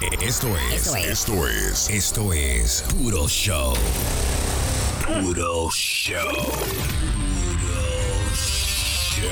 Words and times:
Esto 0.00 0.48
es, 0.72 0.92
esto 0.92 1.46
es, 1.46 1.88
esto 1.88 2.32
es 2.32 2.84
Puro 3.00 3.28
Show. 3.28 3.74
Puro 5.06 5.70
Show. 5.70 6.18
Puro 6.32 6.50
Show. 8.34 9.28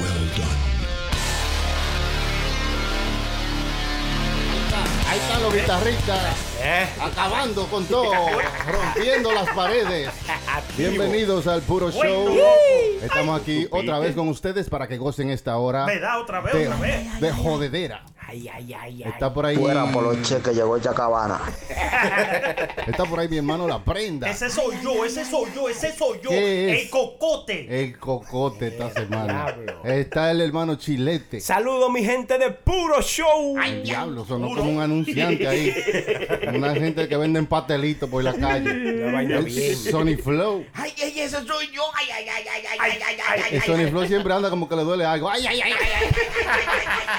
Well 0.00 0.30
done. 0.34 0.64
Ahí 5.10 5.18
están 5.20 5.42
los 5.42 5.54
guitarristas 5.54 6.36
Eh. 6.62 6.86
acabando 6.98 7.66
con 7.66 7.84
todo, 7.84 8.10
rompiendo 8.66 9.32
las 9.32 9.50
paredes. 9.50 10.08
Bienvenidos 10.78 11.46
al 11.46 11.60
Puro 11.60 11.90
Show. 11.90 12.38
Estamos 13.02 13.38
aquí 13.42 13.68
otra 13.70 13.98
vez 13.98 14.14
con 14.14 14.28
ustedes 14.28 14.70
para 14.70 14.88
que 14.88 14.96
gocen 14.96 15.28
esta 15.28 15.58
hora 15.58 15.84
Me 15.84 15.98
da 16.00 16.18
otra 16.18 16.40
vez, 16.40 16.54
de, 16.54 16.68
otra 16.68 16.80
vez. 16.80 17.20
de 17.20 17.32
jodedera. 17.32 18.02
Está 19.04 19.32
por 19.32 19.46
ahí. 19.46 19.56
Fuera 19.56 19.90
Poloche 19.92 20.40
que 20.42 20.52
llegó 20.52 20.78
Chacabana. 20.78 21.40
Está 22.86 23.04
por 23.04 23.20
ahí 23.20 23.28
mi 23.28 23.36
hermano 23.36 23.68
La 23.68 23.82
Prenda. 23.82 24.28
Ese 24.28 24.50
soy 24.50 24.76
yo, 24.82 25.04
ese 25.04 25.24
soy 25.24 25.50
yo, 25.54 25.68
ese 25.68 25.96
soy 25.96 26.18
yo. 26.22 26.30
El 26.30 26.90
cocote. 26.90 27.82
El 27.82 27.98
cocote 27.98 28.68
está 28.68 28.90
semana. 28.90 29.54
Está 29.84 30.30
el 30.30 30.40
hermano 30.40 30.76
Chilete. 30.76 31.40
Saludos, 31.40 31.90
mi 31.90 32.04
gente 32.04 32.38
de 32.38 32.50
Puro 32.50 33.00
Show. 33.02 33.56
Ay, 33.58 33.82
diablo, 33.82 34.24
sonó 34.24 34.48
puro. 34.48 34.60
como 34.62 34.74
un 34.74 34.80
anunciante 34.80 35.46
ahí. 35.46 35.74
Una 36.54 36.74
gente 36.74 37.08
que 37.08 37.16
venden 37.16 37.46
pastelitos 37.46 38.08
por 38.08 38.22
la 38.24 38.34
calle. 38.34 39.74
Sony 39.90 40.16
Flow. 40.22 40.64
Ay, 40.74 40.92
ay, 41.02 41.20
ese 41.20 41.44
soy 41.46 41.70
yo. 41.70 41.82
Ay, 41.94 42.06
ay, 42.10 42.28
ay, 42.28 42.44
ay, 42.50 42.62
ay, 42.80 42.98
ay, 43.06 43.16
ay, 43.28 43.42
ay. 43.52 43.60
Sony 43.60 43.88
Flow 43.90 44.06
siempre 44.06 44.32
anda 44.32 44.50
como 44.50 44.68
que 44.68 44.76
le 44.76 44.82
duele 44.82 45.04
algo. 45.04 45.28
Ay, 45.30 45.46
ay, 45.46 45.60
ay, 45.62 45.72
ay. 45.72 46.08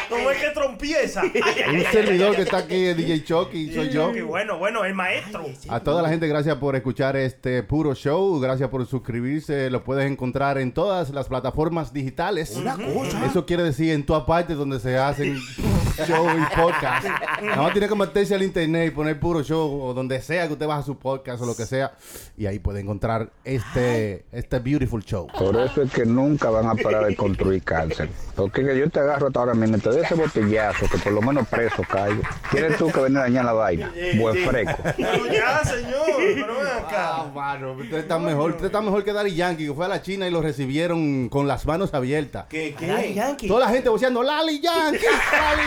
¿Cómo 0.10 0.30
es 0.32 0.38
que 0.38 0.50
trompié? 0.50 1.05
Trompieza? 1.14 1.22
Ay, 1.46 1.62
ay, 1.66 1.76
Un 1.76 1.86
ay, 1.86 1.92
servidor 1.92 2.36
que 2.36 2.42
está 2.42 2.58
aquí, 2.58 2.94
DJ 2.94 3.24
Chucky, 3.24 3.74
soy 3.74 3.90
yo. 3.90 4.12
Bueno, 4.26 4.58
bueno, 4.58 4.84
el 4.86 4.94
maestro. 4.94 5.46
A 5.70 5.80
toda 5.80 6.02
la 6.02 6.10
gente, 6.10 6.28
gracias 6.28 6.56
por 6.58 6.76
escuchar 6.76 7.16
este 7.16 7.64
puro 7.64 7.94
show. 7.94 8.40
Gracias 8.40 8.70
por 8.70 8.86
suscribirse. 8.86 9.70
Lo 9.70 9.84
puedes 9.84 10.10
encontrar 10.10 10.58
en 10.58 10.74
todas 10.74 11.10
las 11.12 11.28
plataformas 11.28 11.94
digitales. 11.94 12.56
Una 12.56 12.76
cosa. 12.76 13.26
Eso 13.26 13.46
quiere 13.46 13.64
decir 13.64 13.92
en 13.92 14.06
todas 14.06 14.24
partes 14.24 14.58
donde 14.58 14.80
se 14.80 14.98
hacen 14.98 15.38
show 16.08 16.28
y 16.30 16.56
podcast. 16.56 17.08
Nada 17.42 17.62
más 17.62 17.72
tiene 17.72 17.88
que 17.88 17.96
meterse 17.96 18.36
al 18.36 18.44
internet 18.44 18.88
y 18.88 18.92
poner 18.92 19.20
puro 19.20 19.44
show 19.44 19.82
o 19.82 19.94
donde 19.94 20.22
sea 20.22 20.48
que 20.48 20.54
usted 20.54 20.68
baja 20.68 20.84
su 20.84 20.98
podcast 20.98 21.42
o 21.42 21.46
lo 21.46 21.56
que 21.56 21.66
sea. 21.66 21.94
Y 22.38 22.46
ahí 22.46 22.60
puede 22.60 22.80
encontrar 22.82 23.32
este, 23.44 24.26
este 24.32 24.60
beautiful 24.60 25.04
show. 25.04 25.28
Por 25.38 25.56
eso 25.58 25.82
es 25.82 25.92
que 25.92 26.06
nunca 26.06 26.50
van 26.50 26.68
a 26.68 26.76
parar 26.76 27.06
de 27.06 27.16
construir 27.16 27.64
cáncer. 27.64 28.10
Porque 28.36 28.66
que 28.66 28.78
yo 28.78 28.90
te 28.90 29.00
agarro 29.00 29.28
hasta 29.28 29.40
ahora 29.40 29.54
mismo, 29.54 29.78
te 29.78 29.90
doy 29.90 30.02
ese 30.02 30.16
botellazo 30.16 30.85
que 30.90 30.98
por 30.98 31.12
lo 31.14 31.22
menos 31.22 31.48
preso 31.48 31.84
caigo. 31.84 32.22
¿Quieres 32.52 32.78
tú 32.78 32.92
que 32.92 33.00
venga 33.02 33.22
a 33.22 33.24
dañar 33.24 33.46
la 33.46 33.54
vaina? 33.54 33.92
Buen 34.18 34.38
fresco. 34.46 34.82
Pero 34.98 35.26
ya, 35.28 35.64
señor. 35.64 36.06
Pero 36.18 36.56
ven 36.60 36.68
acá. 36.68 37.16
Ah, 37.18 37.32
mano, 37.34 37.74
usted 37.74 37.98
está 37.98 38.20
mejor, 38.20 38.52
usted 38.52 38.66
está 38.66 38.82
mejor 38.82 39.04
que 39.04 39.14
Daddy 39.14 39.36
Yankee, 39.36 39.68
que 39.68 39.74
fue 39.74 39.86
a 39.86 39.90
la 39.90 40.02
China 40.02 40.28
y 40.28 40.32
lo 40.32 40.42
recibieron 40.42 41.30
con 41.30 41.48
las 41.48 41.66
manos 41.66 41.94
abiertas. 41.94 42.46
¿Qué, 42.50 42.76
Ay, 42.96 43.14
Yankee. 43.14 43.48
Toda 43.48 43.62
la 43.62 43.70
gente 43.70 43.90
voceando, 43.90 44.24
Lali 44.24 44.60
Yankee, 44.62 45.06
Lali 45.32 45.62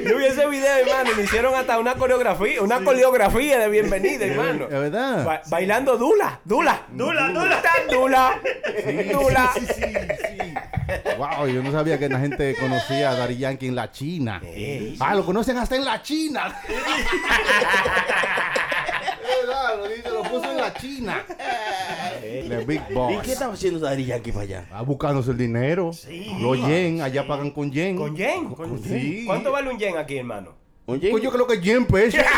Yo 0.08 0.16
vi 0.16 0.24
ese 0.26 0.46
video, 0.46 0.76
hermano, 0.78 1.10
y 1.12 1.16
me 1.16 1.22
hicieron 1.24 1.54
hasta 1.54 1.78
una 1.78 1.94
coreografía, 1.94 2.62
una 2.62 2.82
coreografía 2.82 3.58
de 3.58 3.68
bienvenida, 3.68 4.24
hermano. 4.24 4.60
Yankee. 4.60 4.74
¿Es 4.74 4.80
verdad? 4.80 5.24
Ba- 5.24 5.42
bailando 5.48 5.96
Dula, 5.98 6.40
Dula. 6.44 6.82
Dula, 6.90 7.28
dula. 7.28 7.62
Dula. 7.90 8.40
Dula. 9.12 9.50
Sí, 9.54 9.66
sí, 9.66 9.82
sí. 9.82 10.54
Wow, 11.18 11.46
yo 11.48 11.62
no 11.62 11.70
sabía 11.72 11.98
que 11.98 12.08
la 12.08 12.18
gente 12.18 12.54
conocía 12.58 13.10
a 13.10 13.14
Daddy 13.16 13.36
Yankee 13.38 13.66
en 13.68 13.74
la 13.76 13.90
China. 13.90 14.40
Ah, 15.00 15.14
lo 15.14 15.24
conocen 15.24 15.56
hasta 15.58 15.76
en 15.76 15.84
la 15.84 16.02
China. 16.02 16.54
Es 19.30 19.46
verdad, 19.46 20.12
lo 20.12 20.22
puso 20.24 20.50
en 20.50 20.56
la 20.58 20.74
China. 20.74 21.24
The 22.20 22.64
Big 22.66 22.82
Boss. 22.92 23.12
¿Y 23.14 23.18
qué 23.18 23.32
estaba 23.32 23.54
haciendo 23.54 23.78
Daddy 23.78 24.04
Yankee 24.06 24.32
para 24.32 24.42
allá? 24.42 24.64
Ah, 24.72 24.82
buscándose 24.82 25.30
el 25.30 25.38
dinero. 25.38 25.92
Los 26.40 26.58
yen, 26.66 27.00
allá 27.00 27.26
pagan 27.26 27.50
con 27.50 27.70
yen. 27.70 27.96
¿Con 27.96 28.16
yen? 28.16 28.48
Con- 28.50 28.82
sí. 28.82 29.22
¿Cuánto 29.26 29.52
vale 29.52 29.70
un 29.70 29.78
yen 29.78 29.96
aquí, 29.96 30.18
hermano? 30.18 30.54
Oye, 30.86 31.10
Pues 31.10 31.22
yo 31.22 31.30
creo 31.30 31.46
que 31.46 31.60
yen 31.60 31.86
pesos. 31.86 32.20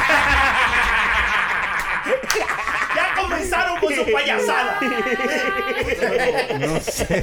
Ya 2.95 3.15
comenzaron 3.23 3.79
con 3.81 3.92
su 4.05 4.13
payasada. 4.13 4.79
No 6.61 6.81
sé. 6.81 7.23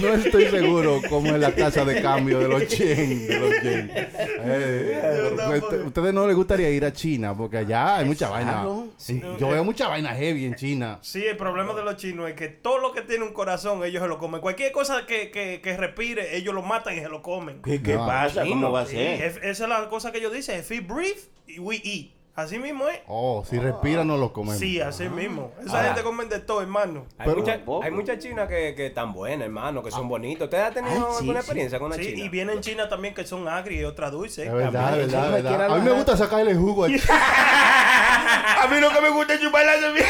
No 0.00 0.14
estoy 0.14 0.46
seguro 0.46 1.00
cómo 1.08 1.28
es 1.34 1.38
la 1.40 1.50
tasa 1.54 1.84
de 1.84 2.00
cambio 2.02 2.38
de 2.38 2.48
los 2.48 2.68
yen. 2.68 3.26
De 3.28 3.38
los 3.38 3.62
yen. 3.62 3.90
Eh, 3.94 5.32
te- 5.70 5.76
ustedes 5.82 6.14
no 6.14 6.26
les 6.26 6.36
gustaría 6.36 6.70
ir 6.70 6.84
a 6.84 6.92
China 6.92 7.34
porque 7.36 7.58
allá 7.58 7.96
hay 7.98 8.04
mucha 8.04 8.28
vaina. 8.28 8.64
Sí, 8.96 9.20
Yo 9.38 9.48
veo 9.48 9.64
mucha 9.64 9.88
vaina 9.88 10.14
heavy 10.14 10.44
en 10.46 10.54
China. 10.54 10.98
Sí, 11.02 11.24
el 11.24 11.36
problema 11.36 11.74
de 11.74 11.82
los 11.82 11.96
chinos 11.96 12.28
es 12.28 12.34
que 12.34 12.48
todo 12.48 12.78
lo 12.78 12.92
que 12.92 13.02
tiene 13.02 13.24
un 13.24 13.32
corazón, 13.32 13.84
ellos 13.84 14.02
se 14.02 14.08
lo 14.08 14.18
comen. 14.18 14.40
Cualquier 14.40 14.72
cosa 14.72 15.06
que, 15.06 15.30
que, 15.30 15.60
que 15.62 15.76
respire, 15.76 16.36
ellos 16.36 16.54
lo 16.54 16.62
matan 16.62 16.96
y 16.96 17.00
se 17.00 17.08
lo 17.08 17.22
comen. 17.22 17.62
¿qué, 17.62 17.82
qué 17.82 17.94
No, 17.94 18.06
pasa? 18.06 18.44
¿Cómo 18.44 18.70
va 18.72 18.82
a 18.82 18.86
Sí, 18.86 18.92
ser? 18.96 19.22
es- 19.22 19.36
esa 19.42 19.64
es 19.64 19.68
la 19.68 19.88
cosa 19.88 20.12
que 20.12 20.18
ellos 20.18 20.32
dicen. 20.32 20.60
If 20.60 20.70
we 20.70 20.80
breathe, 20.80 21.20
we 21.58 21.80
eat. 21.84 22.07
Así 22.38 22.56
mismo 22.60 22.86
es. 22.88 23.00
Oh, 23.08 23.44
si 23.50 23.58
respira 23.58 24.04
no 24.04 24.16
lo 24.16 24.32
comemos. 24.32 24.60
Sí, 24.60 24.80
así 24.80 25.08
mismo. 25.08 25.50
Esa 25.60 25.72
Ahora. 25.78 25.84
gente 25.88 26.02
comen 26.04 26.28
de 26.28 26.38
todo, 26.38 26.62
hermano. 26.62 27.04
Hay, 27.18 27.26
Pero- 27.28 27.64
Poco. 27.64 27.82
hay 27.84 27.90
muchas 27.90 28.20
chinas 28.20 28.46
que, 28.48 28.74
que 28.76 28.86
están 28.86 29.12
buenas, 29.12 29.46
hermano, 29.46 29.82
que 29.82 29.90
son 29.90 30.08
bonitas. 30.08 30.44
¿Ustedes 30.44 30.62
han 30.66 30.74
tenido 30.74 30.94
Ay, 30.94 31.02
sí, 31.14 31.18
alguna 31.18 31.40
sí. 31.40 31.44
experiencia 31.46 31.78
con 31.80 31.86
una 31.88 31.96
Sí, 31.96 32.06
china? 32.14 32.24
y 32.24 32.28
vienen 32.28 32.60
China 32.60 32.88
también 32.88 33.12
que 33.12 33.26
son 33.26 33.48
agri 33.48 33.80
y 33.80 33.84
otras 33.84 34.12
dulces. 34.12 34.46
Es 34.46 34.52
verdad, 34.54 35.00
es 35.00 35.06
verdad, 35.12 35.26
es 35.26 35.32
verdad. 35.32 35.50
Cualquiera 35.50 35.64
A 35.66 35.78
mí 35.78 35.84
me 35.84 35.90
gusta 35.90 36.16
sacarle 36.16 36.54
jugo 36.54 36.84
a 36.84 36.88
A 38.62 38.66
mí 38.68 38.78
lo 38.80 38.90
que 38.92 39.00
me 39.00 39.08
gusta 39.10 39.34
es 39.34 39.40
chupar 39.40 39.66
la 39.66 39.72
semilla. 39.80 40.06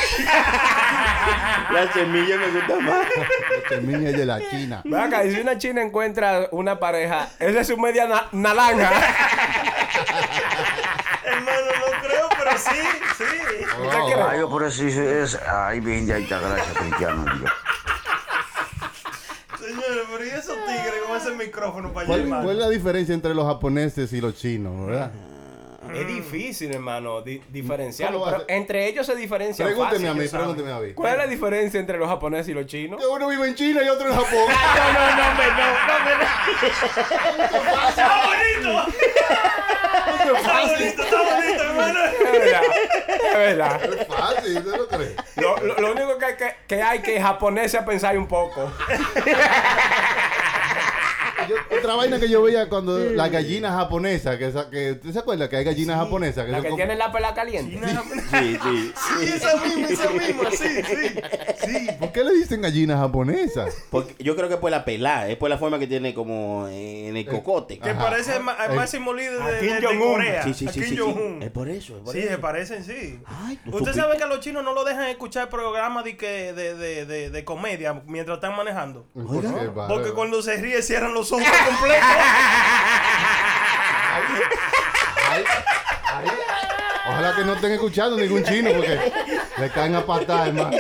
la 1.73 1.93
semilla 1.95 2.37
me 2.37 2.47
gusta 2.51 2.77
más. 2.81 3.07
este 3.57 3.81
niño 3.81 4.13
de 4.13 4.27
la 4.27 4.39
China. 4.51 4.83
Ve 4.85 5.01
acá, 5.01 5.25
y 5.25 5.35
si 5.35 5.41
una 5.41 5.57
china 5.57 5.81
encuentra 5.81 6.49
una 6.51 6.79
pareja, 6.79 7.31
esa 7.39 7.61
es 7.61 7.67
su 7.67 7.79
media 7.79 8.07
na- 8.07 8.29
naranja. 8.33 8.91
Hermano, 11.25 11.61
no 11.81 12.07
creo, 12.09 12.29
pero 12.39 12.59
sí, 12.59 12.81
sí. 13.19 13.25
¿Usted 14.19 14.25
cree? 14.27 14.33
Ay, 14.35 14.39
yo 14.41 14.49
por 14.51 14.63
eso 14.65 14.85
es. 14.85 15.39
Ay, 15.47 15.81
bien, 15.81 16.07
ya 16.07 16.19
está, 16.19 16.39
gracias, 16.41 16.77
cristiano. 16.79 17.25
Dios. 17.39 17.51
Señores, 19.61 20.05
pero 20.11 20.25
¿y 20.25 20.29
esos 20.29 20.57
tigres 20.67 20.95
con 21.07 21.17
ese 21.17 21.31
micrófono 21.33 21.93
para 21.93 22.01
allá, 22.01 22.07
¿Cuál, 22.09 22.21
hermano? 22.21 22.43
cuál 22.45 22.57
es 22.57 22.63
la 22.63 22.69
diferencia 22.71 23.15
entre 23.15 23.35
los 23.35 23.45
japoneses 23.47 24.13
y 24.13 24.21
los 24.21 24.35
chinos, 24.37 24.87
verdad? 24.87 25.11
Es 25.95 26.07
difícil, 26.07 26.75
hermano, 26.75 27.23
di- 27.23 27.43
diferenciarlo. 27.49 28.23
Entre 28.47 28.87
ellos 28.89 29.07
se 29.07 29.17
diferencian 29.17 29.67
Pregúnteme 29.69 30.07
fácil. 30.07 30.21
a 30.21 30.23
mí, 30.23 30.29
pregúnteme 30.29 30.73
a 30.73 30.79
mí. 30.81 30.93
¿Cuál 30.93 31.13
es 31.13 31.19
la 31.19 31.27
diferencia 31.27 31.81
entre 31.81 31.97
los 31.99 32.07
japoneses 32.09 32.49
y 32.49 32.55
los 32.55 32.67
chinos? 32.67 33.01
Que 33.01 33.07
uno 33.07 33.27
vive 33.29 33.49
en 33.49 33.55
China 33.55 33.81
y 33.83 33.89
otro 33.89 34.07
en 34.09 34.15
Japón. 34.15 34.29
No, 34.77 34.93
no, 34.93 35.17
no, 35.17 35.29
hombre, 35.31 35.47
no, 35.57 35.67
no, 35.89 36.05
me- 36.05 37.89
¡Está 37.89 38.27
bonito! 38.27 38.93
¡Está 40.37 40.61
bonito, 40.63 41.03
está 41.03 41.23
bonito, 41.23 41.63
hermano! 41.63 42.01
Es 42.05 42.33
verdad, 42.33 42.63
es 43.09 43.37
verdad. 43.39 43.81
Es 43.85 44.07
fácil, 44.07 44.59
¿usted 44.59 44.77
lo 44.77 44.89
cree? 44.89 45.17
Lo, 45.37 45.57
lo- 45.59 45.75
lo 45.81 45.93
único 45.93 46.19
que 46.19 46.25
hay 46.25 46.37
que, 46.37 46.57
que 46.67 46.83
hay 46.83 46.99
que 47.01 47.21
japoneses 47.21 47.81
a 47.81 47.85
pensar 47.85 48.17
un 48.19 48.27
poco. 48.29 48.71
Yo- 51.49 51.79
otra 51.79 51.95
vaina 51.95 52.19
que 52.21 52.29
yo 52.29 52.43
veía 52.43 52.69
cuando 52.69 52.99
las 52.99 53.31
gallinas 53.31 53.73
japonesas, 53.75 54.37
que, 54.37 54.47
esa- 54.49 54.69
que 54.71 54.93
¿usted 54.93 55.13
se 55.13 55.19
acuerda 55.19 55.49
que 55.49 55.57
hay 55.57 55.65
gallinas 55.65 55.97
japonesas? 55.99 56.45
Que 56.45 56.51
La 56.53 56.59
son 56.59 56.63
que 56.65 56.69
como- 56.71 56.77
tiene 56.79 56.97
la 56.97 57.11
pela 57.13 57.35
caliente. 57.35 57.79
Sí, 58.31 58.59
sí. 58.63 58.93
Sí, 59.21 59.33
esa 59.35 59.57
misma, 59.65 59.89
esa 59.89 60.11
misma, 60.11 60.51
sí, 60.51 60.83
sí. 60.83 61.67
Sí. 61.67 61.89
¿Por 61.99 62.13
qué 62.13 62.25
le 62.25 62.33
dicen 62.35 62.61
gallinas 62.63 62.99
japonesas? 62.99 63.75
Porque 63.91 64.15
yo 64.23 64.37
creo 64.37 64.49
que 64.49 64.55
es 64.55 64.61
por 64.61 64.71
la 64.71 64.85
pelada, 64.85 65.29
es 65.29 65.37
por 65.37 65.51
la 65.51 65.59
forma 65.59 65.79
que 65.79 65.87
tiene 65.87 66.15
como 66.15 66.67
en 66.69 67.17
el 67.17 67.27
cocote. 67.27 67.79
Que 67.79 67.91
Ajá. 67.91 67.99
parece 68.11 68.37
el, 68.37 68.43
ma- 68.43 68.57
el 68.67 68.73
Eh, 68.73 68.77
máximo 68.77 69.13
líder 69.15 69.39
de, 69.43 69.61
Kim 69.61 69.69
de- 69.81 69.81
de. 69.89 69.99
Corea. 69.99 70.43
Sí, 70.45 70.55
sí, 70.55 70.69
sí, 70.69 70.83
sí, 70.83 70.97
sí. 70.97 71.39
Es 71.41 71.51
por 71.51 71.69
eso, 71.69 71.97
es 71.97 72.03
por 72.03 72.15
Sí, 72.15 72.23
se 72.23 72.29
eso. 72.33 72.41
parecen, 72.41 72.85
sí. 72.85 73.21
Ay, 73.27 73.59
Usted 73.67 73.93
supe- 73.93 73.95
sabe 73.95 74.17
que 74.17 74.25
a 74.25 74.27
los 74.27 74.41
chinos 74.41 74.65
no 74.65 74.73
lo 74.75 74.85
dejan 74.85 75.09
escuchar 75.09 75.49
programas 75.49 76.05
de, 76.05 76.17
que, 76.17 76.53
de, 76.53 76.75
de, 76.75 77.07
de, 77.07 77.31
de 77.31 77.45
comedia 77.45 78.03
mientras 78.07 78.37
están 78.39 78.57
manejando. 78.57 79.07
¿Por 79.15 79.41
qué, 79.43 79.67
vale? 79.69 79.95
Porque 79.95 80.13
cuando 80.13 80.43
se 80.43 80.57
ríe 80.57 80.81
cierran 80.83 81.15
los 81.15 81.33
ojos 81.33 81.38
completos. 81.45 82.09
Ay, 85.31 85.45
ay. 86.15 86.25
Ojalá 87.09 87.35
que 87.37 87.45
no 87.45 87.55
estén 87.55 87.73
escuchando 87.73 88.17
ningún 88.17 88.45
chino 88.45 88.71
porque 88.77 89.13
le 89.59 89.71
caen 89.71 89.95
a 89.95 90.05
patar, 90.05 90.49
hermano. 90.49 90.77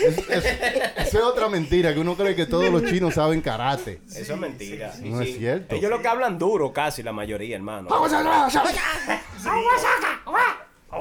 Es, 0.00 0.18
es- 0.18 0.44
esa 0.44 1.18
es 1.18 1.24
otra 1.24 1.48
mentira, 1.48 1.94
que 1.94 2.00
uno 2.00 2.14
cree 2.14 2.34
que 2.34 2.44
todos 2.46 2.68
los 2.70 2.84
chinos 2.84 3.14
saben 3.14 3.40
karate. 3.40 4.00
Eso 4.14 4.34
es 4.34 4.38
mentira. 4.40 4.92
No 5.00 5.20
es 5.22 5.36
cierto. 5.36 5.74
Ellos 5.74 5.90
lo 5.90 6.02
que 6.02 6.08
hablan 6.08 6.38
duro 6.38 6.72
casi, 6.72 7.02
la 7.02 7.12
mayoría, 7.12 7.56
hermano. 7.56 7.88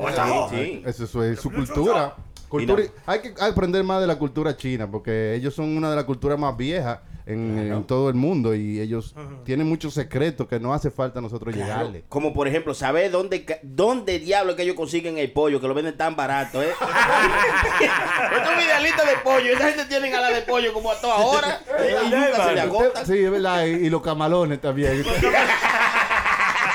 Sí, 0.09 0.25
sí. 0.49 0.83
Eso 0.85 1.23
es 1.23 1.39
su 1.39 1.51
cultura. 1.51 2.15
Cultura- 2.49 2.83
Y 2.83 2.87
no. 2.87 2.93
hay 3.07 3.21
que 3.21 3.33
aprender 3.41 3.83
más 3.83 3.99
de 3.99 4.07
la 4.07 4.15
cultura 4.17 4.55
china 4.55 4.89
porque 4.89 5.33
ellos 5.35 5.55
son 5.55 5.75
una 5.75 5.89
de 5.89 5.95
las 5.95 6.05
culturas 6.05 6.37
más 6.37 6.55
viejas 6.55 6.99
en, 7.25 7.57
en 7.57 7.83
todo 7.85 8.09
el 8.09 8.15
mundo 8.15 8.53
y 8.55 8.79
ellos 8.79 9.15
tienen 9.45 9.67
muchos 9.67 9.93
secretos 9.93 10.47
que 10.47 10.59
no 10.59 10.73
hace 10.73 10.91
falta 10.91 11.21
nosotros 11.21 11.55
llegarle. 11.55 12.03
Como 12.09 12.33
por 12.33 12.47
ejemplo, 12.47 12.73
saber 12.73 13.11
dónde, 13.11 13.45
dónde 13.63 14.19
diablo 14.19 14.55
que 14.55 14.63
ellos 14.63 14.75
consiguen 14.75 15.17
el 15.17 15.31
pollo, 15.31 15.59
que 15.61 15.67
lo 15.67 15.73
venden 15.73 15.97
tan 15.97 16.15
barato, 16.15 16.61
¿eh? 16.61 16.71
Estos 18.37 18.63
idealistas 18.63 19.05
de 19.05 19.17
pollo, 19.23 19.53
esa 19.53 19.67
gente 19.69 19.85
tienen 19.85 20.13
a 20.15 20.21
la 20.21 20.29
de 20.31 20.41
pollo 20.41 20.73
como 20.73 20.91
a 20.91 20.99
toda 20.99 21.17
hora 21.17 21.61
y 22.05 22.09
nunca 22.09 22.47
se 22.47 22.53
le 22.53 22.61
agota. 22.61 23.05
Sí, 23.05 23.17
es 23.17 23.31
verdad, 23.31 23.65
y, 23.65 23.69
y 23.85 23.89
los 23.89 24.01
camalones 24.01 24.59
también. 24.61 25.03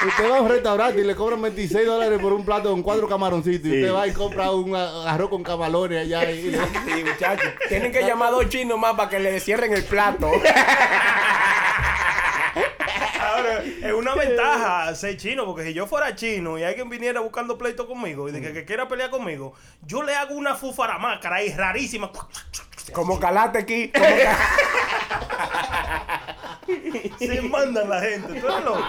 Usted, 0.06 0.30
va 0.30 0.36
a 0.38 0.40
un 0.42 0.48
restaurante 0.48 1.00
y 1.00 1.04
le 1.04 1.16
cobran 1.16 1.42
26 1.42 1.84
dólares 1.86 2.18
por 2.20 2.32
un 2.32 2.44
plato 2.44 2.70
con 2.70 2.82
cuatro 2.82 3.08
camaroncitos 3.08 3.66
y 3.68 3.80
usted 3.80 3.92
va 3.94 4.06
y 4.06 4.12
compra 4.12 4.50
un 4.52 4.74
arroz 4.76 5.28
con 5.28 5.42
camalones 5.42 6.02
allá 6.02 6.30
y 6.30 6.52
Sí, 6.86 7.04
muchachos. 7.04 7.50
Tienen 7.68 7.90
que 7.90 8.02
llamar 8.02 8.28
a 8.28 8.30
dos 8.32 8.48
chinos 8.48 8.78
más 8.78 8.94
para 8.94 9.08
que 9.10 9.18
le 9.18 9.40
cierren 9.40 9.72
el 9.72 9.84
plato. 9.84 10.30
Ahora, 13.20 13.62
es 13.64 13.92
una 13.92 14.14
ventaja 14.14 14.94
ser 14.94 15.16
chino, 15.16 15.44
porque 15.44 15.64
si 15.64 15.74
yo 15.74 15.86
fuera 15.86 16.14
chino 16.14 16.56
y 16.58 16.62
alguien 16.64 16.88
viniera 16.88 17.20
buscando 17.20 17.58
pleito 17.58 17.86
conmigo 17.86 18.28
y 18.28 18.32
de 18.32 18.40
que, 18.40 18.52
que 18.52 18.64
quiera 18.64 18.86
pelear 18.88 19.10
conmigo, 19.10 19.54
yo 19.82 20.02
le 20.04 20.14
hago 20.14 20.34
una 20.34 20.54
fufaramáscara 20.54 21.36
ahí 21.36 21.52
rarísima. 21.52 22.10
Como 22.92 23.18
calate 23.18 23.58
aquí. 23.58 23.90
como 23.92 24.06
ca- 24.06 24.38
Se 27.18 27.40
mandan 27.42 27.88
la 27.88 28.00
gente. 28.00 28.40
¿Tú 28.40 28.46
eres 28.46 28.64
loco? 28.64 28.84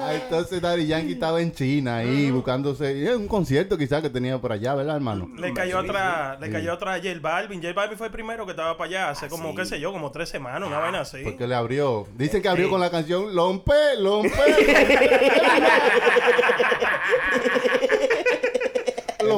Ah, 0.00 0.14
entonces 0.14 0.60
Daddy 0.60 0.86
Yankee 0.86 1.12
estaba 1.12 1.40
en 1.40 1.52
China 1.52 1.98
ahí 1.98 2.30
buscándose 2.30 3.04
eh, 3.06 3.16
un 3.16 3.28
concierto 3.28 3.78
quizás 3.78 4.02
que 4.02 4.10
tenía 4.10 4.38
por 4.38 4.52
allá, 4.52 4.74
¿verdad, 4.74 4.96
hermano? 4.96 5.28
Le 5.36 5.52
cayó 5.52 5.78
atrás, 5.78 6.38
le 6.40 6.50
cayó 6.50 6.72
atrás 6.72 7.00
a 7.00 7.02
J 7.02 7.18
Balvin. 7.20 7.62
J 7.62 7.72
Balvin 7.72 7.96
fue 7.98 8.08
el 8.08 8.12
primero 8.12 8.44
que 8.44 8.52
estaba 8.52 8.76
para 8.76 8.88
allá 8.88 9.10
hace 9.10 9.28
como, 9.28 9.54
qué 9.54 9.64
sé 9.64 9.80
yo, 9.80 9.92
como 9.92 10.10
tres 10.10 10.28
semanas, 10.28 10.68
una 10.68 10.78
vaina 10.78 11.00
así. 11.00 11.18
Porque 11.24 11.46
le 11.46 11.54
abrió. 11.54 12.06
Dicen 12.16 12.42
que 12.42 12.48
abrió 12.48 12.66
Sí. 12.66 12.70
con 12.70 12.80
la 12.80 12.90
canción 12.90 13.34
Lompe, 13.34 13.72
Lompe. 13.98 14.30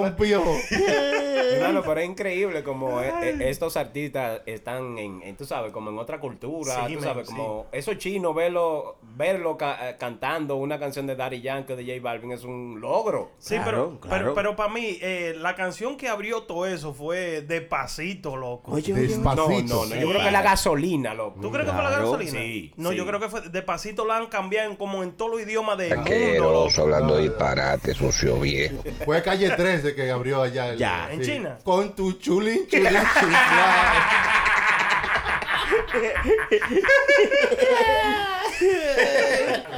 Hermano, 0.04 1.82
pero 1.86 2.00
es 2.00 2.06
increíble 2.08 2.62
como 2.62 3.00
e- 3.00 3.30
e- 3.30 3.50
estos 3.50 3.76
artistas 3.76 4.40
están 4.46 4.98
en, 4.98 5.22
en, 5.22 5.36
tú 5.36 5.44
sabes, 5.44 5.72
como 5.72 5.90
en 5.90 5.98
otra 5.98 6.20
cultura, 6.20 6.74
Sí, 6.86 6.94
tú 6.94 7.00
man, 7.00 7.08
sabes, 7.08 7.28
sí. 7.28 7.34
como 7.34 7.66
esos 7.72 7.98
chinos, 7.98 8.34
verlo, 8.34 8.96
verlo 9.16 9.56
ca- 9.56 9.90
eh, 9.90 9.96
cantando 9.98 10.56
una 10.56 10.78
canción 10.78 11.06
de 11.06 11.16
Daddy 11.16 11.40
Yankee 11.40 11.72
o 11.72 11.76
de 11.76 11.84
J 11.84 12.00
Balvin 12.02 12.32
es 12.32 12.44
un 12.44 12.80
logro. 12.80 13.30
Sí, 13.38 13.54
Claro, 13.56 13.64
pero, 13.64 14.00
claro. 14.00 14.18
pero, 14.24 14.34
pero 14.34 14.56
para 14.56 14.72
mí, 14.72 14.98
eh, 15.00 15.34
la 15.38 15.54
canción 15.54 15.96
que 15.96 16.08
abrió 16.08 16.42
todo 16.42 16.66
eso 16.66 16.92
fue 16.94 17.42
Despacito, 17.42 18.36
loco. 18.36 18.72
Oye, 18.72 18.92
oye. 18.92 19.02
No, 19.16 19.36
Despacito. 19.36 19.74
no, 19.74 19.86
no, 19.86 19.96
yo 20.00 20.08
creo 20.10 20.22
que 20.22 20.30
la 20.30 20.42
gasolina, 20.42 21.14
loco. 21.14 21.40
¿Tú 21.40 21.50
crees 21.50 21.66
que 21.66 21.72
fue 21.74 21.82
la 21.82 21.90
gasolina? 21.90 22.30
sí, 22.30 22.72
no, 22.76 22.90
sí. 22.90 22.96
yo 22.96 23.06
creo 23.06 23.20
que 23.20 23.28
fue 23.28 23.40
Despacito 23.48 24.04
la 24.04 24.16
han 24.18 24.26
cambiado 24.26 24.70
en- 24.70 24.76
como 24.76 25.02
en 25.02 25.12
todos 25.12 25.30
los 25.32 25.40
idiomas 25.42 25.78
del 25.78 25.96
mundo. 25.96 26.68
Hablando 26.76 27.16
disparate, 27.18 27.94
sucio 27.94 28.38
viejo. 28.40 28.76
Fue 29.04 29.22
calle 29.22 29.50
13 29.86 29.94
que 29.94 30.10
abrió 30.10 30.42
allá. 30.42 30.68
el- 30.70 30.78
Ya. 30.78 31.08
¿En 31.10 31.20
China? 31.20 31.58
Con 31.62 31.94
tu 31.94 32.12
chulín, 32.14 32.66
chulín, 32.68 32.86
chiflao. 32.88 33.26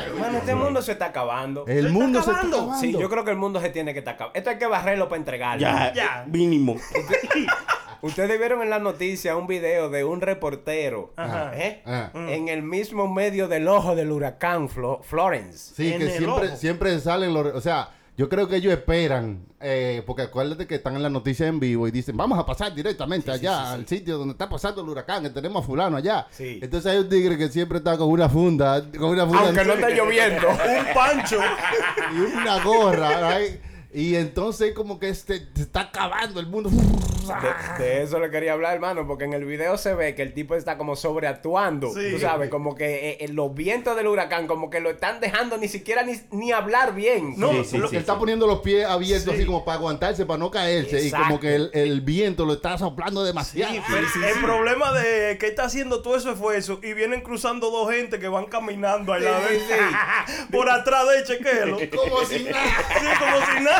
Hermano, 0.06 0.38
este 0.38 0.54
mundo 0.54 0.82
se 0.82 0.92
está 0.92 1.06
acabando. 1.06 1.64
El 1.66 1.90
mundo 1.90 2.22
se 2.22 2.30
está 2.30 2.42
acabando. 2.46 2.74
Sí, 2.80 2.92
yo 2.92 3.08
creo 3.08 3.24
que 3.24 3.30
el 3.30 3.36
mundo 3.36 3.60
se 3.60 3.70
tiene 3.70 3.92
que 3.92 4.00
estar 4.00 4.14
acabando. 4.14 4.38
Esto 4.38 4.50
hay 4.50 4.58
que 4.58 4.66
barrerlo 4.66 5.08
para 5.08 5.18
entregarlo. 5.18 5.60
Ya, 5.62 5.92
Ya. 5.94 6.24
mínimo. 6.26 6.76
Ustedes 8.00 8.38
vieron 8.38 8.62
en 8.62 8.70
la 8.70 8.78
noticia 8.78 9.34
un 9.36 9.48
video 9.48 9.90
de 9.90 10.04
un 10.04 10.20
reportero 10.20 11.12
Ajá. 11.16 11.50
¿eh? 11.54 11.82
En 12.14 12.46
el 12.48 12.62
mismo 12.62 13.12
medio 13.12 13.48
del 13.48 13.66
ojo 13.66 13.96
del 13.96 14.12
huracán 14.12 14.68
Flo- 14.68 15.02
Florence. 15.02 15.74
Sí, 15.74 15.92
En 15.94 15.98
que 15.98 16.10
siempre, 16.10 16.46
ojo. 16.48 16.56
siempre 16.56 17.00
salen 17.00 17.34
los... 17.34 17.46
O 17.54 17.60
sea, 17.60 17.88
yo 18.18 18.28
creo 18.28 18.48
que 18.48 18.56
ellos 18.56 18.72
esperan, 18.72 19.46
eh, 19.60 20.02
porque 20.04 20.22
acuérdate 20.22 20.66
que 20.66 20.74
están 20.74 20.96
en 20.96 21.04
la 21.04 21.08
noticia 21.08 21.46
en 21.46 21.60
vivo 21.60 21.86
y 21.86 21.92
dicen, 21.92 22.16
vamos 22.16 22.36
a 22.36 22.44
pasar 22.44 22.74
directamente 22.74 23.30
allá, 23.30 23.70
al 23.70 23.86
sitio 23.86 24.18
donde 24.18 24.32
está 24.32 24.48
pasando 24.48 24.82
el 24.82 24.88
huracán, 24.88 25.22
que 25.22 25.30
tenemos 25.30 25.62
a 25.62 25.66
fulano 25.66 25.96
allá. 25.96 26.26
Sí. 26.32 26.58
Entonces 26.60 26.90
hay 26.90 26.98
un 26.98 27.08
tigre 27.08 27.38
que 27.38 27.48
siempre 27.48 27.78
está 27.78 27.96
con 27.96 28.08
una 28.08 28.28
funda, 28.28 28.82
con 28.90 29.10
una 29.10 29.24
funda 29.24 29.46
Aunque 29.46 29.64
no 29.64 29.72
esté 29.74 29.94
lloviendo. 29.94 30.48
Un 30.48 30.94
pancho. 30.94 31.38
y 32.12 32.18
una 32.18 32.60
gorra, 32.64 33.38
right? 33.38 33.67
Y 33.92 34.16
entonces 34.16 34.74
como 34.74 34.98
que 34.98 35.08
este, 35.08 35.46
se 35.54 35.62
está 35.62 35.80
acabando 35.80 36.40
el 36.40 36.46
mundo. 36.46 36.68
De, 36.68 37.84
de 37.84 38.02
eso 38.02 38.18
le 38.18 38.30
quería 38.30 38.54
hablar, 38.54 38.74
hermano, 38.74 39.06
porque 39.06 39.24
en 39.24 39.34
el 39.34 39.44
video 39.44 39.76
se 39.76 39.94
ve 39.94 40.14
que 40.14 40.22
el 40.22 40.32
tipo 40.34 40.54
está 40.54 40.78
como 40.78 40.96
sobreactuando. 40.96 41.92
Sí. 41.92 42.10
Tú 42.12 42.18
sabes, 42.18 42.48
como 42.48 42.74
que 42.74 43.10
eh, 43.10 43.16
eh, 43.20 43.28
los 43.28 43.54
vientos 43.54 43.96
del 43.96 44.06
huracán, 44.06 44.46
como 44.46 44.70
que 44.70 44.80
lo 44.80 44.90
están 44.90 45.20
dejando 45.20 45.58
ni 45.58 45.68
siquiera 45.68 46.02
ni, 46.04 46.18
ni 46.30 46.52
hablar 46.52 46.94
bien. 46.94 47.34
No, 47.38 47.50
Sí, 47.52 47.64
sí, 47.64 47.78
Lo 47.78 47.86
sí, 47.88 47.92
que 47.92 47.96
sí. 47.96 48.00
está 48.00 48.18
poniendo 48.18 48.46
los 48.46 48.60
pies 48.60 48.86
abiertos 48.86 49.32
Sí. 49.34 49.40
así 49.40 49.46
como 49.46 49.64
para 49.64 49.76
aguantarse, 49.78 50.24
para 50.26 50.38
no 50.38 50.50
caerse. 50.50 51.02
Y 51.06 51.10
como 51.10 51.38
que 51.40 51.54
el, 51.54 51.70
el 51.74 52.00
viento 52.02 52.44
lo 52.46 52.54
está 52.54 52.76
soplando 52.78 53.22
demasiado. 53.24 53.74
El 53.74 54.40
problema 54.42 54.92
de 54.92 55.36
que 55.38 55.46
está 55.48 55.64
haciendo 55.64 56.00
todo 56.02 56.16
ese 56.16 56.30
esfuerzo 56.32 56.80
y 56.82 56.92
vienen 56.94 57.20
cruzando 57.22 57.70
dos 57.70 57.90
gente 57.90 58.18
que 58.18 58.28
van 58.28 58.46
caminando 58.46 59.12
allá 59.12 59.38
Sí, 59.48 60.44
por 60.50 60.68
atrás 60.70 61.04
de 61.08 61.24
chequelo. 61.24 61.78
Como 61.94 62.24
si 62.24 62.44
nada. 62.44 62.64
Sí, 63.00 63.06
como 63.18 63.46
si 63.58 63.64
nada. 63.64 63.77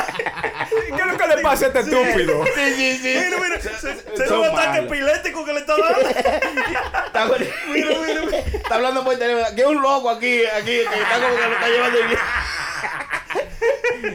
¿Qué 0.69 1.01
es 1.01 1.07
lo 1.07 1.17
que 1.17 1.27
le 1.27 1.37
pasa 1.41 1.65
a 1.65 1.67
este 1.67 1.79
estúpido? 1.79 2.43
Sí, 2.45 2.73
sí, 2.75 2.97
sí. 3.01 3.17
Mira, 3.25 3.37
mira, 3.39 4.37
un 4.37 4.45
ataque 4.45 4.79
epiléptico 4.79 5.45
que 5.45 5.53
le 5.53 5.59
está 5.59 5.75
dando. 5.77 6.09
Está, 6.09 7.25
mira, 7.71 7.89
mira, 8.05 8.21
mira. 8.25 8.37
Está 8.37 8.75
hablando 8.75 9.03
por 9.03 9.17
teléfono. 9.17 9.55
Que 9.55 9.61
es 9.61 9.67
un 9.67 9.81
loco 9.81 10.09
aquí, 10.09 10.45
aquí, 10.45 10.65
que 10.65 10.81
está 10.83 11.15
como 11.15 11.35
que 11.35 11.47
lo 11.47 11.53
está 11.53 11.67
llevando 11.67 11.99
el 11.99 12.07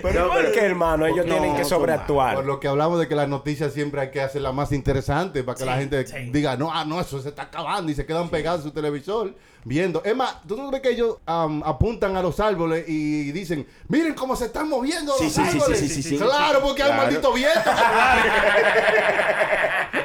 Pero 0.03 0.27
No, 0.27 0.33
¿por 0.33 0.53
qué, 0.53 0.61
hermano? 0.61 1.07
Ellos 1.07 1.27
No, 1.27 1.35
tienen 1.35 1.57
que 1.57 1.65
sobreactuar. 1.65 2.37
Por 2.37 2.45
lo 2.47 2.59
que 2.61 2.69
hablamos 2.69 2.99
de 2.99 3.07
que 3.09 3.15
las 3.15 3.29
noticias 3.29 3.73
siempre 3.73 4.01
hay 4.01 4.11
que 4.11 4.21
hacerlas 4.23 4.55
más 4.55 4.73
interesantes 4.73 5.43
para 5.45 5.59
que 5.59 5.65
la 5.65 5.77
gente 5.77 6.07
sí. 6.07 6.31
diga, 6.33 6.57
no, 6.57 6.71
ah, 6.73 6.85
no, 6.85 7.01
eso 7.01 7.21
se 7.21 7.29
está 7.31 7.43
acabando 7.43 7.91
y 7.93 7.95
se 7.95 8.07
quedan 8.07 8.29
pegados 8.31 8.61
a 8.61 8.65
su 8.65 8.71
televisor 8.71 9.35
viendo. 9.65 10.03
Es 10.05 10.17
más, 10.17 10.37
¿tú 10.47 10.57
no 10.57 10.69
crees 10.69 10.83
que 10.83 10.91
ellos 10.91 11.17
apuntan 11.27 12.17
a 12.17 12.23
los 12.23 12.41
árboles 12.41 12.85
y 12.89 13.33
dicen, 13.33 13.67
miren 13.89 14.15
cómo 14.15 14.37
se 14.37 14.47
están 14.47 14.69
moviendo 14.69 15.13
Sí, 15.19 15.25
los 15.25 15.33
sí, 15.33 15.43
sí, 15.45 15.59
árboles? 15.59 15.79
sí, 15.79 15.89
sí, 15.89 16.03
sí, 16.03 16.09
sí. 16.11 16.19
Claro, 16.19 16.61
porque 16.63 16.83
hay 16.83 16.91
un 16.91 16.97
maldito 16.97 17.33
viento. 17.33 17.71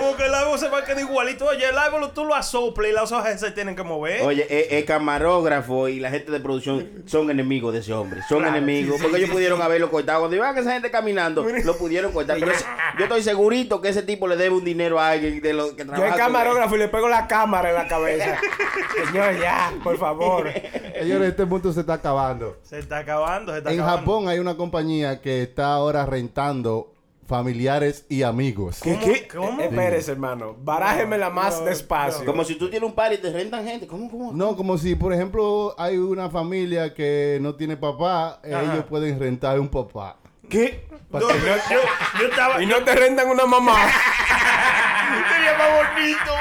Como 0.00 0.16
que 0.16 0.26
el 0.26 0.34
árbol 0.34 0.58
se 0.58 0.68
va 0.68 0.78
a 0.78 0.84
quedar 0.84 1.00
igualito. 1.00 1.46
Oye, 1.46 1.68
el 1.68 1.76
árbol 1.78 2.10
tú 2.14 2.24
lo 2.24 2.34
asoplas 2.34 2.90
y 2.90 2.92
las 2.94 3.10
hojas 3.12 3.38
se 3.40 3.50
tienen 3.50 3.74
que 3.76 3.82
mover. 3.82 4.22
Oye, 4.22 4.46
el, 4.48 4.78
el 4.78 4.84
camarógrafo 4.84 5.88
y 5.88 6.00
la 6.00 6.10
gente 6.10 6.30
de 6.30 6.40
producción 6.40 7.02
son 7.06 7.30
enemigos 7.30 7.72
de 7.72 7.80
ese 7.80 7.92
hombre. 7.92 8.20
Son 8.28 8.38
Claro, 8.40 8.56
enemigos. 8.56 8.96
sí, 8.96 8.98
sí, 8.98 9.02
porque 9.02 9.16
ellos 9.18 9.28
sí, 9.30 9.34
pudieron 9.34 9.62
haberlo 9.62 9.90
cortado. 9.90 10.20
Cuando 10.20 10.36
iban 10.36 10.56
a 10.56 10.60
esa 10.60 10.72
gente 10.72 10.90
caminando, 10.90 11.44
lo 11.64 11.76
pudieron 11.76 12.12
cortar. 12.12 12.38
Pero 12.38 12.52
ese- 12.52 12.64
yo 12.98 13.04
estoy 13.04 13.22
segurito 13.22 13.80
que 13.80 13.88
ese 13.88 14.02
tipo 14.02 14.26
le 14.28 14.36
debe 14.36 14.54
un 14.54 14.64
dinero 14.64 15.00
a 15.00 15.10
alguien 15.10 15.40
de 15.40 15.52
los 15.52 15.72
que 15.72 15.84
Yo 15.84 15.90
trabaja. 15.90 16.04
el 16.06 16.10
con 16.12 16.20
él. 16.20 16.26
camarógrafo 16.26 16.76
y 16.76 16.78
le 16.78 16.88
pego 16.88 17.08
la 17.08 17.26
cámara 17.26 17.70
en 17.70 17.74
la 17.76 17.88
cabeza. 17.88 18.38
Señor, 19.06 19.38
ya, 19.40 19.72
por 19.82 19.98
favor. 19.98 20.48
Señores, 20.98 21.30
este 21.30 21.44
mundo 21.44 21.72
se 21.72 21.80
está 21.80 21.94
acabando. 21.94 22.56
Se 22.62 22.78
está 22.78 22.98
acabando, 22.98 23.52
se 23.52 23.58
está 23.58 23.72
En 23.72 23.80
acabando. 23.80 23.98
Japón 24.00 24.28
hay 24.28 24.38
una 24.38 24.56
compañía 24.56 25.20
que 25.20 25.42
está 25.42 25.72
ahora 25.72 26.06
rentando 26.06 26.91
familiares 27.32 28.04
y 28.10 28.24
amigos. 28.24 28.80
¿Cómo? 28.82 29.00
¿Qué? 29.00 29.26
¿Cómo? 29.26 29.62
Eh, 29.62 29.64
Espérese, 29.70 30.12
hermano. 30.12 30.54
Barájemela 30.58 31.30
más 31.30 31.60
no, 31.60 31.64
despacio. 31.64 32.26
Como 32.26 32.44
si 32.44 32.56
tú 32.56 32.68
tienes 32.68 32.86
un 32.86 32.94
par 32.94 33.10
y 33.10 33.16
te 33.16 33.32
rentan 33.32 33.64
gente. 33.64 33.86
¿Cómo, 33.86 34.10
cómo? 34.10 34.32
No, 34.34 34.54
como 34.54 34.76
si, 34.76 34.94
por 34.96 35.14
ejemplo, 35.14 35.74
hay 35.78 35.96
una 35.96 36.28
familia 36.28 36.92
que 36.92 37.38
no 37.40 37.54
tiene 37.54 37.78
papá, 37.78 38.38
eh, 38.44 38.54
Ajá. 38.54 38.74
ellos 38.74 38.84
pueden 38.84 39.18
rentar 39.18 39.58
un 39.58 39.68
papá. 39.68 40.18
¿Qué? 40.46 40.86
No, 41.08 41.20
yo, 41.20 41.28
yo, 41.28 41.80
yo 42.20 42.26
estaba. 42.26 42.62
Y 42.62 42.66
no 42.66 42.84
te 42.84 42.94
rentan 42.94 43.26
una 43.30 43.46
mamá. 43.46 43.76
Sería 45.32 45.56
más 45.56 45.70
bonito. 45.94 46.32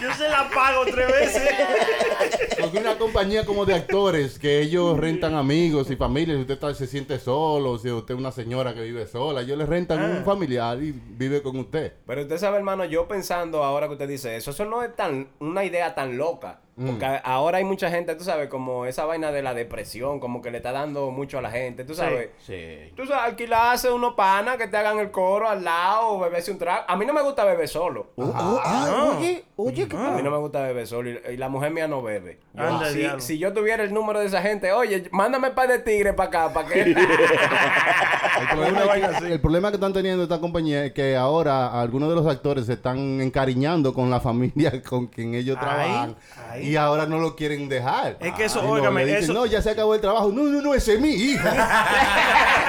Yo 0.00 0.12
se 0.14 0.28
la 0.28 0.48
pago 0.50 0.82
tres 0.84 1.06
veces. 1.06 1.42
Porque 2.60 2.78
una 2.78 2.96
compañía 2.98 3.44
como 3.44 3.64
de 3.64 3.74
actores 3.74 4.38
que 4.38 4.60
ellos 4.60 4.98
rentan 4.98 5.34
amigos 5.34 5.90
y 5.90 5.96
familias. 5.96 6.36
Si 6.36 6.40
usted 6.42 6.54
está- 6.54 6.74
se 6.74 6.86
siente 6.86 7.18
solo, 7.18 7.78
si 7.78 7.90
usted 7.90 8.14
es 8.14 8.20
una 8.20 8.32
señora 8.32 8.74
que 8.74 8.82
vive 8.82 9.06
sola, 9.06 9.42
ellos 9.42 9.56
le 9.58 9.66
rentan 9.66 10.02
un 10.02 10.24
familiar 10.24 10.82
y 10.82 10.92
vive 10.92 11.42
con 11.42 11.56
usted. 11.58 11.92
Pero 12.06 12.22
usted 12.22 12.38
sabe, 12.38 12.56
hermano, 12.58 12.84
yo 12.84 13.06
pensando 13.08 13.62
ahora 13.64 13.86
que 13.86 13.94
usted 13.94 14.08
dice 14.08 14.36
eso, 14.36 14.50
eso 14.50 14.64
no 14.64 14.82
es 14.82 14.94
tan 14.94 15.28
una 15.40 15.64
idea 15.64 15.94
tan 15.94 16.16
loca. 16.16 16.60
Porque 16.76 17.06
a- 17.06 17.16
ahora 17.16 17.58
hay 17.58 17.64
mucha 17.64 17.90
gente, 17.90 18.14
tú 18.16 18.24
sabes, 18.24 18.48
como 18.48 18.84
esa 18.84 19.06
vaina 19.06 19.32
de 19.32 19.40
la 19.42 19.54
depresión, 19.54 20.20
como 20.20 20.42
que 20.42 20.50
le 20.50 20.58
está 20.58 20.72
dando 20.72 21.10
mucho 21.10 21.38
a 21.38 21.42
la 21.42 21.50
gente, 21.50 21.84
tú 21.84 21.94
sabes. 21.94 22.30
Sí. 22.44 22.92
Tú 22.94 23.06
sabes, 23.06 23.24
alquilarse 23.30 23.90
unos 23.90 24.12
panas 24.14 24.58
que 24.58 24.68
te 24.68 24.76
hagan 24.76 24.98
el 24.98 25.10
coro 25.10 25.48
al 25.48 25.64
lado 25.64 26.08
o 26.08 26.18
beberse 26.20 26.50
un 26.50 26.58
trago. 26.58 26.84
A 26.86 26.96
mí 26.96 27.06
no 27.06 27.14
me 27.14 27.22
gusta 27.22 27.44
beber 27.44 27.66
solo. 27.66 28.08
Oh, 28.16 28.24
oh, 28.24 28.60
ah, 28.62 29.14
Oye, 29.18 29.44
oye, 29.56 29.88
¿qué 29.88 29.96
A 29.96 30.10
mí 30.10 30.22
no 30.22 30.30
me 30.30 30.36
gusta 30.36 30.60
beber 30.60 30.86
solo 30.86 31.10
y, 31.10 31.18
y 31.32 31.36
la 31.38 31.48
mujer 31.48 31.70
mía 31.70 31.88
no 31.88 32.02
bebe. 32.02 32.40
Si, 33.18 33.38
yo 33.38 33.52
tuviera 33.54 33.82
el 33.82 33.94
número 33.94 34.20
de 34.20 34.26
esa 34.26 34.42
gente, 34.42 34.72
oye, 34.72 35.08
mándame 35.12 35.52
par 35.52 35.68
de 35.68 35.78
tigres 35.78 36.14
para 36.14 36.28
acá, 36.28 36.52
para 36.52 36.68
que... 36.68 36.94
El 38.38 38.48
problema, 38.48 38.96
es 38.96 39.22
que, 39.22 39.32
el 39.32 39.40
problema 39.40 39.70
que 39.70 39.76
están 39.76 39.92
teniendo 39.94 40.22
esta 40.22 40.38
compañía 40.38 40.84
es 40.84 40.92
que 40.92 41.16
ahora 41.16 41.80
algunos 41.80 42.10
de 42.10 42.14
los 42.16 42.26
actores 42.26 42.66
se 42.66 42.74
están 42.74 43.20
encariñando 43.22 43.94
con 43.94 44.10
la 44.10 44.20
familia 44.20 44.82
con 44.88 45.06
quien 45.06 45.34
ellos 45.34 45.56
Ay, 45.58 45.64
trabajan 45.64 46.16
ay. 46.50 46.65
Y 46.66 46.76
ahora 46.76 47.06
no 47.06 47.18
lo 47.18 47.36
quieren 47.36 47.68
dejar. 47.68 48.16
Es 48.20 48.32
que 48.34 48.44
eso, 48.44 48.60
Ay, 48.60 48.66
no, 48.66 48.72
óigame, 48.72 49.04
le 49.04 49.12
dicen, 49.12 49.24
eso- 49.24 49.32
no, 49.32 49.46
ya 49.46 49.62
se 49.62 49.70
acabó 49.70 49.94
el 49.94 50.00
trabajo. 50.00 50.30
No, 50.32 50.42
no, 50.44 50.60
no, 50.62 50.74
ese 50.74 50.94
es 50.94 51.00
mi 51.00 51.10
hija. 51.12 51.86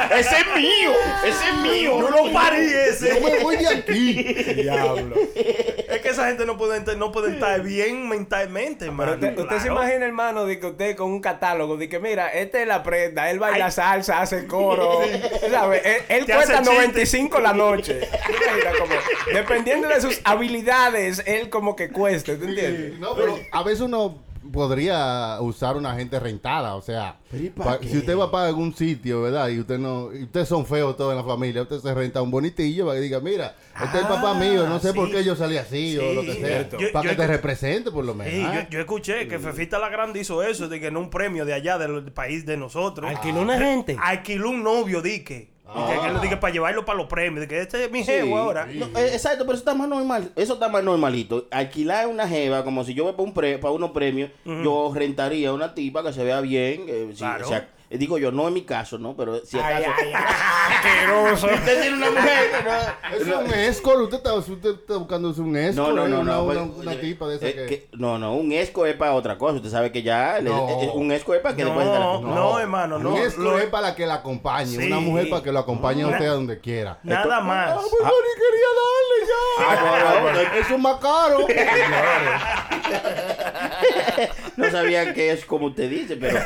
Ese 0.17 0.37
es 0.37 0.55
mío, 0.55 0.91
ese 1.25 1.49
es 1.49 1.55
mío. 1.55 1.99
Yo 1.99 2.09
lo 2.09 2.31
parí 2.31 2.65
ese. 2.65 3.19
Yo 3.19 3.27
me 3.29 3.39
voy 3.43 3.57
de 3.57 3.67
aquí. 3.67 4.13
Diablo. 4.53 5.15
Es 5.35 5.99
que 6.01 6.09
esa 6.09 6.27
gente 6.27 6.45
no 6.45 6.57
puede, 6.57 6.95
no 6.95 7.11
puede 7.11 7.33
estar 7.33 7.61
bien 7.61 8.07
mentalmente, 8.07 8.85
Pero 8.85 8.91
hermano. 8.91 9.13
usted, 9.13 9.37
usted 9.37 9.59
se 9.59 9.67
imagina, 9.67 10.05
hermano, 10.05 10.45
de 10.45 10.59
que 10.59 10.67
usted 10.67 10.95
con 10.95 11.11
un 11.11 11.19
catálogo, 11.19 11.75
de 11.75 11.89
que 11.89 11.99
mira, 11.99 12.29
este 12.29 12.61
es 12.61 12.67
la 12.67 12.83
prenda, 12.83 13.29
él 13.29 13.39
baila 13.39 13.69
salsa, 13.69 14.21
hace 14.21 14.47
coro, 14.47 15.01
¿sabes? 15.51 15.81
Él, 15.83 16.01
él 16.07 16.25
Te 16.25 16.33
cuesta 16.35 16.53
hace 16.59 16.63
chiste. 16.63 16.75
95 16.77 17.39
la 17.41 17.53
noche. 17.53 17.99
Mira, 18.29 18.71
como, 18.79 18.93
dependiendo 19.33 19.89
de 19.89 19.99
sus 19.99 20.21
habilidades, 20.23 21.21
él 21.25 21.49
como 21.49 21.75
que 21.75 21.89
cueste, 21.89 22.37
¿tú 22.37 22.45
entiendes? 22.45 22.97
No, 22.99 23.13
pero 23.15 23.39
a 23.51 23.63
veces 23.63 23.86
uno 23.87 24.23
podría 24.53 25.37
usar 25.41 25.75
una 25.75 25.93
gente 25.95 26.19
rentada, 26.19 26.75
o 26.75 26.81
sea, 26.81 27.17
si 27.31 27.97
usted 27.97 28.17
va 28.17 28.31
para 28.31 28.47
algún 28.47 28.73
sitio, 28.73 29.21
¿verdad? 29.23 29.49
Y 29.49 29.59
usted 29.59 29.77
no, 29.77 30.13
y 30.13 30.23
ustedes 30.23 30.47
son 30.47 30.65
feos 30.65 30.95
todos 30.95 31.11
en 31.11 31.17
la 31.17 31.23
familia, 31.23 31.63
usted 31.63 31.79
se 31.79 31.93
renta 31.93 32.21
un 32.21 32.31
bonitillo 32.31 32.85
para 32.85 32.95
que 32.97 33.01
diga, 33.03 33.19
mira, 33.19 33.55
este 33.83 33.97
es 33.97 34.03
el 34.03 34.07
papá 34.07 34.31
Ah, 34.31 34.39
mío, 34.39 34.65
no 34.67 34.79
sé 34.79 34.93
por 34.93 35.11
qué 35.11 35.23
yo 35.23 35.35
salí 35.35 35.57
así 35.57 35.97
o 35.97 36.13
lo 36.13 36.21
que 36.21 36.33
sea. 36.35 36.69
Yo- 36.69 36.91
para 36.93 37.03
yo 37.05 37.09
que 37.11 37.15
te 37.17 37.27
represente 37.27 37.91
por 37.91 38.05
lo 38.05 38.13
menos. 38.13 38.33
Sí, 38.33 38.41
¿ah? 38.45 38.63
yo, 38.63 38.69
yo 38.69 38.79
escuché 38.79 39.27
que 39.27 39.37
Fefita 39.39 39.79
la 39.79 39.89
Grande 39.89 40.19
hizo 40.21 40.41
eso, 40.43 40.67
de 40.69 40.79
que 40.79 40.87
en 40.87 40.97
un 40.97 41.09
premio 41.09 41.43
de 41.45 41.53
allá 41.53 41.77
del 41.77 42.11
país 42.13 42.45
de 42.45 42.55
nosotros. 42.57 43.09
Alquiló 43.09 43.41
una 43.41 43.57
gente. 43.57 43.97
Alquiló 44.01 44.49
un 44.51 44.63
novio, 44.63 45.01
dique. 45.01 45.25
Que, 45.27 45.56
que 45.73 46.13
le 46.13 46.19
dije 46.21 46.37
para 46.37 46.53
llevarlo 46.53 46.85
para 46.85 46.97
los 46.97 47.07
premios. 47.07 47.41
De 47.41 47.47
que 47.47 47.59
este 47.61 47.85
es 47.85 47.91
mi 47.91 47.99
Sí. 48.03 48.11
jevo 48.11 48.37
ahora. 48.37 48.65
No, 48.67 48.85
eh, 48.97 49.09
exacto, 49.13 49.39
pero 49.45 49.53
eso 49.53 49.61
está 49.61 49.73
más 49.73 49.87
normal. 49.87 50.31
Eso 50.35 50.53
está 50.53 50.69
más 50.69 50.83
normalito. 50.83 51.47
Alquilar 51.51 52.07
una 52.07 52.27
jeva, 52.27 52.63
como 52.63 52.83
si 52.83 52.93
yo 52.93 53.03
voy 53.03 53.13
para, 53.13 53.23
un 53.23 53.33
pre- 53.33 53.57
para 53.57 53.71
unos 53.73 53.91
premios, 53.91 54.31
yo 54.45 54.91
rentaría 54.93 55.53
una 55.53 55.73
tipa 55.73 56.03
que 56.03 56.13
se 56.13 56.23
vea 56.23 56.41
bien. 56.41 56.85
eh, 56.87 57.07
si- 57.11 57.17
Claro. 57.17 57.45
o 57.45 57.49
sea, 57.49 57.69
digo 57.89 58.17
yo, 58.17 58.31
no 58.31 58.47
en 58.47 58.53
mi 58.53 58.63
caso, 58.63 58.97
¿no? 58.97 59.15
Pero 59.15 59.37
si 59.45 59.57
acaso. 59.59 59.85
Asqueroso. 60.69 61.47
Usted 61.47 61.81
tiene 61.81 61.97
una 61.97 62.11
mujer 62.11 62.49
no- 62.65 63.15
Es 63.15 63.27
un 63.27 63.53
escort, 63.53 63.99
usted 64.01 64.17
está, 64.17 64.33
usted 64.33 64.69
está 64.75 64.97
buscando 64.97 65.29
un 65.37 65.55
escort, 65.55 65.87
No, 65.89 65.93
no, 65.95 66.05
¿eh? 66.05 66.09
no, 66.09 66.19
una, 66.21 66.33
no. 66.33 66.43
una, 66.43 66.53
pues, 66.61 66.69
una 66.81 66.93
eh, 66.93 66.97
tipa 66.97 67.27
de 67.27 67.35
esa 67.37 67.47
eh, 67.47 67.53
que... 67.55 67.65
que- 67.67 67.87
No, 67.93 68.17
no, 68.19 68.33
un 68.35 68.51
esco 68.51 68.85
es 68.85 68.95
para 68.95 69.13
otra 69.13 69.37
cosa. 69.37 69.55
Usted 69.55 69.69
sabe 69.69 69.91
que 69.91 70.01
ya. 70.03 70.39
No. 70.41 70.67
eh, 70.69 70.91
un 70.93 71.11
esco 71.11 71.33
es 71.33 71.41
para 71.41 71.55
que 71.55 71.63
No, 71.63 71.69
después. 71.69 71.87
no. 71.87 72.21
no. 72.21 72.59
hermano, 72.59 72.99
no. 72.99 73.11
Un 73.15 73.21
escort 73.21 73.43
Lo- 73.43 73.57
es 73.59 73.67
para 73.67 73.95
que 73.95 74.05
la 74.05 74.15
acompañe, 74.15 74.67
Sí. 74.77 74.87
una 74.87 74.99
mujer 74.99 75.29
para 75.29 75.41
que 75.43 75.51
lo 75.51 75.59
acompañe 75.59 76.03
a 76.03 76.07
usted 76.07 76.25
a 76.25 76.33
donde 76.33 76.59
quiera. 76.59 76.99
Nada 77.03 77.39
más. 77.41 77.69
Ah, 77.71 77.81
pues 77.81 77.91
yo 78.01 78.15
ni 78.25 78.33
quería 78.41 78.69
darle 78.77 79.17
ya. 79.27 79.33
Ah, 79.59 79.75
no, 79.79 80.19
no, 80.23 80.33
no. 80.33 80.39
Eso 80.59 80.73
es 80.75 80.79
más 80.79 80.97
caro. 80.99 81.47
No 84.57 84.71
sabía 84.71 85.13
que 85.13 85.31
es 85.31 85.45
como 85.45 85.67
usted 85.67 85.87
dice, 85.89 86.17
pero. 86.17 86.39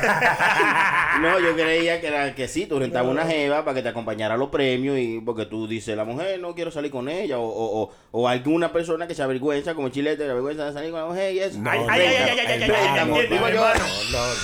No, 1.22 1.31
yo 1.40 1.54
creía 1.56 2.02
que 2.02 2.08
era 2.08 2.36
que 2.36 2.48
sí, 2.48 2.66
tú 2.66 2.80
rentabas 2.80 3.12
una 3.12 3.26
jeva 3.26 3.64
para 3.64 3.76
que 3.76 3.82
te 3.82 3.90
acompañara 3.90 4.36
a 4.36 4.38
los 4.38 4.50
premios 4.50 4.98
y 4.98 5.20
porque 5.20 5.46
tú 5.46 5.68
dices, 5.68 5.96
la 5.96 6.06
mujer 6.06 6.40
no 6.40 6.56
quiero 6.56 6.72
salir 6.72 6.92
con 6.92 7.10
ella, 7.10 7.40
o, 7.40 7.48
o, 7.48 7.82
o, 7.84 7.92
o 8.12 8.28
alguna 8.28 8.72
persona 8.72 9.08
que 9.08 9.16
se 9.16 9.24
avergüenza, 9.24 9.74
como 9.74 9.90
Chilete, 9.90 10.26
se 10.26 10.32
avergüenza 10.32 10.66
de 10.66 10.74
salir 10.74 10.92
con 10.92 11.00
la 11.02 11.08
mujer 11.08 11.34
y 11.34 11.40
eso. 11.40 11.60
Ay, 11.66 11.80
ay, 11.90 12.02
ay, 12.02 12.16
ay, 12.16 12.40
ay, 12.40 12.64
ay, 12.64 13.12
ay, 13.14 13.28
digo 13.28 13.50
yo. 13.50 13.66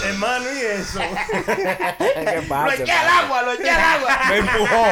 hermano. 0.05 0.45
Y 0.53 0.65
eso. 0.65 0.99
¿Qué 1.97 2.43
Lo 2.47 2.71
eché 2.71 2.91
al 2.91 3.07
agua, 3.07 3.41
lo 3.43 3.51
eché 3.53 3.69
al 3.69 3.81
agua. 3.81 4.19
Me 4.29 4.37
empujó. 4.37 4.85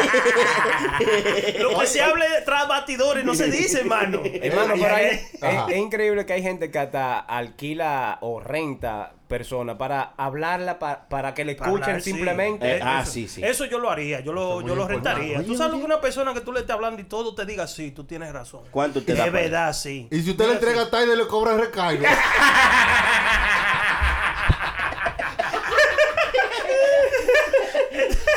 Lo 1.59 1.79
que 1.79 1.87
se 1.87 2.01
hable 2.01 2.25
tras 2.45 2.67
batidores 2.67 3.23
no 3.25 3.33
se 3.35 3.49
dice, 3.49 3.81
hermano. 3.81 4.21
Hermano, 4.23 4.73
pero 4.79 4.97
es 4.97 5.77
increíble 5.77 6.25
que 6.25 6.33
hay 6.33 6.41
gente 6.43 6.71
que 6.71 6.79
hasta 6.79 7.19
alquila 7.19 8.17
o 8.21 8.39
renta 8.39 9.13
personas 9.37 9.75
para 9.75 10.13
hablarla, 10.17 10.79
pa- 10.79 11.09
para 11.09 11.33
que 11.33 11.43
le 11.43 11.55
Para 11.55 11.69
escuchen 11.71 11.83
hablar, 11.89 12.01
sí. 12.01 12.11
simplemente. 12.11 12.77
Eh, 12.77 12.79
ah, 12.81 13.01
Eso- 13.03 13.11
sí, 13.11 13.27
sí. 13.27 13.43
Eso 13.43 13.65
yo 13.65 13.79
lo 13.79 13.89
haría, 13.89 14.21
yo 14.21 14.31
lo, 14.31 14.61
yo 14.61 14.75
lo 14.75 14.87
rentaría. 14.87 15.43
Tú 15.43 15.57
sabes 15.57 15.77
que 15.79 15.85
una 15.85 15.99
persona 15.99 16.33
que 16.33 16.39
tú 16.39 16.53
le 16.53 16.61
estés 16.61 16.73
hablando 16.73 17.01
y 17.01 17.05
todo 17.05 17.35
te 17.35 17.45
diga, 17.45 17.67
sí, 17.67 17.91
tú 17.91 18.05
tienes 18.05 18.31
razón. 18.31 18.61
¿Cuánto 18.71 19.01
te 19.03 19.13
da 19.13 19.25
para 19.25 19.31
verdad, 19.31 19.73
sí. 19.73 20.07
Y 20.09 20.21
si 20.21 20.31
usted 20.31 20.45
le 20.47 20.53
entrega 20.53 20.83
a 20.83 20.89
Tyler, 20.89 21.17
le 21.17 21.27
cobra 21.27 21.53
el 21.53 21.59
recargo. 21.59 22.03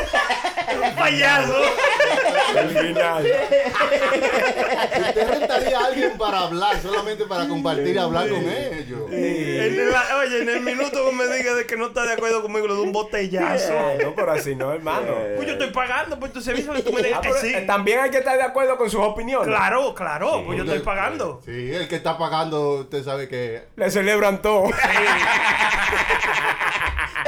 payaso. 0.96 1.54
Usted 5.08 5.28
rentaría 5.30 5.78
a 5.78 5.86
alguien 5.86 6.18
para 6.18 6.40
hablar, 6.40 6.80
solamente 6.80 7.24
para 7.26 7.46
compartir 7.48 7.94
y 7.94 7.98
hablar 7.98 8.28
con 8.28 8.38
ellos. 8.48 9.00
En 9.10 9.90
la- 9.90 10.16
oye, 10.18 10.42
en 10.42 10.48
el 10.48 10.60
minuto 10.60 11.08
que 11.08 11.12
me 11.16 11.26
diga 11.36 11.54
de 11.54 11.66
que 11.66 11.76
no 11.76 11.86
está 11.88 12.02
de 12.06 12.12
acuerdo 12.14 12.42
conmigo, 12.42 12.66
le 12.66 12.74
doy 12.74 12.82
un 12.84 12.92
botellazo. 12.92 13.72
No, 14.02 14.14
pero 14.14 14.32
así 14.32 14.54
no, 14.54 14.72
hermano. 14.72 15.14
Pues 15.36 15.46
yo 15.46 15.52
estoy 15.54 15.70
pagando 15.70 16.18
por 16.18 16.28
tu 16.30 16.40
servicio 16.40 16.76
y 16.76 16.82
tú 16.82 16.92
me 16.92 17.00
Ah, 17.00 17.04
digas 17.04 17.20
que 17.20 17.28
pero, 17.28 17.40
sí. 17.40 17.54
eh, 17.54 17.64
También 17.66 18.00
hay 18.00 18.10
que 18.10 18.18
estar 18.18 18.36
de 18.36 18.42
acuerdo 18.44 18.76
con 18.76 18.90
sus 18.90 19.00
opiniones. 19.00 19.48
Claro, 19.48 19.94
claro, 19.94 20.42
pues 20.44 20.58
yo 20.58 20.64
estoy 20.64 20.80
pagando. 20.80 21.40
Sí, 21.44 21.72
el 21.74 21.88
que 21.88 21.96
está 21.96 22.16
pagando, 22.18 22.80
usted 22.80 23.04
sabe 23.04 23.28
que. 23.28 23.62
Le 23.76 23.90
celebran 23.90 24.42
todo. 24.42 24.68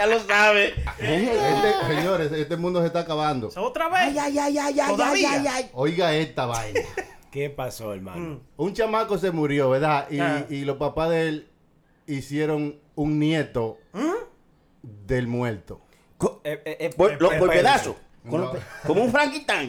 Ya 0.01 0.07
lo 0.07 0.19
sabe. 0.21 0.73
Este, 0.99 1.95
señores, 1.95 2.33
este 2.33 2.57
mundo 2.57 2.81
se 2.81 2.87
está 2.87 3.01
acabando. 3.01 3.51
¿Otra 3.55 3.89
vez? 3.91 4.17
ay, 4.19 4.39
ay, 4.39 4.39
ay, 4.59 4.59
ay, 4.81 4.89
Todavía. 4.89 5.33
ay, 5.33 5.47
ay. 5.47 5.71
Oiga 5.75 6.15
esta 6.15 6.47
vaina. 6.47 6.81
¿Qué 7.31 7.51
pasó, 7.51 7.93
hermano? 7.93 8.19
Mm. 8.37 8.41
Un 8.57 8.73
chamaco 8.73 9.19
se 9.19 9.31
murió, 9.31 9.69
¿verdad? 9.69 10.07
Y, 10.11 10.19
Ah. 10.21 10.47
y 10.49 10.65
los 10.65 10.79
papás 10.79 11.11
de 11.11 11.29
él 11.29 11.49
hicieron 12.07 12.81
un 12.95 13.19
nieto 13.19 13.77
del 14.83 15.27
muerto. 15.27 15.83
Co- 16.17 16.41
Eh, 16.45 16.63
eh, 16.65 16.77
eh, 16.81 16.91
Por, 16.97 17.11
eh, 17.13 17.17
lo- 17.21 17.29
por 17.29 17.35
espérate. 17.37 17.59
pedazos. 17.59 17.97
Con 18.29 18.41
los 18.41 18.53
pe- 18.53 18.61
Como 18.87 19.03
un 19.05 19.13
Frankenstein. 19.13 19.69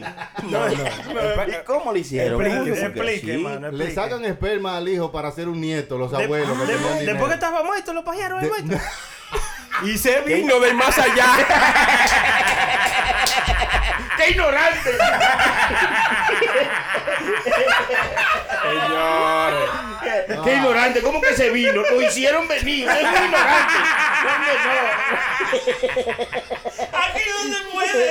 No, 0.50 0.66
no. 0.68 0.72
¿Y 0.72 1.64
cómo 1.66 1.92
lo 1.92 1.98
hicieron? 1.98 2.40
Explique, 2.40 2.80
explique, 2.86 3.36
sí. 3.36 3.42
mano. 3.42 3.70
Le 3.70 3.90
sacan 3.94 4.24
esperma 4.24 4.78
al 4.78 4.88
hijo 4.88 5.12
para 5.12 5.28
hacer 5.28 5.46
un 5.46 5.60
nieto, 5.60 5.98
los 5.98 6.10
De- 6.10 6.24
abuelos. 6.24 6.58
que 6.58 6.64
de- 6.66 6.72
tenían 6.72 6.92
dinero. 7.00 7.12
después 7.12 7.28
que 7.28 7.34
estaba 7.34 7.62
muerto, 7.62 7.92
lo 7.92 8.02
pajearon 8.02 8.38
el 8.42 8.44
De- 8.44 8.48
muerto. 8.62 8.84
Y 9.82 9.98
se 9.98 10.20
vino 10.20 10.60
del 10.60 10.74
más 10.74 10.96
allá. 10.98 11.26
¡Qué 14.16 14.30
ignorante! 14.30 14.90
Señores. 18.62 19.70
¡Qué 20.44 20.54
ignorante! 20.54 21.02
¿Cómo 21.02 21.20
que 21.20 21.34
se 21.34 21.50
vino? 21.50 21.82
Lo 21.82 22.00
hicieron 22.02 22.46
venir. 22.46 22.88
¡Es 22.88 23.02
muy 23.02 23.18
ignorante! 23.24 23.74
Aquí 26.92 27.22
no 27.28 27.42
se 27.54 27.60
puede. 27.72 28.08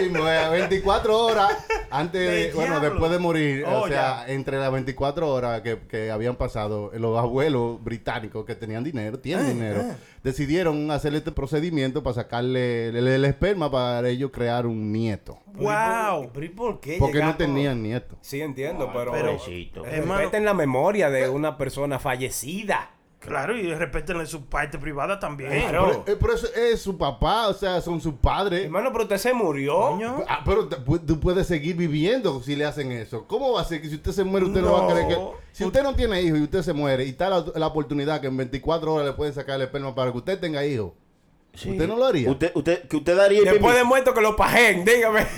Mismo, 0.00 0.28
eh, 0.28 0.48
24 0.50 1.18
horas 1.18 1.66
antes 1.90 2.20
de, 2.20 2.26
¡Del 2.46 2.54
bueno, 2.54 2.80
después 2.80 3.10
de 3.10 3.18
morir, 3.18 3.64
Oh, 3.66 3.82
o 3.82 3.88
sea, 3.88 4.24
entre 4.28 4.58
las 4.58 4.72
24 4.72 5.28
horas 5.32 5.60
que, 5.62 5.78
que 5.88 6.10
habían 6.10 6.36
pasado, 6.36 6.90
los 6.94 7.18
abuelos 7.18 7.82
británicos 7.82 8.44
que 8.44 8.54
tenían 8.54 8.82
dinero, 8.84 9.18
tienen 9.20 9.46
dinero, 9.48 9.84
decidieron 10.22 10.90
hacer 10.90 11.14
este 11.14 11.32
procedimiento 11.32 12.02
para 12.02 12.14
sacarle 12.14 12.88
el, 12.88 13.06
el 13.06 13.24
esperma 13.24 13.70
para 13.70 14.08
ellos 14.08 14.30
crear 14.32 14.66
un 14.66 14.92
nieto. 14.92 15.38
Wow. 15.54 16.30
¿Pero 16.32 16.54
por 16.54 16.80
qué? 16.80 16.96
Porque 16.98 17.20
no 17.20 17.36
tenían 17.36 17.82
nieto. 17.82 18.16
Sí, 18.20 18.40
entiendo, 18.40 18.90
pero. 18.92 19.12
pero-. 19.12 19.38
Hermano- 19.84 20.18
Respeten 20.20 20.44
la 20.44 20.54
memoria 20.54 21.10
de 21.10 21.28
una 21.28 21.56
persona 21.56 21.98
fallecida. 21.98 22.90
Claro, 23.26 23.56
y 23.56 23.72
respeten 23.74 24.26
su 24.26 24.44
parte 24.44 24.78
privada 24.78 25.18
también. 25.18 25.50
Claro. 25.50 26.04
Pero, 26.04 26.16
eh, 26.16 26.18
pero 26.20 26.34
eso 26.34 26.46
es 26.54 26.80
su 26.80 26.96
papá, 26.96 27.48
o 27.48 27.54
sea, 27.54 27.80
son 27.80 28.00
sus 28.00 28.14
padres. 28.14 28.64
Hermano, 28.64 28.90
pero 28.92 29.04
usted 29.04 29.18
se 29.18 29.32
murió. 29.32 29.98
Ah, 30.28 30.42
pero 30.44 30.68
tú 30.68 31.20
puedes 31.20 31.46
seguir 31.46 31.76
viviendo 31.76 32.42
si 32.42 32.56
le 32.56 32.64
hacen 32.64 32.92
eso. 32.92 33.26
¿Cómo 33.26 33.52
va 33.52 33.62
a 33.62 33.64
ser 33.64 33.80
que 33.80 33.88
si 33.88 33.96
usted 33.96 34.12
se 34.12 34.24
muere, 34.24 34.46
usted 34.46 34.60
no, 34.60 34.72
va 34.72 34.84
a 34.84 34.92
creer 34.92 35.08
que... 35.08 35.18
Si 35.52 35.64
usted 35.64 35.82
no 35.82 35.94
tiene 35.94 36.20
hijos 36.20 36.38
y 36.38 36.42
usted 36.42 36.62
se 36.62 36.72
muere 36.72 37.04
y 37.04 37.10
está 37.10 37.28
la, 37.30 37.44
la 37.54 37.66
oportunidad 37.68 38.20
que 38.20 38.26
en 38.26 38.36
24 38.36 38.92
horas 38.92 39.06
le 39.06 39.12
pueden 39.12 39.32
sacar 39.32 39.56
el 39.56 39.62
esperma 39.62 39.94
para 39.94 40.10
que 40.10 40.18
usted 40.18 40.40
tenga 40.40 40.64
hijos, 40.66 40.92
¿Usted 41.54 41.86
no 41.88 41.96
lo 41.96 42.04
haría? 42.06 42.30
Usted, 42.30 42.50
usted, 42.54 42.82
que 42.88 42.96
usted 42.96 43.16
daría 43.16 43.38
el 43.40 43.44
Después 43.44 43.74
de 43.76 43.84
muerto 43.84 44.12
que 44.12 44.20
lo 44.20 44.34
pajen, 44.36 44.84
dígame. 44.84 45.24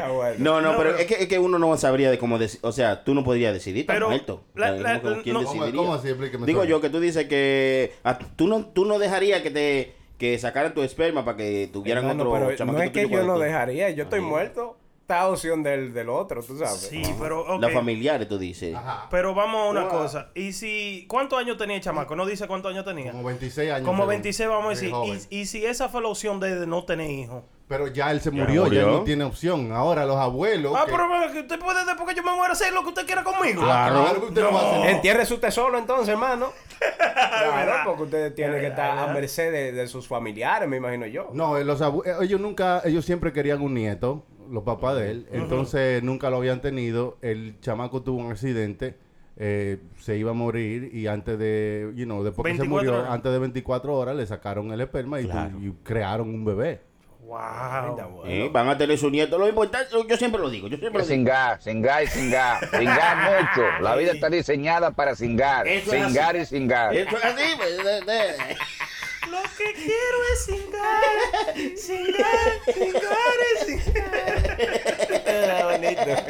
Ah, 0.00 0.10
bueno. 0.14 0.34
No, 0.38 0.60
no, 0.60 0.72
No, 0.72 0.78
pero 0.78 0.90
pero- 0.90 0.98
es 1.02 1.06
que, 1.06 1.14
es 1.22 1.28
que 1.28 1.38
uno 1.38 1.58
no 1.58 1.76
sabría 1.76 2.10
de 2.10 2.18
cómo 2.18 2.38
decidir. 2.38 2.60
O 2.64 2.72
sea, 2.72 3.04
tú 3.04 3.14
no 3.14 3.24
podrías 3.24 3.52
decidir, 3.52 3.82
estás 3.82 3.96
Pero 3.96 4.08
muerto. 4.08 4.44
la- 4.54 4.70
la- 4.72 5.00
¿cómo- 5.00 5.22
¿Quién 5.22 5.34
no, 5.34 5.40
¿Cómo- 5.44 5.52
decidiría? 5.54 5.80
cómo 5.82 5.94
así? 5.94 6.08
Explíqueme, 6.08 6.46
Digo 6.46 6.64
yo 6.64 6.80
que 6.80 6.90
tú 6.90 7.00
dices 7.00 7.26
que 7.26 7.92
ah, 8.04 8.18
tú 8.36 8.46
no 8.46 8.66
tú 8.66 8.84
no 8.84 8.98
dejarías 8.98 9.42
que 9.42 9.50
te 9.50 9.94
que 10.18 10.36
sacaran 10.38 10.74
tu 10.74 10.82
esperma 10.82 11.24
para 11.24 11.36
que 11.36 11.68
tuvieran 11.72 12.04
otro 12.06 12.32
pero 12.32 12.72
no 12.72 12.82
es 12.82 12.90
que 12.90 13.08
yo 13.08 13.22
no 13.24 13.38
dejaría. 13.38 13.90
Yo 13.90 14.04
estoy 14.04 14.20
muerto. 14.20 14.76
Opción 15.08 15.62
del, 15.62 15.94
del 15.94 16.10
otro, 16.10 16.42
tú 16.42 16.58
sabes. 16.58 16.80
Sí, 16.90 17.02
pero. 17.18 17.58
Las 17.58 17.72
familiares, 17.72 18.28
tú 18.28 18.38
dices. 18.38 18.74
Ajá. 18.74 19.06
Pero 19.10 19.34
vamos 19.34 19.66
a 19.66 19.70
una 19.70 19.88
cosa. 19.88 20.28
¿Y 20.34 20.52
si 20.52 21.06
cuántos 21.08 21.38
años 21.38 21.56
tenía 21.56 21.76
el 21.76 21.82
chamaco? 21.82 22.14
No 22.14 22.26
dice 22.26 22.46
cuántos 22.46 22.70
años 22.72 22.84
tenía. 22.84 23.12
Como 23.12 23.24
26 23.24 23.70
años. 23.72 23.86
Como 23.86 23.98
según. 24.02 24.08
26 24.10 24.48
vamos 24.50 24.66
a 24.66 24.68
decir. 24.70 24.92
Y, 25.30 25.38
y 25.40 25.46
si 25.46 25.64
esa 25.64 25.88
fue 25.88 26.02
la 26.02 26.08
opción 26.08 26.38
de 26.40 26.66
no 26.66 26.84
tener 26.84 27.10
hijos. 27.10 27.42
Pero 27.68 27.86
ya 27.88 28.10
él 28.10 28.20
se 28.22 28.30
murió, 28.30 28.62
ya 28.64 28.68
murió. 28.68 28.80
él 28.80 28.92
no 28.92 29.02
tiene 29.04 29.24
opción. 29.24 29.72
Ahora 29.72 30.04
los 30.06 30.16
abuelos. 30.16 30.74
Ah, 30.76 30.84
que- 30.86 30.92
pero 30.92 31.32
que 31.32 31.40
usted 31.40 31.58
puede 31.58 31.84
después 31.84 32.08
que 32.08 32.14
yo 32.14 32.22
me 32.22 32.34
muera 32.34 32.52
hacer 32.52 32.72
lo 32.72 32.82
que 32.82 32.88
usted 32.88 33.06
quiera 33.06 33.22
conmigo. 33.24 33.62
Claro. 33.62 34.02
Claro 34.02 34.20
que 34.20 34.26
usted 34.26 34.42
no 34.42 34.52
va 34.52 34.60
a 34.60 34.76
hacer. 34.78 34.90
Entierre 34.90 35.24
su 35.26 35.38
tesoro 35.38 35.78
entonces, 35.78 36.08
hermano. 36.10 36.50
Claro, 36.78 37.52
verdad. 37.56 37.82
porque 37.84 38.02
usted 38.04 38.34
tiene 38.34 38.54
que 38.56 38.68
verdad, 38.68 38.90
estar 38.94 39.08
a 39.10 39.12
merced 39.12 39.52
de, 39.52 39.72
de 39.72 39.86
sus 39.88 40.06
familiares, 40.06 40.68
me 40.68 40.76
imagino 40.76 41.06
yo. 41.06 41.28
No, 41.32 41.56
eh, 41.56 41.64
los 41.64 41.80
abu- 41.82 42.02
eh, 42.04 42.14
ellos 42.22 42.40
nunca, 42.40 42.80
ellos 42.84 43.04
siempre 43.04 43.32
querían 43.32 43.60
un 43.60 43.74
nieto, 43.74 44.24
los 44.50 44.62
papás 44.64 44.96
de 44.96 45.10
él. 45.10 45.26
Entonces 45.32 46.02
nunca 46.02 46.30
lo 46.30 46.36
habían 46.38 46.60
tenido. 46.60 47.16
El 47.22 47.58
chamaco 47.60 48.02
tuvo 48.02 48.18
un 48.24 48.30
accidente, 48.32 48.96
eh, 49.36 49.78
se 50.00 50.16
iba 50.16 50.30
a 50.32 50.34
morir 50.34 50.90
y 50.94 51.06
antes 51.06 51.38
de, 51.38 51.92
you 51.94 52.04
know, 52.04 52.22
después 52.24 52.44
que 52.44 52.52
se 52.56 52.62
24 52.62 52.68
murió, 52.90 53.00
horas. 53.02 53.12
antes 53.14 53.32
de 53.32 53.38
24 53.38 53.94
horas 53.94 54.16
le 54.16 54.26
sacaron 54.26 54.72
el 54.72 54.80
esperma 54.80 55.20
y, 55.20 55.24
tu- 55.24 55.30
Claro. 55.30 55.58
y 55.60 55.72
crearon 55.84 56.28
un 56.30 56.44
bebé. 56.44 56.80
Wow. 57.20 58.22
Eh, 58.24 58.48
Van 58.50 58.68
a 58.70 58.78
tener 58.78 58.96
su 58.96 59.10
nieto. 59.10 59.36
Lo 59.36 59.46
importante, 59.46 59.90
yo 60.08 60.16
siempre 60.16 60.40
lo 60.40 60.48
digo, 60.48 60.66
yo 60.66 60.78
siempre 60.78 61.00
lo 61.02 61.06
digo. 61.06 61.14
Singar, 61.14 61.60
singar 61.60 62.02
y 62.02 62.06
singar. 62.06 62.70
Singar 62.70 63.16
mucho. 63.18 63.68
La 63.82 63.96
vida 63.96 64.12
está 64.12 64.30
diseñada 64.30 64.92
para 64.92 65.14
singar. 65.14 65.68
Eso 65.68 65.92
es 65.92 66.06
Singar 66.06 66.36
y 66.36 66.46
singar. 66.46 66.96
Eso 66.96 67.16
es 67.18 67.24
así, 67.24 67.42
pues. 67.58 67.78
Lo 69.30 69.42
que 69.56 69.72
quiero 69.74 70.18
es 70.32 70.44
singar, 70.44 71.76
singar, 71.76 72.62
singar, 72.72 73.18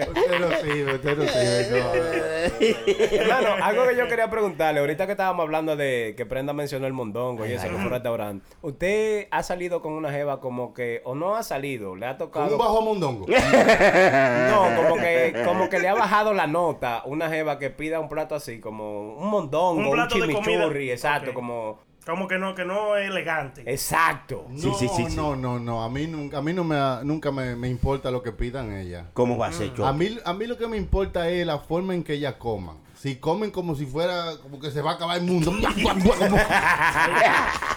Usted 0.08 0.40
no 0.40 0.50
sirve, 0.60 0.94
usted 0.94 1.16
no 1.16 1.24
sirve. 1.28 1.80
no. 1.80 3.16
Hermano, 3.20 3.64
algo 3.64 3.86
que 3.86 3.96
yo 3.96 4.08
quería 4.08 4.30
preguntarle, 4.30 4.80
ahorita 4.80 5.06
que 5.06 5.12
estábamos 5.12 5.44
hablando 5.44 5.76
de 5.76 6.14
que 6.16 6.26
Prenda 6.26 6.52
mencionó 6.52 6.86
el 6.86 6.92
mondongo 6.92 7.46
y 7.46 7.52
eso 7.52 7.64
que 7.64 7.74
fue 7.74 7.84
un 7.84 7.90
restaurante. 7.90 8.46
¿Usted 8.62 9.28
ha 9.30 9.42
salido 9.42 9.80
con 9.82 9.92
una 9.92 10.10
jeva 10.10 10.40
como 10.40 10.74
que, 10.74 11.02
o 11.04 11.14
no 11.14 11.36
ha 11.36 11.42
salido, 11.42 11.94
le 11.94 12.06
ha 12.06 12.16
tocado? 12.18 12.52
un 12.52 12.58
bajo 12.58 12.82
mondongo. 12.82 13.26
No, 13.28 14.76
como 14.82 14.96
que, 14.96 15.42
como 15.44 15.68
que 15.68 15.78
le 15.78 15.88
ha 15.88 15.94
bajado 15.94 16.32
la 16.34 16.46
nota 16.46 17.02
una 17.04 17.28
jeva 17.28 17.58
que 17.58 17.70
pida 17.70 18.00
un 18.00 18.08
plato 18.08 18.34
así, 18.34 18.60
como 18.60 19.14
un 19.14 19.28
mondongo, 19.28 19.80
Un 19.80 19.86
un, 19.86 19.92
plato 19.92 20.14
de 20.16 20.20
chimichurri, 20.22 20.62
comida. 20.62 20.92
exacto, 20.92 21.34
como... 21.34 21.86
Como 22.08 22.26
que 22.26 22.38
no, 22.38 22.54
que 22.54 22.64
no 22.64 22.96
es 22.96 23.10
elegante. 23.10 23.62
Exacto. 23.70 24.46
No, 24.48 24.58
Sí, 24.58 24.70
sí, 24.78 24.88
sí, 24.96 25.04
sí. 25.10 25.14
no, 25.16 25.36
no, 25.36 25.58
no. 25.58 25.82
A 25.84 25.90
mí 25.90 26.06
nunca, 26.06 26.38
a 26.38 26.40
mí 26.42 26.54
no 26.54 26.64
me, 26.64 26.74
ha- 26.76 27.02
nunca 27.04 27.30
me, 27.30 27.54
me 27.54 27.68
importa 27.68 28.10
lo 28.10 28.22
que 28.22 28.32
pidan 28.32 28.72
ellas. 28.72 29.04
¿Cómo 29.12 29.36
va 29.36 29.48
a 29.48 29.52
ser, 29.52 29.68
A 29.72 29.74
Choco? 29.74 29.92
mí, 29.92 30.18
a 30.24 30.32
mí 30.32 30.46
lo 30.46 30.56
que 30.56 30.66
me 30.68 30.78
importa 30.78 31.28
es 31.28 31.46
la 31.46 31.58
forma 31.58 31.92
en 31.94 32.02
que 32.02 32.14
ellas 32.14 32.36
coman. 32.38 32.76
Si 33.00 33.16
comen 33.16 33.50
como 33.52 33.76
si 33.76 33.86
fuera, 33.86 34.32
como 34.42 34.58
que 34.58 34.70
se 34.72 34.82
va 34.82 34.90
a 34.92 34.94
acabar 34.94 35.18
el 35.18 35.22
mundo. 35.24 35.52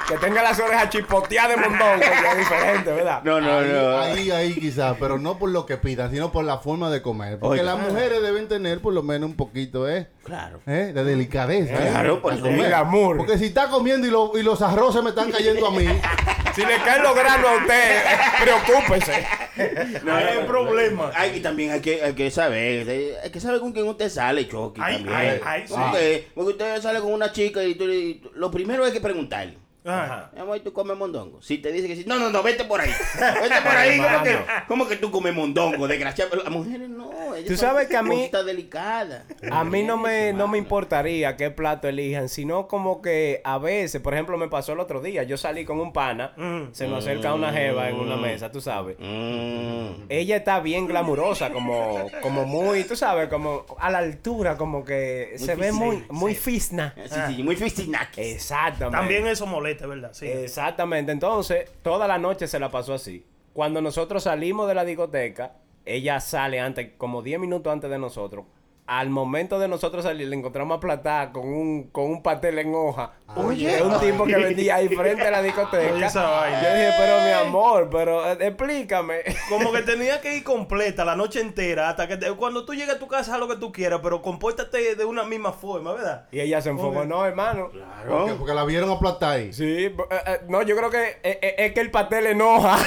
Que 0.07 0.17
tenga 0.17 0.41
las 0.43 0.59
orejas 0.59 0.89
chipoteadas 0.89 1.51
de 1.51 1.57
mondongo, 1.69 1.99
que 2.01 2.27
es 2.31 2.37
diferente, 2.37 2.91
¿verdad? 2.91 3.21
No, 3.23 3.39
no, 3.39 3.59
ahí, 3.59 3.69
no. 3.71 3.97
ahí, 3.99 4.31
ahí 4.31 4.53
quizás, 4.55 4.97
pero 4.99 5.17
no 5.17 5.37
por 5.37 5.49
lo 5.51 5.65
que 5.65 5.77
pidan, 5.77 6.11
sino 6.11 6.33
por 6.33 6.43
la 6.43 6.57
forma 6.57 6.89
de 6.89 7.01
comer. 7.01 7.39
Porque 7.39 7.63
las 7.63 7.79
mujeres 7.79 8.21
deben 8.21 8.49
tener 8.49 8.81
por 8.81 8.93
lo 8.93 9.03
menos 9.03 9.29
un 9.29 9.37
poquito, 9.37 9.87
¿eh? 9.89 10.09
Claro. 10.25 10.59
¿Eh? 10.67 10.91
De 10.93 11.03
delicadeza. 11.05 11.73
¿eh? 11.75 11.91
Claro, 11.91 12.21
por 12.21 12.33
Al 12.33 12.39
eso 12.39 12.47
comer. 12.47 12.65
el 12.65 12.73
amor. 12.73 13.17
Porque 13.17 13.37
si 13.37 13.45
está 13.45 13.69
comiendo 13.69 14.05
y, 14.05 14.11
lo- 14.11 14.37
y 14.37 14.43
los 14.43 14.61
arroces 14.61 15.01
me 15.01 15.11
están 15.11 15.31
cayendo 15.31 15.67
a 15.67 15.71
mí. 15.71 15.85
Si 16.53 16.65
le 16.65 16.75
caen 16.83 17.01
los 17.01 17.15
granos 17.15 17.45
a 17.49 17.55
usted, 17.61 17.97
eh, 17.97 18.03
preocúpese. 18.41 19.25
No 20.03 20.15
hay 20.15 20.46
problema. 20.46 21.12
Hay, 21.15 21.38
y 21.38 21.39
también 21.41 21.72
hay 21.72 21.81
que, 21.81 22.03
hay 22.03 22.13
que 22.13 22.31
saber, 22.31 23.17
hay 23.24 23.29
que 23.31 23.39
saber 23.39 23.60
con 23.60 23.72
quién 23.72 23.88
usted 23.88 24.10
sale, 24.10 24.48
Chucky. 24.48 24.81
Ay, 24.84 24.96
también. 24.96 25.15
ay, 25.17 25.41
ay, 25.43 25.63
sí. 25.67 25.74
Porque, 25.74 26.27
porque 26.34 26.51
usted 26.51 26.81
sale 26.81 27.00
con 27.00 27.13
una 27.13 27.31
chica 27.31 27.63
y 27.63 27.75
tú, 27.75 27.86
y 27.86 28.22
lo 28.36 28.50
primero 28.51 28.84
hay 28.86 28.91
que 28.91 29.01
preguntarle. 29.01 29.58
Ajá. 29.84 30.29
Amor, 30.38 30.60
¿tú 30.60 30.72
comes 30.74 30.96
mondongo? 30.96 31.41
Si 31.41 31.58
te 31.58 31.72
dice 31.72 31.88
que 31.88 31.96
sí, 31.96 32.03
no, 32.05 32.20
no, 32.20 32.29
no, 32.29 32.43
vete 32.43 32.65
por 32.65 32.79
ahí. 32.79 32.91
Vete 33.20 33.62
por 33.62 33.75
ahí. 33.75 33.98
¿Cómo 33.98 34.24
que, 34.24 34.38
cómo 34.67 34.88
que 34.88 34.96
tú 34.98 35.12
comes 35.12 35.34
mondongo, 35.34 35.88
desgraciado? 35.88 36.36
Las 36.36 36.51
mujeres 36.51 36.88
no. 36.88 37.30
Tú 37.48 37.57
son 37.57 37.69
sabes 37.69 37.87
que 37.87 37.98
a 37.98 38.03
mí- 38.03 38.15
cositas 38.15 38.46
delicadas. 38.46 39.24
A 39.51 39.63
mí 39.63 39.83
no 39.83 39.98
me, 39.98 40.33
no 40.33 40.48
me 40.48 40.57
importaría 40.57 41.35
qué 41.37 41.51
plato 41.51 41.87
elijan, 41.87 42.29
sino 42.29 42.68
como 42.68 43.01
que 43.01 43.42
a 43.44 43.57
veces, 43.57 44.01
por 44.01 44.13
ejemplo, 44.13 44.37
me 44.37 44.48
pasó 44.48 44.74
el 44.74 44.79
otro 44.79 45.01
día, 45.01 45.24
yo 45.24 45.37
salí 45.37 45.65
con 45.65 45.79
un 45.79 45.94
pana, 45.94 46.33
Mm. 46.37 46.74
se 46.74 46.87
me 46.87 46.98
acerca 46.98 47.33
una 47.33 47.51
jeva 47.51 47.89
en 47.89 47.96
una 48.00 48.15
mesa, 48.18 48.51
tú 48.51 48.61
sabes. 48.61 48.98
Mm. 49.00 50.03
Ella 50.09 50.35
está 50.37 50.59
bien 50.59 50.87
glamurosa, 50.87 51.51
como, 51.51 52.07
como 52.22 52.46
muy, 52.46 52.83
tú 52.83 52.96
sabes, 52.96 53.29
como 53.29 53.65
a 53.79 53.89
la 53.89 54.00
altura, 54.00 54.57
como 54.57 54.83
que 54.83 55.33
se 55.37 55.55
ve 55.55 55.72
muy, 55.72 55.98
sí, 55.98 56.03
muy 56.09 56.35
sí. 56.35 56.42
fisna. 56.42 56.94
Sí, 57.09 57.20
sí, 57.35 57.44
muy 57.44 57.55
fistinaki. 57.55 58.22
Exactamente. 58.22 58.98
También 58.98 59.27
eso 59.27 59.46
molesta, 59.46 59.87
¿verdad? 59.87 60.11
Sí. 60.13 60.27
Exactamente. 60.27 61.11
Entonces, 61.11 61.70
toda 61.81 62.07
la 62.07 62.18
noche 62.18 62.48
se 62.48 62.59
la 62.59 62.70
pasó 62.72 62.94
así. 62.94 63.25
Cuando 63.53 63.81
nosotros 63.81 64.24
salimos 64.24 64.68
de 64.68 64.75
la 64.75 64.85
discoteca, 64.85 65.53
ella 65.85 66.20
sale 66.20 66.59
antes, 66.59 66.89
como 66.98 67.22
10 67.22 67.39
minutos 67.39 67.72
antes 67.72 67.89
de 67.89 68.00
nosotros. 68.00 68.46
Al 68.87 69.09
momento 69.09 69.57
de 69.57 69.70
nosotros 69.70 70.03
salir, 70.03 70.27
le 70.27 70.35
encontramos 70.35 70.75
aplatada 70.75 71.31
con 71.31 71.48
un, 71.48 71.83
con 71.91 72.05
un 72.05 72.22
pastel 72.22 72.59
en 72.59 72.74
hoja. 72.75 73.13
Oye. 73.37 73.77
De 73.77 73.83
un 73.83 73.98
tipo 74.01 74.25
que 74.25 74.35
vendía 74.35 74.75
ahí 74.75 74.89
frente 74.89 75.25
a 75.25 75.31
la 75.31 75.41
discoteca. 75.41 75.94
Oye, 75.94 76.05
esa 76.05 76.29
vaina. 76.29 76.61
Yo 76.61 76.75
dije, 76.75 76.91
pero 76.98 77.22
mi 77.22 77.31
amor, 77.48 77.87
pero 77.89 78.29
eh, 78.29 78.37
explícame. 78.48 79.20
Como 79.48 79.72
que 79.72 79.83
tenía 79.83 80.20
que 80.20 80.35
ir 80.35 80.44
completa 80.44 81.05
la 81.05 81.15
noche 81.15 81.39
entera 81.39 81.87
hasta 81.89 82.05
que 82.09 82.17
te- 82.17 82.33
cuando 82.33 82.65
tú 82.65 82.74
llegues 82.74 82.96
a 82.96 83.00
tu 83.00 83.07
casa 83.07 83.35
haz 83.35 83.39
lo 83.39 83.48
que 83.48 83.55
tú 83.55 83.72
quieras, 83.72 84.01
pero 84.03 84.22
compórtate 84.22 84.96
de 84.96 85.05
una 85.05 85.24
misma 85.24 85.53
forma, 85.53 85.94
¿verdad? 85.94 86.25
Y 86.29 86.41
ella 86.41 86.61
se 86.61 86.72
enfocó, 86.72 87.05
no, 87.05 87.25
hermano. 87.25 87.70
Porque, 88.09 88.33
porque 88.33 88.53
la 88.53 88.65
vieron 88.65 88.89
aplastar 88.89 89.37
ahí. 89.37 89.53
Sí, 89.53 89.85
eh, 89.85 89.96
eh, 90.09 90.41
no, 90.50 90.63
yo 90.63 90.75
creo 90.75 90.89
que 90.89 91.01
eh, 91.24 91.39
eh, 91.41 91.55
es 91.59 91.74
que 91.74 91.79
el 91.79 91.91
pastel 91.91 92.25
enoja. 92.25 92.77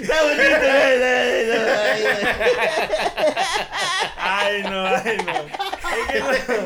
Está 0.00 0.22
bonito, 0.22 0.56
Ay, 4.16 4.62
no, 4.62 4.86
ay, 4.86 5.16
no. 5.26 5.32
Es 6.12 6.22
que 6.24 6.52
no, 6.52 6.58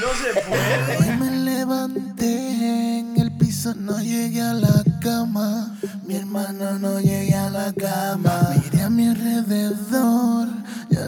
no 0.00 0.08
se 0.14 0.40
puede. 0.40 0.96
Hoy 0.98 1.16
me 1.18 1.30
levanté 1.50 2.98
en 2.98 3.14
el 3.18 3.32
piso, 3.32 3.74
no 3.74 3.98
llegué 4.00 4.40
a 4.42 4.54
la 4.54 4.82
cama. 5.02 5.76
Mi 6.04 6.16
hermano 6.16 6.78
no 6.78 7.00
llegué 7.00 7.34
a 7.34 7.50
la 7.50 7.72
cama. 7.72 8.54
Miré 8.64 8.82
a 8.82 8.90
mi 8.90 9.08
alrededor, 9.08 10.48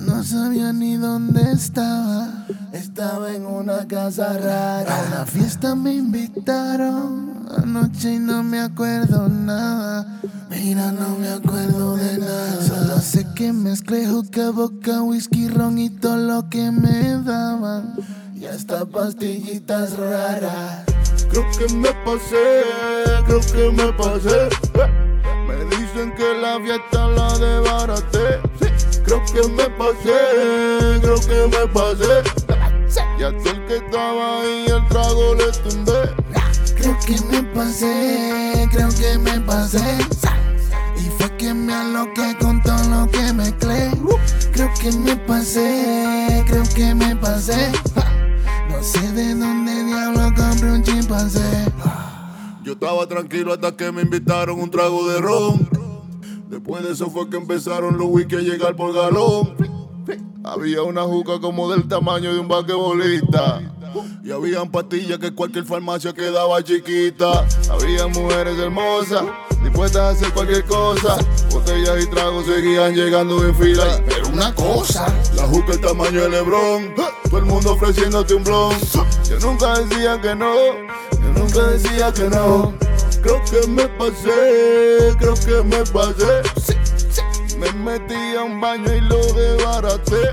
no 0.00 0.22
sabía 0.22 0.72
ni 0.72 0.96
dónde 0.96 1.52
estaba. 1.52 2.46
Estaba 2.72 3.32
en 3.32 3.46
una 3.46 3.86
casa 3.86 4.32
rara. 4.38 4.96
A 4.96 5.06
una 5.06 5.26
fiesta 5.26 5.74
me 5.74 5.94
invitaron 5.94 7.46
anoche 7.56 8.14
y 8.14 8.18
no 8.18 8.42
me 8.42 8.60
acuerdo 8.60 9.28
nada. 9.28 10.20
Mira, 10.50 10.92
no 10.92 11.16
me 11.18 11.28
acuerdo 11.28 11.96
de 11.96 12.18
nada. 12.18 12.62
Solo 12.62 13.00
sé 13.00 13.26
que 13.34 13.52
mezclé 13.52 14.06
juca, 14.06 14.50
boca, 14.50 15.02
whisky, 15.02 15.48
ron 15.48 15.78
y 15.78 15.90
todo 15.90 16.16
lo 16.16 16.48
que 16.48 16.70
me 16.70 17.22
daban. 17.22 17.94
Y 18.34 18.44
hasta 18.46 18.84
pastillitas 18.84 19.96
raras. 19.96 20.84
Creo 21.30 21.44
que 21.58 21.74
me 21.74 21.88
pasé, 22.04 22.62
creo 23.26 23.40
que 23.40 23.70
me 23.82 23.92
pasé. 23.92 24.48
Eh, 24.74 25.06
Me 25.46 25.76
dicen 25.76 26.12
que 26.16 26.34
la 26.40 26.58
fiesta 26.60 27.08
la 27.08 27.38
desbaraté. 27.38 28.55
Creo 29.06 29.22
que 29.24 29.48
me 29.50 29.70
pasé, 29.70 31.00
creo 31.00 31.20
que 31.20 31.56
me 31.56 31.66
pasé. 31.68 32.22
Y 33.16 33.22
hasta 33.22 33.50
el 33.50 33.66
que 33.66 33.76
estaba 33.76 34.40
ahí 34.40 34.66
el 34.66 34.88
trago 34.88 35.34
le 35.36 35.52
tumbé. 35.62 36.10
Creo 36.76 36.98
que 37.06 37.20
me 37.30 37.42
pasé, 37.54 38.68
creo 38.72 38.88
que 38.88 39.18
me 39.18 39.40
pasé. 39.42 39.98
Y 40.96 41.08
fue 41.16 41.36
que 41.36 41.54
me 41.54 41.72
aloqué 41.72 42.36
con 42.40 42.60
todo 42.64 42.82
lo 42.88 43.08
que 43.08 43.32
mezclé. 43.32 43.92
Creo 44.52 44.70
que 44.80 44.90
me 44.90 45.16
pasé, 45.18 46.44
creo 46.48 46.64
que 46.74 46.92
me 46.92 47.14
pasé. 47.14 47.70
No 48.68 48.82
sé 48.82 49.12
de 49.12 49.36
dónde 49.36 49.84
diablo 49.84 50.32
compré 50.36 50.72
un 50.72 50.82
chimpancé. 50.82 51.64
Yo 52.64 52.72
estaba 52.72 53.06
tranquilo 53.06 53.52
hasta 53.52 53.76
que 53.76 53.92
me 53.92 54.02
invitaron 54.02 54.58
un 54.58 54.68
trago 54.68 55.08
de 55.08 55.20
ron. 55.20 55.75
Después 56.48 56.84
de 56.84 56.92
eso 56.92 57.10
fue 57.10 57.28
que 57.28 57.36
empezaron 57.36 57.98
los 57.98 58.06
whisky 58.08 58.36
a 58.36 58.40
llegar 58.40 58.76
por 58.76 58.94
galón. 58.94 59.56
Había 60.44 60.82
una 60.82 61.02
juca 61.02 61.40
como 61.40 61.70
del 61.72 61.88
tamaño 61.88 62.32
de 62.32 62.38
un 62.38 62.46
basquetbolista. 62.46 63.62
Y 64.22 64.30
habían 64.30 64.70
pastillas 64.70 65.18
que 65.18 65.34
cualquier 65.34 65.64
farmacia 65.64 66.12
quedaba 66.12 66.62
chiquita. 66.62 67.44
Había 67.68 68.06
mujeres 68.06 68.56
hermosas, 68.58 69.24
dispuestas 69.62 70.02
a 70.02 70.08
hacer 70.10 70.32
cualquier 70.32 70.64
cosa. 70.66 71.16
Botellas 71.50 72.04
y 72.04 72.10
tragos 72.10 72.46
seguían 72.46 72.94
llegando 72.94 73.44
en 73.44 73.54
fila. 73.56 74.00
Pero 74.06 74.28
una 74.28 74.54
cosa, 74.54 75.12
la 75.34 75.48
juca 75.48 75.72
el 75.72 75.80
tamaño 75.80 76.22
de 76.22 76.28
Lebron. 76.28 76.94
Todo 77.28 77.38
el 77.38 77.46
mundo 77.46 77.72
ofreciéndote 77.72 78.34
un 78.34 78.44
blon. 78.44 78.74
Yo 79.28 79.40
nunca 79.40 79.80
decía 79.80 80.20
que 80.20 80.36
no, 80.36 80.54
yo 80.54 81.32
nunca 81.34 81.66
decía 81.66 82.12
que 82.12 82.28
no. 82.28 82.85
Creo 83.26 83.42
que 83.42 83.66
me 83.66 83.88
pasé, 83.88 85.16
creo 85.18 85.34
que 85.34 85.60
me 85.64 85.82
pasé. 85.86 86.42
Me 87.58 87.72
metí 87.72 88.36
a 88.36 88.44
un 88.44 88.60
baño 88.60 88.94
y 88.94 89.00
lo 89.00 89.18
desbaraté. 89.32 90.30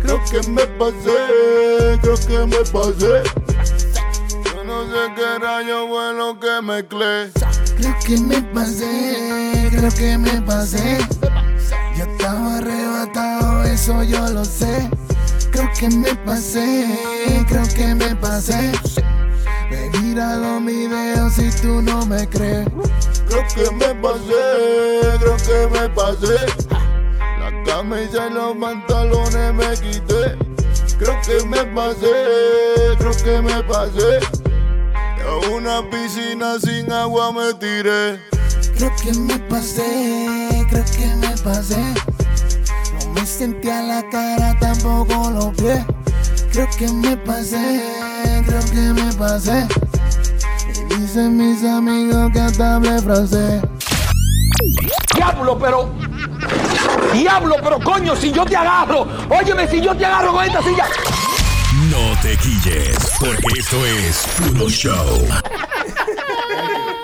Creo 0.00 0.18
que 0.30 0.48
me 0.48 0.66
pasé, 0.78 1.98
creo 2.00 2.16
que 2.16 2.46
me 2.46 2.64
pasé. 2.72 3.22
Yo 4.46 4.64
no 4.64 4.84
sé 4.86 5.12
qué 5.14 5.38
rayo 5.42 5.86
fue 5.88 6.14
lo 6.14 6.40
que 6.40 6.62
mezclé. 6.62 7.30
Creo 7.76 7.94
que 8.06 8.16
me 8.18 8.40
pasé, 8.54 9.68
creo 9.70 9.90
que 9.90 10.16
me 10.16 10.40
pasé. 10.40 10.98
Yo 11.98 12.04
estaba 12.04 12.56
arrebatado, 12.56 13.64
eso 13.64 14.02
yo 14.04 14.26
lo 14.30 14.46
sé. 14.46 14.88
Creo 15.50 15.68
que 15.78 15.90
me 15.90 16.14
pasé, 16.24 17.44
creo 17.46 17.68
que 17.76 17.94
me 17.94 18.16
pasé. 18.16 18.72
Mira 20.12 20.36
los 20.36 20.62
videos 20.62 21.32
si 21.32 21.50
tú 21.62 21.80
no 21.80 22.04
me 22.04 22.28
crees. 22.28 22.68
Creo 23.28 23.46
que 23.54 23.70
me 23.76 23.94
pasé, 23.94 25.00
creo 25.18 25.36
que 25.38 25.80
me 25.80 25.88
pasé. 25.88 26.36
La 27.40 27.64
camisa 27.64 28.26
y 28.28 28.34
los 28.34 28.54
pantalones 28.58 29.54
me 29.54 29.72
quité. 29.78 30.36
Creo 30.98 31.18
que 31.22 31.46
me 31.46 31.64
pasé, 31.74 32.12
creo 32.98 33.12
que 33.24 33.40
me 33.40 33.62
pasé. 33.62 34.18
A 34.94 35.48
una 35.50 35.80
piscina 35.88 36.60
sin 36.60 36.92
agua 36.92 37.32
me 37.32 37.54
tiré. 37.54 38.20
Creo 38.76 38.92
que 39.02 39.14
me 39.18 39.38
pasé, 39.48 40.66
creo 40.68 40.84
que 40.94 41.06
me 41.26 41.34
pasé. 41.38 41.82
No 43.00 43.12
me 43.14 43.24
sentía 43.24 43.80
la 43.80 44.06
cara, 44.10 44.58
tampoco 44.60 45.30
los 45.30 45.54
pies. 45.54 45.82
Creo 46.52 46.68
que 46.76 46.86
me 46.86 47.16
pasé, 47.16 47.80
creo 48.44 48.60
que 48.72 48.92
me 48.92 49.10
pasé. 49.14 49.66
Dicen 51.14 51.36
mis 51.36 51.62
amigos 51.62 52.32
que 52.32 52.40
hasta 52.40 52.76
hablé 52.76 52.98
francés. 53.02 53.62
Diablo, 55.14 55.58
pero. 55.58 55.90
Diablo, 57.12 57.56
pero 57.62 57.78
coño, 57.80 58.16
si 58.16 58.32
yo 58.32 58.46
te 58.46 58.56
agarro. 58.56 59.06
Óyeme, 59.28 59.68
si 59.68 59.82
yo 59.82 59.94
te 59.94 60.06
agarro 60.06 60.32
con 60.32 60.42
esta 60.42 60.62
silla. 60.62 60.86
No 61.90 62.18
te 62.22 62.34
quilles, 62.38 62.96
porque 63.20 63.60
esto 63.60 63.76
es 63.84 64.26
puro 64.38 64.70
show. 64.70 65.18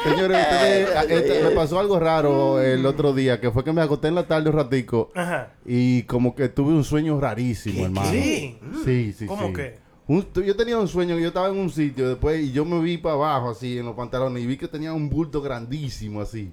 Señores, 0.05 0.38
ustedes, 0.40 0.97
a- 0.97 1.03
este, 1.03 1.42
me 1.44 1.51
pasó 1.51 1.79
algo 1.79 2.01
raro 2.01 2.62
el 2.62 2.87
otro 2.87 3.12
día, 3.12 3.38
que 3.42 3.51
fue 3.51 3.62
que 3.62 3.75
me 3.75 3.83
acosté 3.83 4.09
en 4.09 4.14
la 4.14 4.27
tarde 4.27 4.49
un 4.49 4.57
ratico 4.57 5.11
Ajá. 5.14 5.51
y 5.66 6.05
como 6.05 6.35
que 6.35 6.49
tuve 6.49 6.73
un 6.73 6.83
sueño 6.85 7.21
rarísimo, 7.21 7.85
hermano. 7.85 8.11
Sí. 8.11 8.59
Sí, 8.87 9.12
sí, 9.18 9.27
¿Cómo 9.27 9.49
sí. 9.49 9.53
qué? 9.53 9.88
Un- 10.11 10.27
yo 10.42 10.57
tenía 10.57 10.79
un 10.79 10.88
sueño, 10.88 11.18
yo 11.18 11.29
estaba 11.29 11.49
en 11.49 11.59
un 11.59 11.68
sitio 11.68 12.09
después 12.09 12.40
y 12.42 12.51
yo 12.51 12.64
me 12.64 12.81
vi 12.81 12.97
para 12.97 13.14
abajo 13.14 13.51
así 13.51 13.77
en 13.79 13.85
los 13.85 13.94
pantalones 13.94 14.42
y 14.42 14.47
vi 14.47 14.57
que 14.57 14.66
tenía 14.66 14.94
un 14.94 15.11
bulto 15.11 15.42
grandísimo 15.42 16.23
así. 16.23 16.51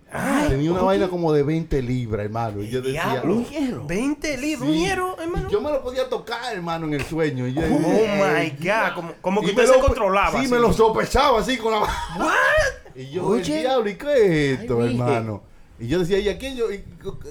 tenía 0.49 0.71
una 0.73 0.81
vaina 0.81 1.07
como 1.07 1.31
de 1.31 1.41
20 1.43 1.81
libras, 1.81 2.25
hermano. 2.25 2.61
Y 2.61 2.69
yo 2.69 2.81
decía, 2.81 3.21
Diablo. 3.23 3.45
20 3.87 4.37
libros, 4.37 4.67
un 4.69 4.75
hierro, 4.75 5.17
hermano. 5.21 5.47
Y 5.47 5.51
yo 5.53 5.61
me 5.61 5.71
lo 5.71 5.81
podía 5.81 6.09
tocar, 6.09 6.53
hermano, 6.53 6.85
en 6.87 6.95
el 6.95 7.05
sueño. 7.05 7.47
Y 7.47 7.53
yo, 7.53 7.61
Oh 7.61 7.67
my 7.69 8.49
God. 8.59 8.93
Como, 8.93 9.13
como 9.21 9.39
que 9.41 9.47
y 9.47 9.49
usted 9.51 9.61
me 9.63 9.67
se 9.69 9.75
lo- 9.79 9.85
controlaba. 9.85 10.31
Sí, 10.31 10.37
así. 10.45 10.53
me 10.53 10.59
lo 10.59 10.73
sospechaba 10.73 11.39
así 11.39 11.55
con 11.57 11.71
la 11.71 11.79
Y 12.95 13.09
yo, 13.11 13.37
el 13.37 13.43
diablo, 13.43 13.89
¿y 13.89 13.95
qué 13.95 14.53
es 14.53 14.59
esto, 14.59 14.81
Ay, 14.81 14.89
hermano? 14.91 15.43
Y 15.79 15.87
yo 15.87 15.99
decía, 15.99 16.19
¿y 16.19 16.27
a 16.27 16.37
quién 16.37 16.57
yo, 16.57 16.71
y- 16.73 16.83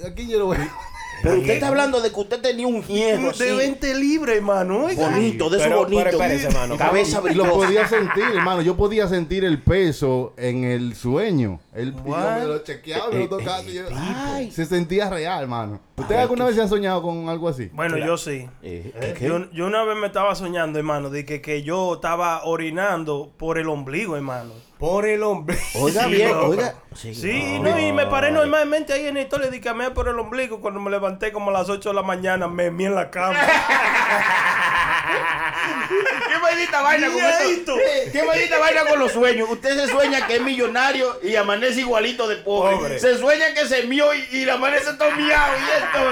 a 0.05 0.13
quién 0.15 0.27
yo 0.29 0.39
lo 0.39 0.45
voy 0.47 0.57
Pero 1.23 1.39
usted 1.39 1.53
está 1.55 1.67
hablando 1.69 2.01
de 2.01 2.11
que 2.11 2.19
usted 2.19 2.39
tenía 2.41 2.67
un 2.67 2.83
hierro. 2.83 3.31
De 3.31 3.53
20 3.53 3.95
libras, 3.95 4.35
hermano. 4.35 4.79
Bonito, 4.95 5.49
de 5.49 5.57
eso 5.57 5.65
Pero- 5.65 5.77
bonito. 5.83 6.03
pero 6.03 6.09
espérese, 6.11 6.47
hermano. 6.47 6.77
Cabeza 6.77 7.21
Y 7.29 7.33
lo 7.33 7.49
podía 7.49 7.87
sentir, 7.87 8.23
hermano. 8.33 8.61
Yo 8.61 8.75
podía 8.77 9.07
sentir 9.07 9.43
el 9.45 9.61
peso 9.61 10.33
en 10.37 10.63
el 10.63 10.95
sueño. 10.95 11.59
El, 11.73 11.89
y 11.89 11.91
yo 11.93 12.03
me 12.39 12.45
lo 12.45 12.63
chequeaba, 12.63 13.09
me 13.11 13.19
lo 13.19 13.29
tocaba. 13.29 13.61
y 13.63 13.73
yo- 13.73 13.83
ay, 13.93 14.51
se 14.51 14.65
sentía 14.65 15.09
real, 15.09 15.41
hermano. 15.43 15.79
¿Ustedes 15.97 16.21
alguna 16.21 16.45
vez 16.45 16.55
se 16.55 16.61
han 16.61 16.69
soñado 16.69 17.01
con 17.01 17.27
algo 17.29 17.49
así? 17.49 17.69
Bueno, 17.73 17.97
yo 17.97 18.17
sí. 18.17 18.47
Eh, 18.61 19.15
¿qué? 19.17 19.27
Yo, 19.27 19.51
yo 19.51 19.65
una 19.67 19.83
vez 19.83 19.97
me 19.97 20.07
estaba 20.07 20.35
soñando, 20.35 20.77
hermano, 20.79 21.09
de 21.09 21.25
que, 21.25 21.41
que 21.41 21.63
yo 21.63 21.95
estaba 21.95 22.43
orinando 22.45 23.31
por 23.37 23.57
el 23.57 23.67
ombligo, 23.69 24.15
hermano. 24.15 24.51
Por 24.77 25.05
el 25.05 25.23
hombre. 25.23 25.57
Oiga 25.75 26.03
Sí, 26.03 26.09
bien, 26.11 26.31
oiga. 26.35 26.75
Sí, 26.93 27.59
no, 27.59 27.79
y 27.79 27.91
me 27.91 28.05
paré 28.07 28.31
normalmente 28.31 28.93
ahí 28.93 29.07
en 29.07 29.15
la 29.15 29.21
historia 29.21 29.49
de 29.49 29.59
que 29.61 29.73
me 29.73 29.91
por 29.91 30.07
el 30.07 30.19
ombligo. 30.19 30.59
Cuando 30.61 30.79
me 30.79 30.91
levanté 30.91 31.31
como 31.31 31.49
a 31.49 31.53
las 31.53 31.69
8 31.69 31.89
de 31.89 31.95
la 31.95 32.03
mañana, 32.03 32.47
me 32.47 32.71
mí 32.71 32.85
en 32.85 32.95
la 32.95 33.09
cama. 33.09 33.37
¿Qué 36.27 36.39
maldita 36.41 36.81
vaina 36.81 37.07
con 37.07 37.23
esto? 37.23 37.75
¿Qué 38.11 38.23
maldita 38.23 38.59
vaina 38.59 38.85
con 38.85 38.99
los 38.99 39.11
sueños? 39.11 39.49
Usted 39.49 39.75
se 39.85 39.87
sueña 39.91 40.25
que 40.27 40.35
es 40.35 40.41
millonario 40.41 41.19
y 41.23 41.35
amanece 41.35 41.81
igualito 41.81 42.27
de 42.27 42.37
pobre. 42.37 42.75
Pobre. 42.77 42.99
Se 42.99 43.17
sueña 43.17 43.53
que 43.53 43.65
se 43.65 43.83
mió 43.83 44.13
y, 44.13 44.25
y 44.31 44.49
amanece 44.49 44.93
todo 44.97 45.11
miado 45.11 45.53
y 45.57 45.63
esto. 45.63 46.11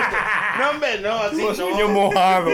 No, 0.60 0.70
hombre, 0.72 1.00
no, 1.00 1.14
así 1.24 1.36
Un 1.38 1.48
no. 1.48 1.56
sueño 1.56 1.88
mojado. 1.90 2.50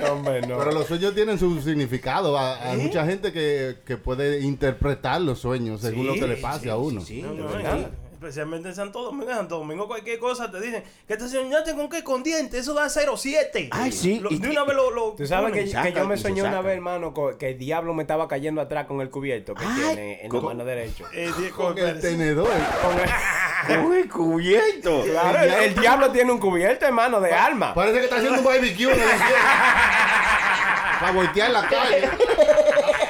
No, 0.00 0.12
hombre, 0.12 0.40
no. 0.42 0.58
Pero 0.58 0.72
los 0.72 0.86
sueños 0.86 1.14
tienen 1.14 1.38
su 1.38 1.60
significado. 1.62 2.38
Ha- 2.38 2.70
Hay 2.70 2.76
mucha 2.78 3.04
gente 3.06 3.32
que, 3.32 3.76
que 3.86 3.96
puede 3.96 4.40
interpretar 4.40 5.20
los 5.20 5.38
sueños 5.40 5.80
según 5.80 6.06
lo 6.06 6.14
que 6.14 6.26
le 6.26 6.36
pase 6.36 6.70
a 6.70 6.76
uno. 6.76 7.00
Sí, 7.00 7.22
No, 7.22 7.32
no. 7.34 8.07
Especialmente 8.18 8.68
en 8.68 8.74
Santo 8.74 9.00
Domingo. 9.02 9.30
En 9.30 9.36
Santo 9.36 9.58
Domingo 9.58 9.86
cualquier 9.86 10.18
cosa 10.18 10.50
te 10.50 10.60
dicen 10.60 10.82
que 11.06 11.16
te 11.16 11.28
soñaste 11.28 11.76
con 11.76 11.88
qué, 11.88 12.02
con 12.02 12.24
dientes. 12.24 12.62
Eso 12.62 12.74
da 12.74 12.86
0,7. 12.86 13.68
Ay, 13.70 13.92
sí. 13.92 14.18
Lo- 14.18 14.28
Y- 14.32 14.38
de 14.38 14.50
una 14.50 14.64
vez 14.64 14.74
lo... 14.74 14.90
lo 14.90 15.12
Tú 15.12 15.24
sabes 15.24 15.52
que, 15.52 15.60
ponen. 15.60 15.72
saca, 15.72 15.88
que 15.88 15.92
yo 15.94 16.04
me 16.08 16.16
soñé 16.16 16.42
una 16.42 16.60
vez, 16.60 16.74
hermano, 16.74 17.14
que 17.38 17.50
el 17.50 17.58
diablo 17.58 17.94
me 17.94 18.02
estaba 18.02 18.26
cayendo 18.26 18.60
atrás 18.60 18.86
con 18.86 19.00
el 19.00 19.08
cubierto 19.10 19.54
que 19.54 19.64
tiene 19.64 20.24
en 20.26 20.32
la 20.32 20.40
mano 20.40 20.64
derecha. 20.64 21.04
Eh, 21.12 21.30
Con 21.54 21.78
el 21.78 22.00
tenedor. 22.00 22.48
Uy, 23.88 24.08
cubierto. 24.08 25.04
Claro, 25.04 25.38
el, 25.40 25.52
el 25.52 25.74
diablo 25.76 26.10
tiene 26.10 26.32
un 26.32 26.38
cubierto, 26.40 26.86
hermano, 26.86 27.20
de 27.20 27.32
alma. 27.32 27.72
Parece 27.72 27.98
que 27.98 28.04
está 28.04 28.16
haciendo 28.16 28.38
un 28.40 28.44
barbecue. 28.44 28.92
el. 28.92 29.00
Para 31.00 31.12
voltear 31.12 31.50
la 31.50 31.66
calle. 31.68 32.08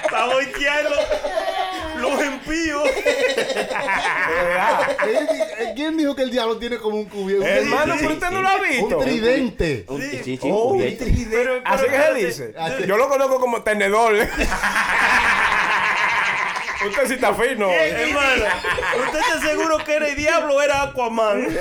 Está 0.05 0.27
volteando 0.27 0.91
¿Quién 5.75 5.97
dijo 5.97 6.15
que 6.15 6.23
el 6.23 6.31
diablo 6.31 6.57
tiene 6.59 6.79
como 6.79 6.97
un 6.97 7.05
cubierto? 7.07 7.45
Un 7.45 7.51
Hermano, 7.51 7.95
tridente. 7.95 8.03
pero 8.03 8.15
usted 8.15 8.31
no 8.31 8.43
lo 8.43 8.49
ha 8.49 8.59
visto. 8.61 8.99
Un 8.99 9.05
tridente. 9.05 9.85
Un- 9.89 10.01
Sí, 10.03 10.21
sí, 10.25 10.39
Oh, 10.51 10.71
cubierto. 10.71 11.05
Pero- 11.31 11.61
Así 11.65 11.85
que 11.87 11.97
se 12.01 12.15
dice. 12.27 12.55
Yo 12.87 12.97
lo 12.97 13.09
conozco 13.09 13.39
como 13.41 13.63
tenedor. 13.63 14.15
Usted 16.87 17.07
sí 17.09 17.15
está 17.15 17.35
fino. 17.35 17.69
Hermano, 17.71 18.45
¿usted 19.05 19.19
está 19.19 19.41
seguro 19.41 19.79
que 19.85 19.95
era 19.97 20.07
el 20.09 20.15
diablo 20.17 20.55
o 20.55 20.63
era 20.63 20.83
Aquaman? 20.83 21.49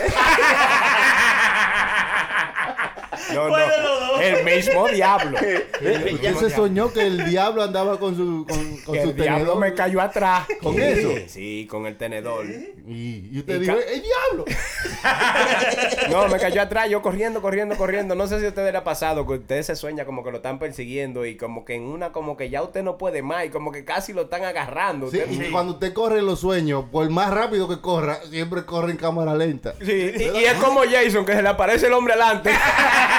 No, 3.34 3.48
¿Cuál 3.50 3.70
de 3.70 3.78
los 3.82 4.00
no. 4.02 4.08
dos? 4.08 4.22
El 4.22 4.44
mismo 4.46 4.88
diablo. 4.88 5.38
Usted 6.14 6.36
se 6.38 6.50
soñó 6.50 6.92
que 6.92 7.02
el 7.02 7.26
diablo 7.30 7.64
andaba 7.64 8.00
con 8.00 8.16
su, 8.16 8.46
con, 8.48 8.78
con 8.78 8.96
Que 8.96 9.04
su 9.04 9.10
el 9.10 9.16
diablo 9.16 9.38
tenedor. 9.40 9.60
me 9.60 9.74
cayó 9.74 10.02
atrás. 10.02 10.48
¿Con 10.62 10.76
Sí, 10.76 10.82
eso? 10.82 11.10
Sí, 11.28 11.68
con 11.70 11.86
el 11.86 11.98
tenedor. 11.98 12.46
Y, 12.46 13.30
y 13.32 13.40
usted 13.40 13.56
Y 13.58 13.60
dijo, 13.60 13.76
ca- 13.76 13.84
¡el 13.94 14.02
diablo! 14.04 14.46
No, 16.10 16.28
me 16.28 16.38
cayó 16.40 16.62
atrás, 16.62 16.90
yo 16.90 17.02
corriendo, 17.02 17.42
corriendo, 17.42 17.76
corriendo. 17.76 18.16
No 18.16 18.28
sé 18.28 18.40
si 18.40 18.46
a 18.46 18.50
ustedes 18.50 18.72
les 18.72 18.82
ha 18.82 18.84
pasado 18.84 19.26
que 19.28 19.34
usted 19.34 19.62
se 19.62 19.76
sueña 19.76 20.06
como 20.06 20.24
que 20.24 20.32
lo 20.32 20.38
están 20.38 20.58
persiguiendo 20.60 21.26
y 21.26 21.36
como 21.38 21.66
que 21.66 21.76
en 21.76 21.84
una, 21.84 22.12
como 22.12 22.38
que 22.38 22.50
ya 22.50 22.62
usted 22.64 22.84
no 22.84 22.98
puede 22.98 23.22
más 23.22 23.46
y 23.46 23.50
como 23.50 23.72
que 23.72 23.84
casi 23.86 24.14
lo 24.14 24.24
están 24.24 24.44
agarrando. 24.44 25.10
Sí, 25.12 25.18
Usted- 25.20 25.48
y 25.48 25.52
cuando 25.52 25.74
usted 25.74 25.94
corre 25.94 26.20
en 26.20 26.26
los 26.26 26.40
sueños, 26.40 26.86
por 26.92 27.10
más 27.10 27.30
rápido 27.32 27.68
que 27.68 27.80
corra, 27.82 28.20
siempre 28.30 28.66
corre 28.66 28.92
en 28.92 28.98
cámara 28.98 29.36
lenta. 29.36 29.74
Sí, 29.82 29.92
y, 30.18 30.24
y 30.40 30.46
es 30.46 30.54
como 30.56 30.82
Jason, 30.90 31.26
que 31.26 31.34
se 31.34 31.42
le 31.42 31.50
aparece 31.50 31.88
el 31.88 31.94
hombre 31.94 32.14
adelante. 32.14 32.52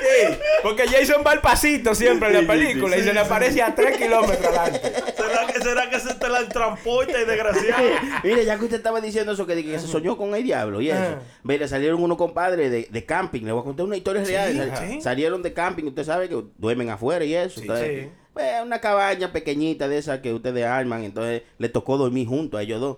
Sí, 0.00 0.38
porque 0.62 0.86
Jason 0.88 1.22
va 1.26 1.32
al 1.32 1.40
pasito 1.40 1.94
siempre 1.94 2.28
en 2.28 2.46
la 2.46 2.52
película 2.52 2.96
y 2.96 3.02
se 3.02 3.12
le 3.12 3.20
aparece 3.20 3.62
a 3.62 3.74
3 3.74 3.96
kilómetros 3.96 4.56
adelante. 4.56 4.92
Se 5.28 5.34
¿Será 5.34 5.46
que, 5.52 5.60
será 5.60 5.90
que 5.90 6.00
se 6.00 6.14
te 6.14 6.28
la 6.28 6.48
transporta 6.48 7.20
y 7.20 7.24
desgraciado? 7.24 7.82
Mire, 8.24 8.44
ya 8.44 8.58
que 8.58 8.64
usted 8.64 8.76
estaba 8.78 9.00
diciendo 9.00 9.32
eso, 9.32 9.46
que, 9.46 9.64
que 9.64 9.78
se 9.78 9.86
soñó 9.86 10.16
con 10.16 10.34
el 10.34 10.42
diablo 10.44 10.80
y 10.80 10.90
eso. 10.90 11.18
Mire, 11.42 11.66
salieron 11.68 12.02
unos 12.02 12.16
compadres 12.16 12.70
de, 12.70 12.88
de 12.90 13.04
camping. 13.04 13.42
Le 13.42 13.52
voy 13.52 13.60
a 13.60 13.64
contar 13.64 13.86
una 13.86 13.96
historia 13.96 14.24
real. 14.24 14.72
Sí. 14.88 15.00
Salieron 15.00 15.42
de 15.42 15.52
camping, 15.52 15.84
usted 15.84 16.04
sabe 16.04 16.28
que 16.28 16.42
duermen 16.58 16.90
afuera 16.90 17.24
y 17.24 17.34
eso. 17.34 17.60
entonces, 17.60 18.04
sí. 18.04 18.10
pues, 18.34 18.46
una 18.62 18.80
cabaña 18.80 19.32
pequeñita 19.32 19.88
de 19.88 19.98
esas 19.98 20.20
que 20.20 20.32
ustedes 20.32 20.64
arman. 20.64 21.04
Entonces, 21.04 21.42
le 21.58 21.68
tocó 21.68 21.96
dormir 21.96 22.26
juntos 22.26 22.58
a 22.58 22.62
ellos 22.62 22.80
dos. 22.80 22.96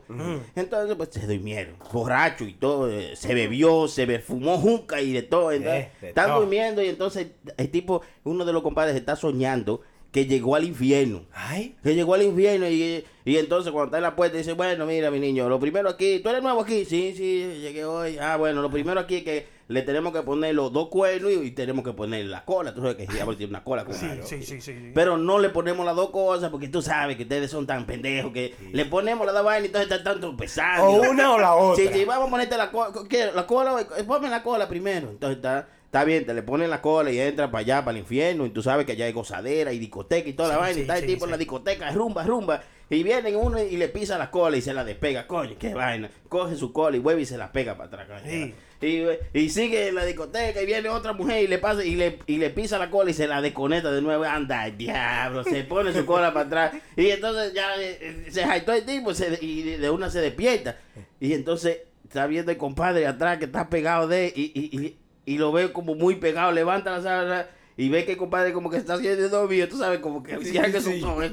Entonces, 0.57 0.97
pues, 0.97 1.09
se 1.13 1.27
durmieron. 1.27 1.77
Borracho 1.93 2.45
y 2.45 2.53
todo. 2.55 2.91
eh, 2.91 3.15
Se 3.17 3.35
bebió, 3.35 3.89
se 3.89 4.07
be- 4.07 4.19
fumó 4.21 4.59
junca 4.59 5.01
y 5.01 5.13
de 5.13 5.23
todo. 5.23 5.53
Entonces, 5.53 5.87
Eh, 5.87 5.91
de 6.01 6.09
están 6.09 6.29
todo. 6.29 6.41
durmiendo 6.41 6.83
y 6.83 6.89
entonces 6.89 7.29
el 7.57 7.71
tipo, 7.71 8.03
uno 8.25 8.45
de 8.45 8.53
los 8.53 8.63
compadres 8.63 8.97
está 8.97 9.17
soñando 9.17 9.81
que 10.19 10.27
llegó 10.27 10.57
al 10.57 10.65
infierno. 10.65 11.23
Ay. 11.33 11.77
Que 11.83 11.95
llegó 11.95 12.15
al 12.15 12.23
infierno 12.23 12.69
y, 12.69 13.05
y 13.25 13.37
entonces 13.37 13.71
cuando 13.73 13.87
está 13.87 13.99
en 13.99 14.03
la 14.03 14.17
puerta 14.17 14.37
dice, 14.37 14.53
bueno, 14.53 14.85
mira 14.85 15.11
mi 15.11 15.21
niño, 15.21 15.49
lo 15.49 15.61
primero 15.61 15.89
aquí, 15.89 16.19
¿tú 16.21 16.29
eres 16.29 16.43
nuevo 16.43 16.61
aquí? 16.61 16.85
Sí, 16.85 17.15
sí, 17.17 17.59
llegué 17.61 17.85
hoy. 17.85 18.19
Ah, 18.19 18.37
bueno, 18.37 18.61
lo 18.61 18.71
primero 18.71 18.99
aquí 18.99 19.17
es 19.17 19.23
que 19.23 19.47
le 19.69 19.83
tenemos 19.83 20.13
que 20.13 20.23
poner 20.23 20.55
los 20.55 20.73
dos 20.73 20.89
cuernos 20.89 21.31
y, 21.31 21.35
y 21.37 21.51
tenemos 21.53 21.85
que 21.85 21.93
poner 21.93 22.25
la 22.27 22.45
cola. 22.45 22.75
Tú 22.75 22.81
sabes 22.81 22.97
que 22.97 23.07
diablo 23.07 23.37
tiene 23.37 23.51
una 23.51 23.63
cola. 23.63 23.85
Sí, 23.91 24.07
compadre. 24.07 24.23
sí, 24.25 24.43
sí, 24.43 24.61
sí. 24.61 24.91
Pero 24.93 25.19
no 25.19 25.39
le 25.39 25.51
ponemos 25.51 25.87
las 25.87 25.95
dos 25.95 26.11
cosas 26.11 26.51
porque 26.51 26.69
tú 26.69 26.83
sabes 26.83 27.17
que 27.17 27.23
ustedes 27.23 27.51
son 27.51 27.67
tan 27.67 27.87
pendejos 27.87 28.33
que 28.33 28.55
le 28.73 28.87
ponemos 28.87 29.25
las 29.25 29.35
dos 29.37 29.45
vainas 29.45 29.65
y 29.65 29.67
entonces 29.67 29.91
están 29.91 30.15
tanto 30.15 30.37
pesando. 30.37 30.85
O 30.85 31.11
una 31.11 31.35
o 31.35 31.39
la 31.39 31.55
otra. 31.55 31.85
Sí, 31.85 31.91
sí, 31.93 32.05
vamos 32.05 32.27
a 32.27 32.31
ponerte 32.31 32.57
la 32.57 32.71
cola. 32.73 32.93
La 33.35 33.47
cola, 33.47 33.87
ponme 34.07 34.29
la 34.31 34.43
cola 34.43 34.69
primero. 34.69 35.11
Entonces 35.11 35.37
está, 35.37 35.69
está 35.89 36.05
bien, 36.05 36.25
te 36.25 36.35
le 36.35 36.43
ponen 36.43 36.71
la 36.71 36.81
cola 36.81 37.11
y 37.11 37.19
entra 37.19 37.51
para 37.51 37.61
allá, 37.61 37.85
para 37.85 37.97
el 37.97 38.03
infierno. 38.03 38.47
Y 38.47 38.51
tú 38.51 38.63
sabes 38.63 38.87
que 38.87 38.93
allá 38.93 39.07
hay 39.07 39.13
gozadera 39.13 39.73
y 39.73 39.79
discoteca 39.79 40.29
y 40.29 40.35
toda 40.35 40.51
la 40.51 40.57
vaina. 40.59 40.75
sí, 40.75 40.81
y 40.81 40.83
está 40.83 40.99
el 40.99 41.07
tipo 41.07 41.25
en 41.25 41.31
la 41.33 41.37
discoteca, 41.39 41.91
rumba, 41.93 42.25
rumba. 42.25 42.63
Y 42.91 43.03
vienen 43.03 43.37
uno 43.37 43.63
y 43.63 43.77
le 43.77 43.89
pisa 43.89 44.17
la 44.17 44.31
cola 44.31 44.57
y 44.57 44.63
se 44.63 44.73
la 44.73 44.83
despega. 44.83 45.27
Coño, 45.27 45.57
qué 45.59 45.75
vaina. 45.75 46.11
Coge 46.31 46.57
su 46.57 46.73
cola 46.73 46.97
y 46.97 47.01
vuelve 47.01 47.21
y 47.23 47.27
se 47.27 47.37
la 47.37 47.53
pega 47.53 47.77
para 47.77 47.89
atrás. 48.03 48.09
coño. 48.23 48.31
Sí. 48.31 48.55
Y, 48.81 49.05
y 49.39 49.51
sigue 49.51 49.89
en 49.89 49.95
la 49.97 50.05
discoteca 50.07 50.63
y 50.63 50.67
viene 50.67 50.89
otra 50.89 51.13
mujer 51.13 51.43
y 51.43 51.49
le 51.49 51.59
pasa 51.59 51.85
y 51.85 51.97
le, 51.97 52.21
y 52.27 52.37
le 52.39 52.49
pisa 52.49 52.79
la 52.79 52.91
cola 52.91 53.11
y 53.11 53.15
se 53.15 53.27
la 53.27 53.43
desconecta 53.43 53.91
de 53.91 54.01
nuevo. 54.01 54.25
Anda, 54.25 54.67
el 54.69 54.79
diablo, 54.79 55.45
se 55.45 55.65
pone 55.65 55.93
su 55.93 56.07
cola 56.07 56.33
para 56.33 56.47
atrás. 56.47 56.83
Y 56.97 57.11
entonces 57.11 57.53
ya 57.53 57.75
eh, 57.77 57.99
eh, 58.01 58.27
se 58.31 58.45
jaitó 58.45 58.73
el 58.73 58.85
tipo 58.87 59.13
se- 59.13 59.39
y 59.43 59.63
de 59.63 59.79
de 59.79 59.91
una 59.91 60.09
se 60.11 60.21
despierta. 60.23 60.79
Y 61.21 61.35
entonces 61.35 61.79
está 62.05 62.27
viendo 62.27 62.53
el 62.53 62.57
compadre 62.57 63.07
atrás 63.07 63.37
que 63.39 63.45
está 63.47 63.69
pegado 63.69 64.07
de 64.09 64.33
y, 64.35 64.43
y, 64.55 64.97
y 65.29 65.37
lo 65.37 65.53
ve 65.53 65.73
como 65.73 65.95
muy 65.95 66.15
pegado. 66.17 66.53
Levanta 66.53 66.91
la 66.91 67.03
sábana 67.03 67.47
y 67.77 67.91
ve 67.91 68.07
que 68.07 68.13
el 68.13 68.19
compadre 68.19 68.55
como 68.55 68.71
que 68.71 68.79
está 68.79 68.95
haciendo 68.95 69.29
dormido. 69.29 69.69
Tú 69.69 69.77
sabes, 69.77 69.99
como 70.01 70.23
que 70.23 70.43
cierra 70.45 70.73
que 70.73 70.81
sus 70.81 71.03
ojos. 71.03 71.27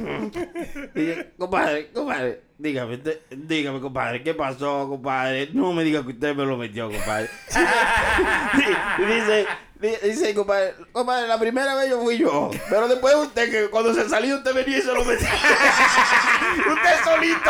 Y 0.93 0.99
dice, 0.99 1.31
compadre, 1.37 1.91
compadre, 1.93 2.41
dígame, 2.57 2.99
dígame, 3.31 3.79
compadre, 3.79 4.21
¿qué 4.21 4.33
pasó, 4.33 4.87
compadre? 4.89 5.49
No 5.53 5.71
me 5.71 5.85
diga 5.85 6.03
que 6.03 6.09
usted 6.09 6.35
me 6.35 6.45
lo 6.45 6.57
metió, 6.57 6.91
compadre. 6.91 7.29
dice, 8.97 9.47
di- 9.79 10.09
dice, 10.09 10.35
compadre, 10.35 10.73
compadre, 10.91 11.27
la 11.27 11.39
primera 11.39 11.73
vez 11.75 11.89
yo 11.89 12.01
fui 12.01 12.17
yo, 12.17 12.51
pero 12.69 12.89
después 12.89 13.15
usted, 13.15 13.49
que 13.49 13.69
cuando 13.69 13.93
se 13.93 14.09
salió, 14.09 14.35
usted 14.35 14.53
venía 14.53 14.77
y 14.77 14.81
se 14.81 14.93
lo 14.93 15.05
metió. 15.05 15.25
usted 16.73 17.03
solito. 17.05 17.49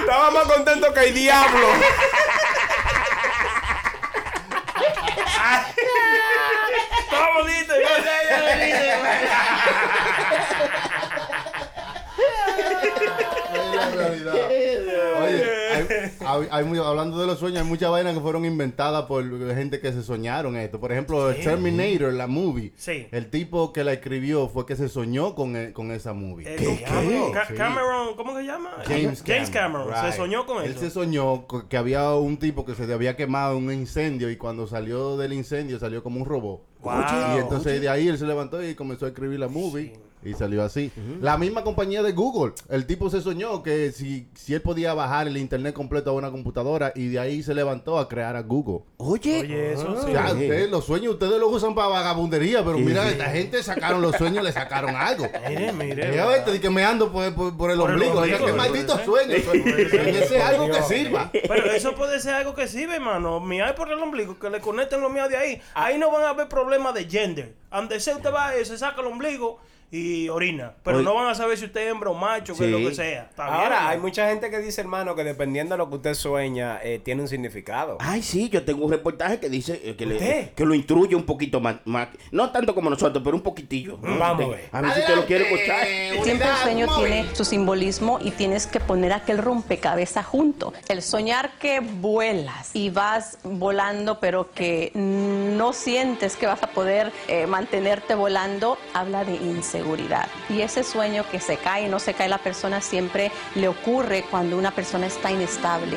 Estaba 0.00 0.30
más 0.30 0.44
contento 0.44 0.92
que 0.94 1.00
el 1.08 1.14
diablo. 1.14 1.66
Bonito. 7.36 7.74
Es 13.52 13.74
la 13.74 13.90
realidad. 13.90 15.22
Oye, 15.22 15.75
hay- 15.88 16.10
hay- 16.26 16.48
hay 16.50 16.64
muy- 16.64 16.78
hablando 16.78 17.18
de 17.18 17.26
los 17.26 17.38
sueños, 17.38 17.62
hay 17.62 17.68
muchas 17.68 17.90
vainas 17.90 18.14
que 18.14 18.20
fueron 18.20 18.44
inventadas 18.44 19.04
por 19.06 19.24
gente 19.54 19.80
que 19.80 19.92
se 19.92 20.02
soñaron 20.02 20.56
esto. 20.56 20.78
Por 20.80 20.92
ejemplo, 20.92 21.32
Terminator, 21.34 22.12
la 22.12 22.26
movie. 22.26 22.72
Sí. 22.76 23.06
El 23.10 23.30
tipo 23.30 23.72
que 23.72 23.84
la 23.84 23.92
escribió 23.92 24.48
fue 24.48 24.66
que 24.66 24.76
se 24.76 24.88
soñó 24.88 25.34
con, 25.34 25.56
e- 25.56 25.72
con 25.72 25.90
esa 25.90 26.12
movie. 26.12 26.44
Ca- 26.44 27.46
Sí. 27.46 27.54
Cameron, 27.54 28.16
¿cómo 28.16 28.36
se 28.36 28.44
llama? 28.44 28.70
James, 28.86 29.22
James 29.26 29.50
Cameron. 29.50 29.88
right. 29.88 30.10
Se 30.12 30.16
soñó 30.16 30.46
con 30.46 30.62
Él 30.64 30.70
eso. 30.72 30.80
se 30.80 30.90
soñó 30.90 31.46
que 31.68 31.76
había 31.76 32.12
un 32.14 32.36
tipo 32.38 32.64
que 32.64 32.74
se 32.74 32.86
le 32.86 32.94
había 32.94 33.16
quemado 33.16 33.56
en 33.58 33.64
un 33.66 33.72
incendio 33.72 34.30
y 34.30 34.36
cuando 34.36 34.66
salió 34.66 35.16
del 35.16 35.32
incendio 35.32 35.78
salió 35.78 36.02
como 36.02 36.20
un 36.20 36.26
robot. 36.26 36.62
Wow. 36.82 36.92
Y 37.34 37.38
entonces 37.40 37.80
de 37.80 37.88
ahí 37.88 38.08
él 38.08 38.16
se 38.18 38.26
levantó 38.26 38.62
y 38.62 38.74
comenzó 38.74 39.06
a 39.06 39.08
escribir 39.08 39.38
la 39.40 39.48
movie. 39.48 39.94
Y 40.24 40.34
salió 40.34 40.64
así. 40.64 40.90
La 41.20 41.38
misma 41.38 41.62
compañía 41.62 42.02
de 42.02 42.10
Google. 42.10 42.52
El 42.68 42.84
tipo 42.86 43.08
se 43.10 43.20
soñó 43.20 43.62
que 43.62 43.92
si, 43.92 44.26
si 44.34 44.54
él 44.54 44.60
podía 44.62 44.92
bajar 44.92 45.28
el 45.28 45.36
internet 45.36 45.72
completo 45.76 46.10
a 46.10 46.14
una 46.14 46.30
computadora 46.30 46.92
y 46.94 47.08
de 47.08 47.20
ahí 47.20 47.42
se 47.42 47.54
levantó 47.54 47.98
a 47.98 48.08
crear 48.08 48.34
a 48.34 48.42
Google. 48.42 48.80
Oye, 48.96 49.40
Oye, 49.42 49.72
eso 49.74 50.02
sí. 50.04 50.12
Ya, 50.12 50.32
ustedes, 50.32 50.70
los 50.70 50.84
sueños 50.84 51.12
ustedes 51.14 51.38
los 51.38 51.52
usan 51.52 51.74
para 51.74 51.88
vagabundería, 51.88 52.64
pero 52.64 52.78
mira, 52.78 53.08
esta 53.08 53.26
gente 53.26 53.62
sacaron 53.62 54.00
los 54.02 54.16
sueños, 54.16 54.42
le 54.42 54.50
sacaron 54.52 54.96
algo. 54.96 55.28
Mire, 55.48 55.72
mire. 55.72 56.08
Mira, 56.08 56.26
vete, 56.26 56.50
di 56.52 56.58
que 56.58 56.70
me 56.70 56.84
ando 56.84 57.12
por, 57.12 57.32
por- 57.34 57.56
por 57.56 57.70
el 57.70 57.76
Por 57.78 57.90
el 57.90 57.94
ombligo. 57.96 58.20
Oiga, 58.20 58.36
ombligo, 58.38 58.46
qué 58.46 58.52
maldito 58.52 58.98
¿eh? 58.98 59.04
sueño. 59.04 59.36
Sueñese 59.90 60.42
algo 60.42 60.66
que 60.70 60.82
sirva. 60.82 61.30
Pero 61.32 61.70
eso 61.70 61.94
puede 61.94 62.18
ser 62.20 62.34
algo 62.34 62.54
que 62.54 62.66
sirve, 62.66 62.96
hermano. 62.96 63.40
Mirar 63.40 63.74
por 63.74 63.90
el 63.92 63.98
ombligo, 63.98 64.38
que 64.38 64.50
le 64.50 64.60
conecten 64.60 65.00
los 65.00 65.12
míos 65.12 65.28
de 65.28 65.36
ahí. 65.36 65.60
Ahí 65.74 65.98
no 65.98 66.10
van 66.10 66.24
a 66.24 66.30
haber 66.30 66.48
problemas 66.48 66.94
de 66.94 67.04
gender. 67.04 67.54
Donde 67.70 68.00
sea 68.00 68.16
usted 68.16 68.32
va, 68.32 68.52
se 68.64 68.78
saca 68.78 69.00
el 69.02 69.06
ombligo 69.08 69.58
y 69.90 70.28
orina. 70.28 70.72
Pero 70.82 70.98
Oye. 70.98 71.04
no 71.04 71.14
van 71.14 71.28
a 71.28 71.34
saber 71.34 71.56
si 71.56 71.64
usted 71.66 71.82
es 71.86 71.92
hembra 71.92 72.10
o 72.10 72.14
macho, 72.14 72.54
que 72.56 72.64
es 72.64 72.70
lo 72.70 72.78
Sí. 72.78 72.84
que 72.88 72.94
sea. 72.94 73.30
Ahora, 73.36 73.88
hay 73.88 73.98
mucha 73.98 74.28
gente 74.28 74.50
que 74.50 74.58
dice, 74.58 74.80
hermano, 74.80 75.14
que 75.14 75.22
dependiendo 75.24 75.74
de 75.74 75.78
lo 75.78 75.88
que 75.88 75.96
usted 75.96 76.14
sueña, 76.14 76.80
eh, 76.82 76.98
tiene 77.02 77.22
un 77.22 77.28
significado. 77.28 77.96
Ay, 78.00 78.22
sí, 78.22 78.48
yo 78.48 78.64
tengo 78.64 78.84
un 78.84 78.90
reportaje 78.92 79.38
que 79.38 79.48
dice 79.48 79.80
eh, 79.84 79.94
que, 79.96 80.04
le- 80.06 80.16
¿Usted? 80.16 80.50
que 80.54 80.64
lo 80.66 80.74
instruye 80.74 81.14
un 81.14 81.24
poquito 81.24 81.60
más, 81.60 81.76
más- 81.84 82.08
No 82.32 82.50
tanto 82.50 82.74
como 82.74 82.90
nosotros, 82.90 83.22
pero 83.24 83.36
un 83.36 83.42
poquitillo. 83.42 83.96
Vamos 83.98 84.46
a 84.46 84.48
ver. 84.48 84.68
A 84.72 84.80
ver 84.80 84.92
si 84.92 85.00
usted 85.00 85.14
lo 85.16 85.24
quiere 85.26 85.44
escuchar. 85.44 85.86
Siempre 86.24 86.48
el 86.48 86.56
sueño 86.56 86.86
tiene 86.98 87.26
su 87.34 87.44
simbolismo 87.44 88.18
y 88.22 88.32
tienes 88.32 88.66
que 88.66 88.80
poner 88.80 89.12
aquel 89.12 89.38
rompecabezas 89.38 90.26
junto. 90.26 90.72
El 90.88 91.00
soñar 91.02 91.52
que 91.58 91.80
vuelas 91.80 92.70
y 92.74 92.90
vas 92.90 93.38
volando 93.44 94.18
pero 94.20 94.50
que 94.52 94.90
no 94.94 95.72
sientes 95.72 96.36
que 96.36 96.46
vas 96.46 96.62
a 96.62 96.68
poder 96.68 97.12
eh, 97.28 97.46
mantenerte 97.46 98.14
volando, 98.14 98.78
habla 98.92 99.24
de 99.24 99.34
inseguridad. 99.36 99.75
Y 100.48 100.60
ese 100.60 100.84
sueño 100.84 101.24
que 101.30 101.40
se 101.40 101.56
cae 101.56 101.86
y 101.86 101.88
no 101.88 101.98
se 101.98 102.14
cae 102.14 102.28
la 102.28 102.38
persona 102.38 102.80
siempre 102.80 103.30
le 103.54 103.68
ocurre 103.68 104.24
cuando 104.30 104.56
una 104.56 104.70
persona 104.70 105.06
está 105.06 105.30
inestable. 105.30 105.96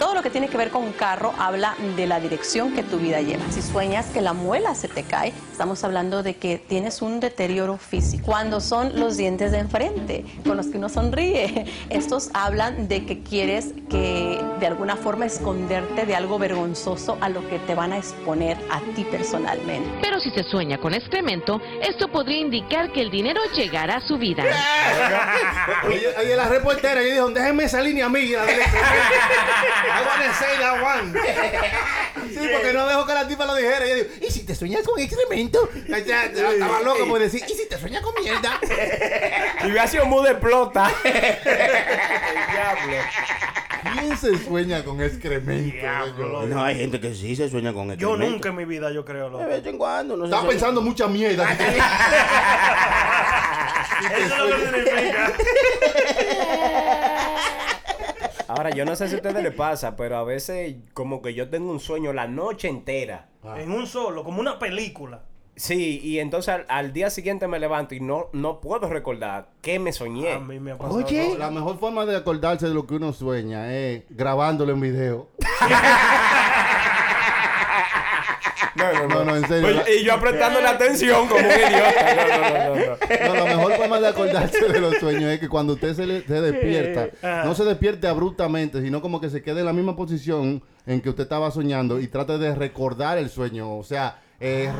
Todo 0.00 0.14
lo 0.14 0.22
que 0.22 0.30
tiene 0.30 0.48
que 0.48 0.56
ver 0.56 0.70
con 0.70 0.82
un 0.82 0.92
carro 0.92 1.34
habla 1.38 1.74
de 1.94 2.06
la 2.06 2.20
dirección 2.20 2.72
que 2.72 2.82
tu 2.82 2.96
vida 2.96 3.20
lleva. 3.20 3.44
Si 3.50 3.60
sueñas 3.60 4.06
que 4.06 4.22
la 4.22 4.32
muela 4.32 4.74
se 4.74 4.88
te 4.88 5.02
cae, 5.02 5.34
estamos 5.52 5.84
hablando 5.84 6.22
de 6.22 6.36
que 6.36 6.56
tienes 6.56 7.02
un 7.02 7.20
deterioro 7.20 7.76
físico. 7.76 8.24
Cuando 8.24 8.62
son 8.62 8.98
los 8.98 9.18
dientes 9.18 9.52
de 9.52 9.58
enfrente, 9.58 10.24
con 10.46 10.56
los 10.56 10.68
que 10.68 10.78
uno 10.78 10.88
sonríe, 10.88 11.66
estos 11.90 12.30
hablan 12.32 12.88
de 12.88 13.04
que 13.04 13.22
quieres 13.22 13.74
que 13.90 14.42
de 14.58 14.66
alguna 14.66 14.96
forma 14.96 15.26
esconderte 15.26 16.06
de 16.06 16.16
algo 16.16 16.38
vergonzoso 16.38 17.18
a 17.20 17.28
lo 17.28 17.46
que 17.50 17.58
te 17.58 17.74
van 17.74 17.92
a 17.92 17.98
exponer 17.98 18.56
a 18.70 18.80
ti 18.94 19.04
personalmente. 19.04 19.86
Pero 20.00 20.18
si 20.18 20.30
se 20.30 20.44
sueña 20.44 20.78
con 20.78 20.94
excremento, 20.94 21.60
esto 21.82 22.10
podría 22.10 22.38
indicar 22.38 22.90
que 22.92 23.02
el 23.02 23.10
dinero 23.10 23.42
llegará 23.54 23.96
a 23.96 24.00
su 24.00 24.16
vida. 24.16 24.44
Oye, 25.86 26.08
oye, 26.18 26.36
la 26.36 26.48
reportera, 26.48 27.02
y 27.02 27.10
dijo, 27.12 27.28
déjenme 27.28 27.64
esa 27.64 27.82
línea 27.82 28.06
amiga. 28.06 28.42
I 29.92 30.02
wanna 30.06 30.32
say 30.34 30.56
that 30.58 30.82
one. 30.82 31.12
Sí, 32.30 32.46
porque 32.52 32.72
no 32.72 32.86
dejó 32.86 33.04
que 33.06 33.12
la 33.14 33.26
tipa 33.26 33.44
lo 33.44 33.54
dijera. 33.56 33.84
Y 33.86 33.88
yo 33.90 33.94
digo, 33.96 34.08
¿y 34.22 34.30
si 34.30 34.44
te 34.44 34.54
sueñas 34.54 34.82
con 34.86 34.98
excremento? 35.00 35.68
Estaba 35.88 36.80
loco 36.82 37.06
por 37.08 37.18
decir, 37.18 37.42
¿y 37.48 37.52
si 37.54 37.66
te 37.68 37.76
sueñas 37.78 38.02
con 38.02 38.14
mierda? 38.22 38.58
Y 39.62 39.66
hubiera 39.66 39.86
sido 39.88 40.06
muy 40.06 40.22
de 40.24 40.30
explota. 40.32 40.90
¿Quién 43.92 44.16
se 44.16 44.38
sueña 44.44 44.84
con 44.84 45.02
excremento? 45.02 45.74
Diablo. 45.76 46.46
No, 46.46 46.62
hay 46.62 46.76
gente 46.76 47.00
que 47.00 47.14
sí 47.14 47.34
se 47.34 47.48
sueña 47.48 47.72
con 47.72 47.88
Yo 47.88 47.94
excremento. 47.94 48.30
nunca 48.30 48.48
en 48.50 48.56
mi 48.56 48.64
vida, 48.64 48.90
yo 48.92 49.04
creo. 49.04 49.28
loco. 49.30 49.42
De 49.44 49.50
vez 49.50 49.66
en 49.66 49.76
cuando, 49.78 50.16
no. 50.16 50.24
Estaba 50.26 50.48
pensando 50.48 50.80
mucha 50.82 51.08
mierda. 51.08 51.48
Eso 54.00 54.20
es 54.22 54.50
lo 54.50 54.56
que 54.56 54.66
significa. 54.66 55.32
Ahora, 58.50 58.70
yo 58.70 58.84
no 58.84 58.96
sé 58.96 59.06
si 59.06 59.14
a 59.14 59.18
ustedes 59.18 59.44
les 59.44 59.54
pasa, 59.54 59.94
pero 59.94 60.16
a 60.16 60.24
veces 60.24 60.74
como 60.92 61.22
que 61.22 61.34
yo 61.34 61.48
tengo 61.48 61.70
un 61.70 61.78
sueño 61.78 62.12
la 62.12 62.26
noche 62.26 62.66
entera. 62.66 63.28
En 63.56 63.70
un 63.70 63.86
solo, 63.86 64.24
como 64.24 64.40
una 64.40 64.58
película. 64.58 65.22
Sí, 65.54 66.00
y 66.02 66.18
entonces 66.18 66.54
al, 66.54 66.66
al 66.68 66.92
día 66.92 67.10
siguiente 67.10 67.46
me 67.46 67.60
levanto 67.60 67.94
y 67.94 68.00
no, 68.00 68.26
no 68.32 68.60
puedo 68.60 68.88
recordar 68.88 69.50
qué 69.62 69.78
me 69.78 69.92
soñé. 69.92 70.32
A 70.32 70.40
mí 70.40 70.58
me 70.58 70.72
ha 70.72 70.78
pasado. 70.78 70.96
Oye. 70.96 71.36
La 71.38 71.52
mejor 71.52 71.78
forma 71.78 72.04
de 72.06 72.16
acordarse 72.16 72.66
de 72.66 72.74
lo 72.74 72.88
que 72.88 72.94
uno 72.94 73.12
sueña 73.12 73.72
es 73.72 74.02
grabándolo 74.10 74.72
en 74.72 74.80
video. 74.80 75.28
No, 78.80 79.08
no, 79.08 79.08
No, 79.08 79.24
no, 79.24 79.36
en 79.36 79.46
serio. 79.48 79.82
Pues, 79.84 80.00
y 80.00 80.04
yo 80.04 80.14
apretando 80.14 80.60
la 80.60 80.70
atención 80.70 81.26
como 81.28 81.40
un 81.40 81.46
idiota. 81.46 82.14
No, 82.16 82.26
no, 82.26 82.50
no, 82.50 82.74
no, 82.74 82.86
no. 82.86 83.28
No, 83.28 83.34
la 83.34 83.56
mejor 83.56 83.72
forma 83.74 84.00
de 84.00 84.08
acordarse 84.08 84.68
de 84.68 84.80
los 84.80 84.96
sueños 84.96 85.24
es 85.24 85.40
que 85.40 85.48
cuando 85.48 85.74
usted 85.74 85.94
se, 85.94 86.06
le- 86.06 86.22
se 86.22 86.40
despierta, 86.40 87.08
Ah. 87.22 87.42
no 87.44 87.54
se 87.54 87.64
despierte 87.64 88.06
abruptamente, 88.08 88.80
sino 88.82 89.00
como 89.02 89.20
que 89.20 89.30
se 89.30 89.42
quede 89.42 89.60
en 89.60 89.66
la 89.66 89.72
misma 89.72 89.96
posición 89.96 90.62
en 90.86 91.00
que 91.00 91.10
usted 91.10 91.24
estaba 91.24 91.50
soñando 91.50 92.00
y 92.00 92.06
trate 92.08 92.38
de 92.38 92.54
recordar 92.54 93.18
el 93.18 93.28
sueño. 93.30 93.76
O 93.76 93.84
sea, 93.84 94.18
eh, 94.42 94.72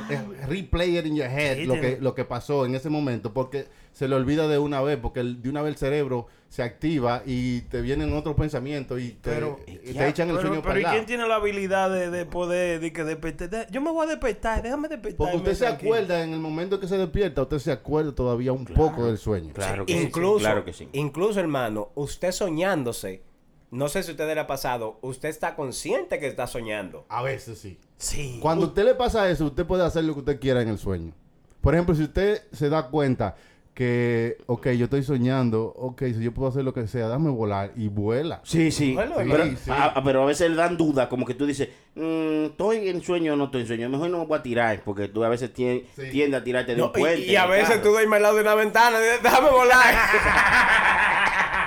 replay 0.49 0.97
it 0.99 1.05
in 1.07 1.15
your 1.17 1.27
head 1.29 1.57
Sí, 1.59 1.65
lo, 1.67 1.75
que, 1.75 1.99
lo 2.01 2.15
que 2.15 2.25
pasó 2.25 2.65
en 2.65 2.75
ese 2.75 2.89
momento, 2.89 3.33
porque 3.35 3.67
se 3.93 4.09
le 4.09 4.15
olvida 4.17 4.49
de 4.49 4.59
una 4.59 4.81
vez, 4.81 4.97
porque 4.99 5.21
el- 5.21 5.43
de 5.43 5.49
una 5.51 5.61
vez 5.63 5.73
el 5.75 5.77
cerebro 5.79 6.27
se 6.49 6.63
activa 6.63 7.23
y 7.27 7.61
te 7.63 7.81
vienen 7.83 8.13
otros 8.15 8.35
pensamientos 8.37 9.01
y 9.01 9.11
te, 9.11 9.31
Pero- 9.31 9.61
y 9.67 9.93
te 9.93 10.09
echan 10.09 10.31
el 10.31 10.37
Pero, 10.37 10.49
sueño 10.49 10.63
pero 10.63 10.75
para 10.75 10.81
¿y 10.81 10.85
el 10.85 10.91
quién 10.91 11.07
tiene 11.07 11.29
la 11.29 11.37
habilidad 11.37 11.91
de, 11.91 12.11
de 12.11 12.25
poder 12.27 12.81
de 12.81 12.93
que 12.93 13.05
despertar? 13.05 13.51
De- 13.51 13.67
Yo 13.71 13.81
me 13.81 13.91
voy 13.91 14.07
a 14.07 14.11
despertar, 14.11 14.63
déjame 14.63 14.89
despertar. 14.89 15.17
Porque 15.19 15.37
usted 15.37 15.55
se 15.55 15.67
acuerda 15.67 16.25
en 16.25 16.33
el 16.33 16.41
momento 16.41 16.81
que 16.81 16.89
se 16.89 16.97
despierta, 16.97 17.43
usted 17.43 17.59
se 17.59 17.71
acuerda 17.73 18.13
todavía 18.15 18.53
un 18.53 18.65
poco 18.65 19.07
del 19.07 19.19
sueño. 19.19 19.53
Claro 19.53 19.85
que 19.87 19.93
sí, 19.93 19.99
incluso, 20.05 20.39
claro 20.39 20.65
que 20.65 20.73
sí. 20.73 20.89
incluso, 20.93 21.39
hermano, 21.39 21.91
usted 21.95 22.33
soñándose, 22.33 23.23
no 23.71 23.89
sé 23.89 24.03
si 24.03 24.11
a 24.11 24.13
usted 24.13 24.33
le 24.35 24.41
ha 24.41 24.47
pasado, 24.47 24.99
usted 25.03 25.29
está 25.29 25.55
consciente 25.55 26.19
que 26.19 26.27
está 26.27 26.47
soñando. 26.47 27.05
A 27.09 27.23
veces 27.23 27.59
sí. 27.59 27.79
Sí. 27.99 28.39
Cuando 28.43 28.65
a 28.67 28.69
usted 28.69 28.85
le 28.85 28.95
pasa 28.95 29.29
eso, 29.31 29.45
usted 29.47 29.65
puede 29.67 29.85
hacer 29.85 30.05
lo 30.05 30.15
que 30.15 30.21
usted 30.21 30.41
quiera 30.41 30.63
en 30.63 30.69
el 30.69 30.79
sueño. 30.79 31.13
Por 31.61 31.75
ejemplo, 31.75 31.95
si 31.95 32.03
usted 32.05 32.43
se 32.53 32.69
da 32.69 32.89
cuenta 32.89 33.37
que, 33.75 34.37
ok, 34.47 34.69
yo 34.71 34.85
estoy 34.85 35.03
soñando, 35.05 35.73
ok, 35.77 36.03
si 36.07 36.21
yo 36.23 36.35
puedo 36.35 36.49
hacer 36.49 36.65
lo 36.65 36.75
que 36.75 36.87
sea, 36.89 37.07
dame 37.09 37.31
volar 37.31 37.73
y 37.77 37.89
vuela. 37.89 38.41
Sí, 38.43 38.71
sí. 38.73 38.95
Bueno, 38.95 39.15
pero, 39.17 39.45
sí. 39.47 39.71
A, 39.71 39.85
a- 39.87 40.03
pero 40.05 40.23
a 40.23 40.27
veces 40.27 40.51
le 40.51 40.57
dan 40.57 40.77
dudas, 40.77 41.07
como 41.09 41.25
que 41.25 41.35
tú 41.35 41.47
dices, 41.47 41.69
"Mm, 41.95 42.47
¿estoy 42.47 42.89
en 42.89 43.01
sueño 43.03 43.35
o 43.35 43.37
no 43.37 43.45
estoy 43.45 43.61
en 43.63 43.67
sueño? 43.69 43.89
Mejor 43.89 44.11
no 44.11 44.19
me 44.19 44.27
voy 44.27 44.39
a 44.39 44.43
tirar, 44.43 44.83
porque 44.85 45.09
tú 45.09 45.23
a 45.25 45.29
veces 45.29 45.55
tien- 45.55 45.85
Sí. 45.97 46.11
tiendes 46.11 46.41
a 46.41 46.45
tirarte 46.45 46.73
de 46.73 46.79
No, 46.79 46.87
un 46.87 46.93
puente. 46.93 47.21
y, 47.27 47.31
y 47.31 47.37
a 47.37 47.47
veces 47.47 47.69
carro. 47.69 47.83
tú 47.83 47.89
duermes 47.91 48.17
al 48.17 48.23
lado 48.23 48.35
de 48.37 48.43
una 48.43 48.55
ventana, 48.55 48.99
y 48.99 49.03
dices, 49.03 49.23
déjame 49.23 49.51
volar. 49.51 49.95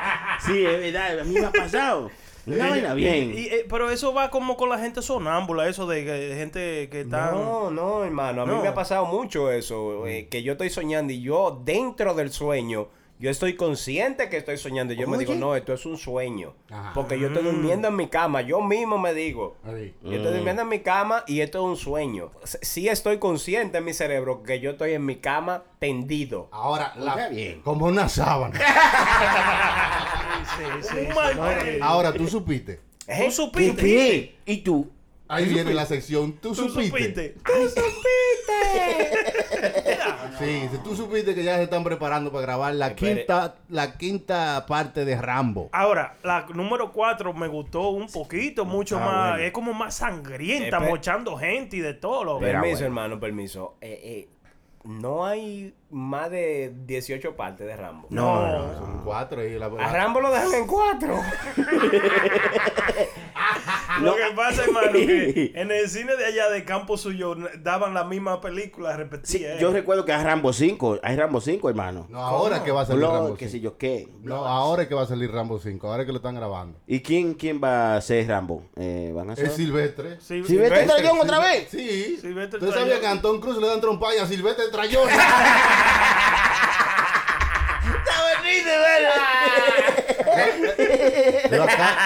Sí, 0.45 0.65
es 0.65 0.79
verdad, 0.79 1.19
a 1.19 1.23
mí 1.23 1.34
me 1.34 1.45
ha 1.45 1.51
pasado. 1.51 2.10
Una 2.45 2.69
vaina 2.71 2.93
bien. 2.93 3.32
Y, 3.38 3.45
eh, 3.45 3.65
pero 3.69 3.89
eso 3.89 4.13
va 4.13 4.29
como 4.29 4.58
con 4.58 4.67
la 4.69 4.77
gente 4.77 5.01
sonámbula, 5.01 5.67
eso 5.69 5.88
de, 5.88 6.03
que- 6.03 6.36
gente 6.38 6.89
que 6.89 7.01
está... 7.01 7.32
No, 7.32 7.71
no, 7.71 8.03
hermano. 8.03 8.41
A 8.41 8.45
mí 8.45 8.51
No. 8.53 8.62
me 8.62 8.67
ha 8.67 8.73
pasado 8.73 9.06
mucho 9.06 9.49
eso. 9.49 10.06
eh, 10.08 10.27
que 10.29 10.43
yo 10.43 10.51
estoy 10.53 10.69
soñando 10.69 11.13
y 11.13 11.21
yo, 11.21 11.62
dentro 11.63 12.13
del 12.13 12.32
sueño, 12.34 12.89
yo 13.23 13.29
estoy 13.29 13.55
consciente 13.55 14.27
que 14.27 14.36
estoy 14.36 14.57
soñando. 14.57 14.93
Y 14.93 14.97
yo 14.97 15.07
me 15.07 15.17
digo, 15.17 15.33
no, 15.33 15.55
esto 15.55 15.71
es 15.73 15.86
un 15.86 15.97
sueño. 15.97 16.55
Ajá. 16.69 16.91
Porque 16.93 17.17
yo 17.17 17.27
estoy 17.27 17.43
durmiendo 17.43 17.88
en 17.88 17.95
mi 17.95 18.07
cama. 18.09 18.41
Yo 18.41 18.59
mismo 18.59 18.97
me 18.97 19.13
digo. 19.13 19.55
Ahí. 19.63 19.95
Yo 20.03 20.12
estoy 20.17 20.33
durmiendo 20.33 20.63
en 20.63 20.67
mi 20.67 20.79
cama 20.79 21.23
y 21.25 21.39
esto 21.39 21.59
es 21.59 21.63
un 21.63 21.77
sueño. 21.77 22.31
Sí 22.43 22.89
estoy 22.89 23.19
consciente 23.19 23.77
en 23.77 23.86
mi 23.86 23.93
cerebro 23.93 24.43
que 24.43 24.59
yo 24.59 24.71
estoy 24.71 24.91
en 24.91 25.05
mi 25.05 25.15
cama 25.15 25.63
tendido. 25.79 26.49
Ahora, 26.51 26.93
la- 26.97 27.13
Oiga 27.15 27.29
bien. 27.29 27.62
como 27.62 27.86
una 27.86 28.09
sábana. 28.09 28.59
Sí, 30.57 30.63
sí, 30.81 30.89
sí, 30.89 31.07
no, 31.09 31.43
Ah, 31.43 31.53
eh, 31.65 31.79
Ahora, 31.81 32.12
tú 32.13 32.27
supiste. 32.27 32.81
¿Tú 33.07 33.31
supiste? 33.31 34.36
¿Y 34.45 34.57
tú? 34.57 34.91
Ahí 35.34 35.46
viene 35.46 35.74
la 35.74 35.86
sección, 35.86 36.34
tú, 36.34 36.50
¿Tú 36.54 36.69
supiste. 36.69 37.36
supiste? 37.36 37.36
Sí, 40.39 40.67
si 40.72 40.78
tú 40.84 40.96
supiste 40.96 41.36
que 41.36 41.43
ya 41.43 41.58
se 41.58 41.63
están 41.63 41.84
preparando 41.84 42.32
para 42.32 42.41
grabar 42.41 42.74
la 42.74 42.88
Espere. 42.88 43.17
quinta, 43.19 43.56
la 43.69 43.98
quinta 43.98 44.65
parte 44.67 45.06
de 45.06 45.15
Rambo. 45.19 45.69
Ahora, 45.72 46.17
la 46.24 46.48
número 46.54 46.91
4 46.91 47.34
me 47.34 47.48
gustó 47.48 47.89
un 47.89 48.08
poquito, 48.12 48.65
mucho 48.65 48.98
Ah, 48.98 49.06
más. 49.06 49.30
bueno. 49.34 49.43
Es 49.46 49.52
como 49.52 49.74
más 49.74 49.96
sangrienta, 49.96 50.80
Espe- 50.80 50.89
mochando 50.89 51.38
gente 51.38 51.78
y 51.78 51.80
de 51.82 51.93
todo. 51.93 52.24
Lo 52.24 52.39
Pero- 52.39 52.54
permiso, 52.62 52.74
bueno. 52.80 52.86
hermano, 52.88 53.19
permiso. 53.19 53.76
Eh, 53.80 54.00
eh, 54.04 54.30
no 54.86 55.26
hay 55.26 55.74
más 55.93 56.29
de 56.32 56.73
18 56.86 57.36
partes 57.36 57.65
de 57.67 57.75
Rambo. 57.75 58.08
No. 58.10 58.73
Son 58.77 59.01
cuatro 59.06 59.43
y 59.45 59.58
la, 59.58 59.67
A 59.67 59.91
Rambo 59.93 60.19
lo 60.21 60.32
dejan 60.32 60.53
en 60.53 60.67
cuatro. 60.67 61.17
Lo 64.01 64.15
que 64.15 64.23
pasa, 64.36 64.63
hermano, 64.63 64.91
que 64.93 65.51
en 65.56 65.71
el 65.71 65.88
cine 65.89 66.15
de 66.15 66.25
allá 66.25 66.49
de 66.49 66.65
Campo 66.65 66.97
Suyo 66.97 67.36
daban 67.62 67.93
la 67.93 68.03
misma 68.03 68.41
película 68.41 68.91
Sí, 68.91 68.97
repetida. 68.97 69.58
yo 69.60 69.71
recuerdo 69.71 70.03
que 70.06 70.12
hay 70.13 70.23
Rambo 70.23 70.51
5. 70.51 70.99
Hay 71.03 71.15
Rambo 71.15 71.39
5, 71.41 71.69
hermano. 71.69 72.08
No, 72.10 72.19
ahora 72.19 72.63
que 72.63 72.71
va 72.71 72.82
a 72.82 72.86
salir 72.86 73.01
Blood, 73.01 73.13
Rambo 73.13 73.36
qué 73.36 73.45
sé 73.45 73.51
5. 73.60 73.63
yo 73.63 73.77
qué. 73.77 74.08
No, 74.21 74.45
ahora 74.45 74.84
es 74.84 74.88
que 74.89 74.95
va 74.95 75.03
a 75.03 75.06
salir 75.08 75.32
Rambo 75.32 75.60
5, 75.60 75.88
ahora 75.88 76.03
es 76.03 76.08
que 76.08 76.12
lo 76.12 76.17
están 76.17 76.36
grabando. 76.36 76.79
¿Y 76.88 77.01
quién, 77.01 77.34
quién 77.36 77.62
va 77.63 77.95
a 77.95 78.01
ser 78.01 78.27
Rambo? 78.27 78.63
Eh, 78.75 79.12
¿Van 79.13 79.29
a 79.29 79.36
ser? 79.36 79.45
Es 79.45 79.53
Silvestre. 79.53 80.17
Sí, 80.19 80.43
¿Silvestre 80.43 80.82
Silvestre- 80.82 80.86
Trayón 80.88 81.19
otra 81.19 81.39
vez? 81.39 81.67
Sí. 81.69 82.17
Silvestre 82.19 82.60
¿Usted 82.60 82.71
sabía 82.71 82.86
Trayón. 82.86 83.01
que 83.01 83.08
a 83.08 83.12
Antón 83.12 83.41
Cruz 83.41 83.58
le 83.58 83.67
dan 83.67 83.82
trompa 83.82 84.13
y 84.15 84.19
a 84.19 84.25
Silvestre 84.25 84.65
Trayón? 84.71 85.08
Pero 91.50 91.63
acá- 91.63 91.98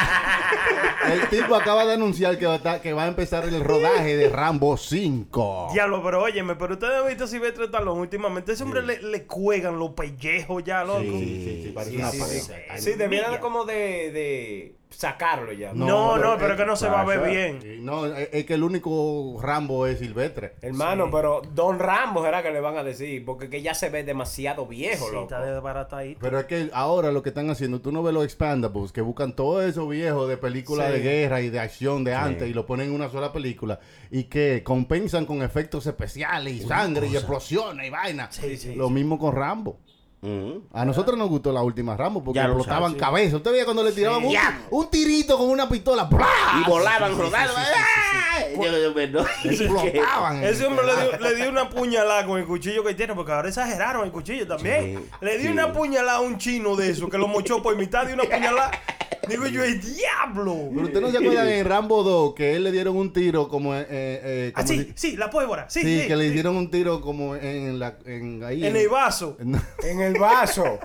el 1.12 1.28
tipo 1.30 1.56
acaba 1.56 1.86
de 1.86 1.94
anunciar 1.94 2.38
que 2.38 2.46
va, 2.46 2.54
a 2.54 2.58
estar- 2.58 2.82
que 2.82 2.92
va 2.94 3.06
a 3.06 3.08
empezar 3.08 3.46
el 3.46 3.64
rodaje 3.64 4.18
de 4.18 4.30
Rambo 4.30 4.76
5. 4.78 5.70
Diablo, 5.74 6.04
pero 6.04 6.22
óyeme, 6.24 6.56
pero 6.56 6.74
ustedes 6.74 6.96
han 7.02 7.08
visto 7.08 7.28
Silvestre 7.28 7.68
Talón 7.70 8.00
últimamente. 8.00 8.52
Ese 8.52 8.64
hombre 8.64 8.82
le, 8.84 9.02
le 9.02 9.26
cuelgan 9.26 9.80
los 9.80 9.92
pellejos 9.92 10.64
ya, 10.64 10.84
loco. 10.84 11.02
Sí, 11.02 11.10
sí, 11.46 11.62
sí, 11.66 11.72
parece 11.74 11.96
una 11.98 12.12
Sí, 12.12 12.20
pared. 12.20 12.34
sí, 12.78 12.94
Sí, 12.94 12.94
como 13.40 13.64
de, 13.66 14.12
de 14.12 14.76
sacarlo 14.90 15.52
ya. 15.52 15.74
No, 15.74 15.86
No, 15.86 16.18
no, 16.18 16.22
pero 16.24 16.38
pero, 16.40 16.54
es- 16.54 16.60
que 16.60 16.66
no 16.66 16.76
se 16.76 16.88
va 16.88 17.02
a 17.02 17.06
ver 17.06 17.30
bien. 17.30 17.86
No, 17.86 18.06
es, 18.06 18.46
que 18.46 18.54
el 18.54 18.64
único 18.64 19.38
Rambo 19.42 19.86
es 19.86 20.00
Silvestre. 20.00 20.56
Hermano, 20.62 21.10
pero 21.12 21.42
Don 21.54 21.78
Rambo 21.78 22.24
será 22.24 22.42
que 22.42 22.52
le 22.52 22.62
van 22.62 22.78
a 22.78 22.84
decir, 22.84 23.24
porque 23.26 23.50
que 23.50 23.62
ya 23.62 23.74
se 23.74 23.90
ve 23.90 24.04
demasiado 24.04 24.66
viejo, 24.66 25.06
Sí, 25.08 25.12
loco. 25.14 25.24
está 25.26 25.42
desbaratadito. 25.46 26.20
Pero 26.22 26.40
es 26.40 26.46
que 26.46 26.70
ahora 26.74 27.12
lo 27.12 27.22
que 27.22 27.30
están 27.30 27.50
haciendo, 27.50 27.82
tú 27.82 27.92
no 27.92 28.02
ves 28.02 28.14
los 28.14 28.24
expandables, 28.24 28.92
que 28.92 29.02
buscan 29.02 29.36
todo 29.36 29.62
eso 29.62 29.88
viejo 29.88 30.28
de 30.28 30.38
películas 30.38 30.88
Sí. 30.88 30.94
de 30.94 31.00
guerra 31.02 31.42
y 31.42 31.50
de 31.50 31.60
acción 31.60 32.04
de 32.04 32.16
antes 32.16 32.50
y 32.50 32.54
lo 32.54 32.66
ponen 32.66 32.88
en 32.88 32.96
una 32.96 33.10
sola 33.10 33.32
película 33.34 33.80
y 34.10 34.24
que 34.26 34.64
compensan 34.64 35.26
con 35.26 35.42
efectos 35.42 35.86
especiales 35.86 36.54
y 36.54 36.62
sangre 36.62 37.08
y 37.08 37.16
explosiones 37.16 37.88
y 37.88 37.90
vaina. 37.90 38.32
Sí, 38.32 38.58
sí, 38.58 38.76
lo 38.76 38.90
mismo 38.90 39.18
con 39.20 39.36
Rambo. 39.36 39.80
Mm. 40.22 40.74
A 40.74 40.84
nosotros 40.84 41.16
nos 41.18 41.30
gustó 41.30 41.52
la 41.52 41.62
última 41.62 41.96
Rambo 41.96 42.24
porque 42.24 42.38
Ya 42.38 42.48
lo 42.48 42.54
explotaban 42.54 42.92
sabes, 42.92 43.02
cabezas. 43.02 43.34
Usted 43.36 43.52
veía 43.52 43.66
cuando 43.66 43.84
le 43.84 43.92
tiraban 43.92 44.24
un, 44.72 44.90
tirito 44.90 45.38
con 45.38 45.50
una 45.50 45.70
pistola. 45.70 46.10
Y 46.60 46.70
volaban, 46.70 47.18
rodaban. 47.18 47.50
Explotaban. 49.44 50.44
Ese 50.44 50.66
hombre 50.66 50.86
le 50.88 50.96
dio, 50.96 51.20
le 51.20 51.36
dio 51.36 51.50
una 51.50 51.70
puñalada 51.70 52.26
con 52.26 52.40
el 52.40 52.46
cuchillo 52.46 52.84
que 52.84 52.96
tiene, 52.96 53.14
porque 53.14 53.32
ahora 53.32 53.50
exageraron 53.50 54.06
el 54.06 54.12
cuchillo 54.12 54.48
también. 54.48 54.98
Sí, 54.98 55.10
le 55.22 55.38
dio 55.38 55.48
sí. 55.48 55.54
una 55.54 55.72
puñalada 55.72 56.18
a 56.18 56.22
un 56.22 56.38
chino 56.38 56.76
de 56.76 56.90
eso, 56.90 57.10
que 57.10 57.18
lo 57.18 57.28
mochó 57.28 57.62
por 57.62 57.76
mitad 57.76 58.06
de 58.06 58.14
una 58.14 58.24
puñalada. 58.24 58.72
Digo 59.28 59.48
yo, 59.48 59.64
el 59.64 59.80
diablo. 59.82 60.70
Pero 60.74 60.86
usted 60.88 61.02
no 61.02 61.12
se 61.12 61.18
acuerda 61.18 61.54
en 61.56 61.66
Rambo 61.66 62.04
2 62.04 62.34
que 62.36 62.56
él 62.56 62.64
le 62.64 62.72
dieron 62.72 62.96
un 62.96 63.12
tiro 63.14 63.48
como, 63.48 63.76
eh, 63.76 63.86
eh, 63.90 64.52
Ah, 64.56 64.64
como 64.64 64.68
sí, 64.68 64.94
si- 64.96 65.12
sí, 65.12 65.18
la 65.18 65.30
pólvora. 65.30 65.70
Sí, 65.70 65.82
sí, 65.82 66.02
sí, 66.02 66.08
que 66.08 66.16
le 66.16 66.24
sí. 66.26 66.30
hicieron 66.32 66.56
un 66.56 66.72
tiro 66.72 67.02
como 67.02 67.36
en 67.36 67.80
la 67.80 67.98
en 68.06 68.44
ahí 68.44 68.66
En 68.66 68.76
el 68.76 68.88
vaso. 68.90 69.38
en- 69.42 69.60
En 69.84 70.02
el 70.02 70.20
vaso. 70.20 70.80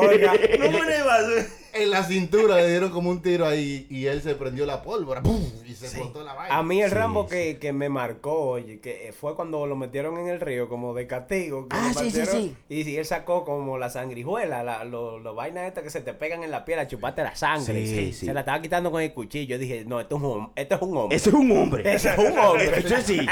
Oiga. 0.00 0.32
No 0.58 0.64
en 0.84 0.92
el 0.92 1.04
vaso. 1.04 1.48
En 1.82 1.90
la 1.90 2.02
cintura 2.02 2.56
le 2.56 2.68
dieron 2.70 2.90
como 2.90 3.10
un 3.10 3.22
tiro 3.22 3.46
ahí 3.46 3.86
y 3.90 4.06
él 4.06 4.22
se 4.22 4.34
prendió 4.34 4.66
la 4.66 4.82
pólvora 4.82 5.22
¡pum! 5.22 5.40
y 5.66 5.74
se 5.74 5.86
explotó 5.86 6.22
la 6.24 6.34
vaina. 6.34 6.56
A 6.56 6.62
mí 6.62 6.82
el 6.82 6.90
Rambo 6.90 7.26
que, 7.26 7.58
que 7.58 7.72
me 7.72 7.88
marcó, 7.88 8.32
oye, 8.50 8.80
que 8.80 9.12
fue 9.18 9.34
cuando 9.36 9.66
lo 9.66 9.76
metieron 9.76 10.18
en 10.18 10.28
el 10.28 10.40
río 10.40 10.68
como 10.68 10.94
de 10.94 11.06
castigo. 11.06 11.68
que 11.68 11.76
Ah, 11.76 11.92
lo 11.94 12.00
sí, 12.00 12.10
sí, 12.10 12.26
sí. 12.26 12.56
Y, 12.68 12.88
y 12.90 12.96
él 12.96 13.04
sacó 13.04 13.44
como 13.44 13.78
la 13.78 13.90
sangrijuela, 13.90 14.62
la, 14.62 14.84
lo, 14.84 15.18
lo 15.18 15.34
vainas 15.34 15.66
estas 15.66 15.84
que 15.84 15.90
se 15.90 16.00
te 16.00 16.12
pegan 16.14 16.42
en 16.42 16.50
la 16.50 16.64
piel 16.64 16.78
a 16.78 16.86
chuparte 16.86 17.22
la 17.22 17.34
sangre. 17.36 17.86
Sí, 17.86 18.12
sí. 18.12 18.26
Se 18.26 18.34
la 18.34 18.40
estaba 18.40 18.60
quitando 18.62 18.90
con 18.90 19.02
el 19.02 19.12
cuchillo. 19.12 19.56
Yo 19.56 19.58
dije, 19.58 19.84
no, 19.86 20.00
esto 20.00 20.16
es 20.16 20.22
un, 20.22 20.50
esto 20.56 20.74
es 20.76 20.82
un 20.82 20.96
hombre. 20.96 21.16
Ese 21.16 21.30
es 21.30 21.34
un 21.36 21.50
hombre. 21.52 21.94
Ese 21.94 22.08
es 22.10 22.18
un 22.18 22.38
hombre. 22.38 22.78
Eso 22.78 22.96
sí. 23.04 23.26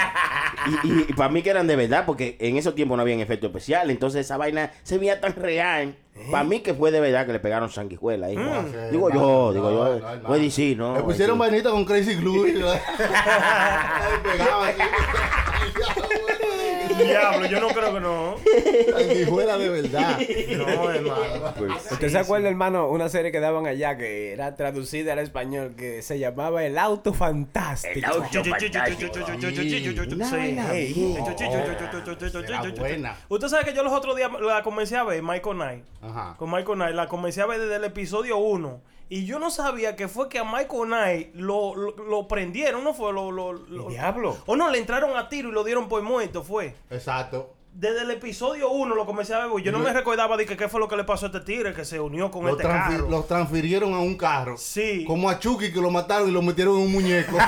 Y, 0.85 1.11
y, 1.11 1.13
para 1.15 1.29
mí 1.31 1.43
que 1.43 1.51
eran 1.51 1.67
de 1.67 1.77
verdad, 1.77 2.05
porque 2.07 2.37
en 2.41 2.57
esos 2.57 2.75
tiempos 2.75 2.97
no 2.97 3.03
habían 3.03 3.21
efecto 3.21 3.47
especial. 3.47 3.91
Entonces 3.91 4.23
esa 4.27 4.37
vaina 4.37 4.71
se 4.83 4.99
veía 4.99 5.21
tan 5.21 5.35
real. 5.35 5.97
Para 6.31 6.45
mí 6.45 6.61
que 6.61 6.75
fue 6.75 6.91
de 6.93 7.01
verdad 7.01 7.27
que 7.27 7.33
le 7.33 7.41
pegaron 7.41 7.69
sanguijuela 7.71 8.29
ahí. 8.29 8.37
Sí, 8.37 8.43
Digo 8.93 9.11
yo, 9.11 9.53
digo 9.53 9.71
no, 9.71 9.77
yo. 9.77 9.85
no, 9.85 9.97
hermano. 9.97 10.23
Puede 10.29 10.43
decir, 10.43 10.77
¿no? 10.79 10.95
Le 10.97 11.03
pusieron 11.03 11.37
vainita 11.39 11.71
con 11.71 11.85
Crazy 11.85 12.15
Glue 12.15 12.49
y 12.49 12.53
lo- 12.53 12.71
Ahí 12.73 12.79
pegaba 14.23 14.69
así. 14.69 14.79
Diablo, 16.99 17.47
yo 17.47 17.61
no 17.61 17.69
creo 17.69 17.95
que 17.95 18.01
no. 18.01 18.37
Sanguijuela 18.97 19.59
de 19.59 19.69
verdad. 19.69 20.19
No, 20.57 20.91
hermano. 20.91 21.55
¿Usted 21.91 22.09
se 22.09 22.19
acuerda, 22.19 22.49
hermano, 22.49 22.89
una 22.89 23.09
serie 23.09 23.33
que 23.33 23.41
daban 23.41 23.67
allá 23.67 23.97
que 23.97 24.33
era 24.33 24.55
traducida 24.55 25.13
al 25.13 25.19
español 25.19 25.75
que 25.77 26.03
se 26.03 26.19
llamaba 26.19 26.65
El 26.65 26.79
Auto 26.79 27.13
Fantástico? 27.13 27.95
El 27.95 28.05
auto 28.05 28.43
buena. 32.77 33.17
Usted 33.29 33.49
sabe 33.49 33.65
que 33.65 33.75
yo 33.75 33.83
los 33.83 33.93
otros 33.93 34.17
días 34.17 34.31
la 34.41 34.63
comencé 34.63 34.97
a 34.97 35.05
ver, 35.05 35.23
Michael 35.23 35.57
Knight. 35.57 35.85
Ajá. 36.03 36.35
Con 36.39 36.51
Michael 36.51 36.77
Knight, 36.77 36.95
la 36.95 37.09
comencé 37.09 37.41
a 37.41 37.47
ver 37.47 37.61
desde 37.61 37.77
el 37.77 37.85
episodio 37.85 38.39
1. 38.39 38.94
Y 39.11 39.27
yo 39.27 39.39
no 39.39 39.51
sabía 39.51 39.97
que 39.97 40.09
fue 40.09 40.29
que 40.29 40.39
a 40.39 40.45
Michael 40.45 40.87
Knight 40.87 41.35
lo, 41.35 41.75
lo, 41.77 41.91
lo 41.97 42.27
prendieron, 42.27 42.83
¿no 42.83 42.95
fue? 42.95 43.13
Lo, 43.13 43.31
lo, 43.31 43.53
lo- 43.53 43.89
diablo. 43.89 44.37
O 44.47 44.57
no, 44.57 44.71
le 44.71 44.79
entraron 44.79 45.17
a 45.17 45.29
tiro 45.29 45.51
y 45.51 45.53
lo 45.53 45.63
dieron 45.63 45.89
por 45.89 46.03
muerto, 46.03 46.43
fue. 46.43 46.75
Exacto. 46.91 47.55
Desde 47.75 48.03
el 48.03 48.11
episodio 48.13 48.71
1 48.71 48.95
lo 48.95 49.05
comencé 49.05 49.35
a 49.35 49.47
ver. 49.47 49.63
Yo 49.63 49.73
no 49.73 49.81
me 49.81 49.93
recordaba 49.93 50.37
de 50.37 50.47
que 50.47 50.57
qué 50.57 50.69
fue 50.69 50.79
lo 50.81 50.89
que 50.89 50.97
le 50.97 51.03
pasó 51.05 51.27
a 51.27 51.29
este 51.29 51.41
tigre 51.41 51.75
que 51.75 51.85
se 51.85 51.99
unió 52.01 52.31
con 52.31 52.45
Lo, 52.47 52.53
este 52.53 52.65
transfi- 52.65 52.97
carro. 52.97 53.11
lo 53.11 53.23
transfirieron 53.25 53.93
a 53.95 53.99
un 53.99 54.17
carro. 54.17 54.57
Sí. 54.57 55.05
Como 55.07 55.29
a 55.29 55.39
Chucky 55.39 55.73
que 55.73 55.81
lo 55.81 55.91
mataron 55.91 56.29
y 56.29 56.33
lo 56.33 56.41
metieron 56.41 56.77
en 56.77 56.83
un 56.83 56.93
muñeco. 56.93 57.37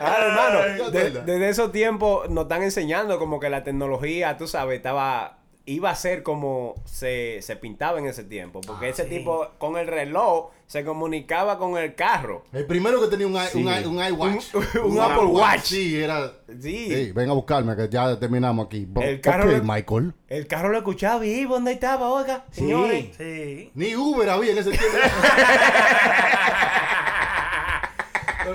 Ah, 0.00 0.16
hermano, 0.20 0.58
Ay, 0.62 0.92
de- 0.92 1.10
¿te 1.10 1.20
desde 1.22 1.48
esos 1.48 1.72
tiempos 1.72 2.30
nos 2.30 2.44
están 2.44 2.62
enseñando 2.62 3.18
como 3.18 3.40
que 3.40 3.50
la 3.50 3.64
tecnología, 3.64 4.36
tú 4.36 4.46
sabes, 4.46 4.76
estaba 4.76 5.38
iba 5.70 5.90
a 5.90 5.94
ser 5.94 6.22
como 6.22 6.74
se, 6.86 7.40
se 7.42 7.56
pintaba 7.56 7.98
en 7.98 8.06
ese 8.06 8.24
tiempo. 8.24 8.60
Porque 8.66 8.88
ese 8.88 9.04
tipo 9.04 9.48
con 9.58 9.76
el 9.76 9.86
reloj 9.86 10.50
se 10.66 10.84
comunicaba 10.84 11.58
con 11.58 11.76
el 11.78 11.94
carro. 11.94 12.44
El 12.52 12.66
primero 12.66 13.00
que 13.00 13.08
tenía 13.08 13.26
un, 13.26 13.36
Sí. 13.48 13.58
un, 13.58 13.68
i- 13.72 13.84
un 13.86 14.02
iWatch. 14.12 14.54
Un- 14.54 14.92
un 14.92 15.00
Apple 15.00 15.24
Watch. 15.26 15.60
Sí, 15.64 15.96
era. 16.02 16.32
Sí. 16.60 16.88
Sí, 16.88 17.12
ven 17.12 17.28
a 17.30 17.32
buscarme 17.34 17.76
que 17.76 17.88
ya 17.88 18.18
terminamos 18.18 18.66
aquí. 18.66 18.88
El 19.00 19.20
carro 19.20 19.50
Michael. 19.62 20.14
El 20.28 20.46
carro 20.46 20.70
lo 20.70 20.78
escuchaba 20.78 21.24
y 21.26 21.30
iba 21.40 21.52
donde 21.54 21.72
estaba, 21.72 22.08
oiga, 22.10 22.44
señores. 22.50 23.06
Sí. 23.16 23.70
Ni 23.74 23.94
Uber 23.96 24.28
había 24.30 24.52
en 24.52 24.58
ese 24.58 24.70
tiempo. 24.70 24.86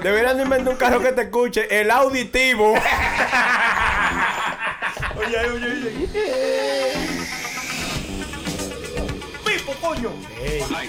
Deberían 0.01 0.37
de 0.37 0.43
inventar 0.43 0.73
un 0.73 0.77
carro 0.79 0.99
que 0.99 1.11
te 1.11 1.21
escuche, 1.23 1.79
el 1.81 1.89
auditivo. 1.91 2.73
Oye, 5.15 5.37
oye, 5.37 5.65
oye. 5.67 6.89
coño. 10.03 10.15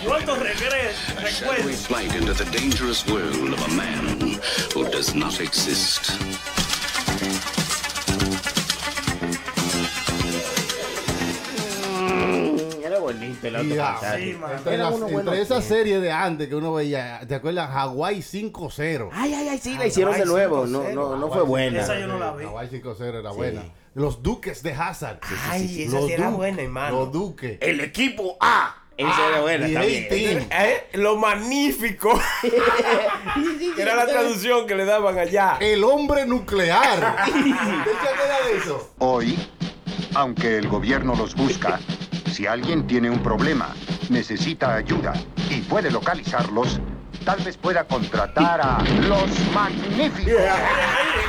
¿Cuánto 0.07 0.35
regreso? 0.37 1.13
Shall 1.21 1.49
we 1.51 1.57
Recuerdo. 1.57 1.79
flight 1.87 2.15
into 2.15 2.35
the 2.35 2.45
dangerous 2.51 3.07
world 3.07 3.53
of 3.53 3.65
a 3.65 3.75
man 3.75 4.39
who 4.75 4.85
does 4.91 5.15
not 5.15 5.41
exist? 5.41 6.13
Era 12.85 12.99
bonito 12.99 13.47
el 13.47 13.55
fantástico. 13.77 14.49
entre 14.57 14.79
las- 14.79 15.01
entre 15.11 15.41
esa 15.41 15.63
serie 15.63 16.01
de 16.01 16.13
antes 16.13 16.49
que 16.49 16.55
uno 16.55 16.73
veía, 16.75 17.21
¿te 17.27 17.35
acuerdas? 17.35 17.71
Hawaii 17.73 18.21
5-0. 18.23 19.11
Ay, 19.13 19.35
ay, 19.35 19.49
ay, 19.49 19.59
sí, 19.59 19.77
la 19.77 19.87
hicieron 19.87 20.17
de 20.19 20.27
nuevo. 20.27 20.67
No, 20.67 20.83
no, 20.91 21.17
no 21.17 21.29
fue 21.31 21.43
buena. 21.43 21.81
Esa 21.83 21.99
yo 21.99 22.07
no 22.07 22.19
la 22.19 22.33
vi. 22.33 22.45
Hawaii 22.45 22.69
5-0 22.69 23.19
era 23.21 23.31
buena. 23.31 23.63
Los 23.95 24.23
Duques 24.23 24.63
de 24.63 24.73
Hazard. 24.73 25.19
Ay, 25.49 25.85
esa 25.85 25.97
Los 25.97 26.07
sí 26.07 26.13
era 26.15 26.31
buena, 26.31 26.63
hermano. 26.63 26.99
Los 27.01 27.13
Duques. 27.13 27.59
El 27.61 27.81
equipo 27.81 28.37
A. 28.41 28.77
Esa 28.97 29.29
era. 29.29 29.85
Eh, 29.85 30.87
lo 30.95 31.17
magnífico. 31.17 32.21
Era 33.77 33.97
la 33.97 34.07
traducción 34.07 34.67
que 34.67 34.77
le 34.77 34.85
daban 34.85 35.19
allá. 35.19 35.57
El 35.61 35.83
hombre 35.83 36.27
nuclear. 36.27 37.17
¿Te 37.25 38.09
acuerdas 38.09 38.47
de 38.47 38.57
eso? 38.57 38.91
Hoy, 38.99 39.37
aunque 40.15 40.59
el 40.59 40.69
gobierno 40.69 41.17
los 41.17 41.35
busca, 41.35 41.81
si 42.31 42.47
alguien 42.47 42.87
tiene 42.87 43.11
un 43.11 43.21
problema, 43.21 43.75
necesita 44.11 44.75
ayuda 44.77 45.13
y 45.51 45.61
puede 45.63 45.91
localizarlos, 45.91 46.81
tal 47.25 47.41
vez 47.43 47.57
pueda 47.57 47.85
contratar 47.85 48.61
a 48.63 48.79
los 49.09 49.29
magníficos. 49.53 50.43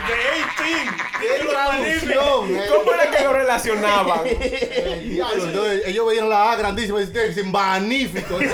¡Qué 0.07 1.45
traducción! 1.49 2.55
eh! 2.55 2.65
¿Cómo 2.69 2.91
era 2.93 3.09
que 3.11 3.23
lo 3.23 3.33
relacionaban? 3.33 4.21
El 4.27 5.09
diablo, 5.09 5.45
entonces, 5.45 5.83
ellos 5.87 6.07
veían 6.07 6.29
la 6.29 6.51
A 6.51 6.55
grandísima 6.55 7.01
y 7.01 7.05
decían, 7.05 7.51
magnífico. 7.51 8.37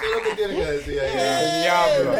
¿Qué 0.00 0.06
es 0.06 0.12
lo 0.12 0.22
que 0.22 0.34
tiene 0.36 0.54
que 0.54 0.64
decir 0.72 1.00
ahí? 1.00 1.62
Diablo. 1.62 2.12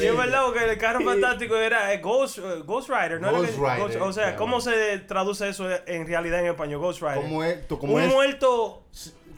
Y 0.00 0.06
es 0.06 0.16
verdad 0.16 0.52
que 0.52 0.64
el 0.70 0.78
carro 0.78 1.00
fantástico 1.04 1.56
era 1.56 1.92
eh, 1.92 1.98
Ghost, 1.98 2.38
eh, 2.38 2.62
Ghost 2.64 2.88
Rider, 2.88 3.20
¿no? 3.20 3.28
Era 3.28 3.38
Ghost 3.38 3.50
que- 3.54 3.60
Rider, 3.60 3.78
Ghost- 3.78 4.00
o 4.00 4.12
sea, 4.12 4.22
claro. 4.24 4.38
¿cómo 4.38 4.60
se 4.60 4.98
traduce 5.00 5.48
eso 5.48 5.68
en 5.86 6.06
realidad 6.06 6.40
en 6.40 6.46
español? 6.46 6.80
Ghost 6.80 7.02
Rider. 7.02 7.16
Como 7.16 7.44
es, 7.44 7.68
tú- 7.68 7.78
como 7.78 7.94
Un 7.94 8.02
es- 8.02 8.12
muerto. 8.12 8.82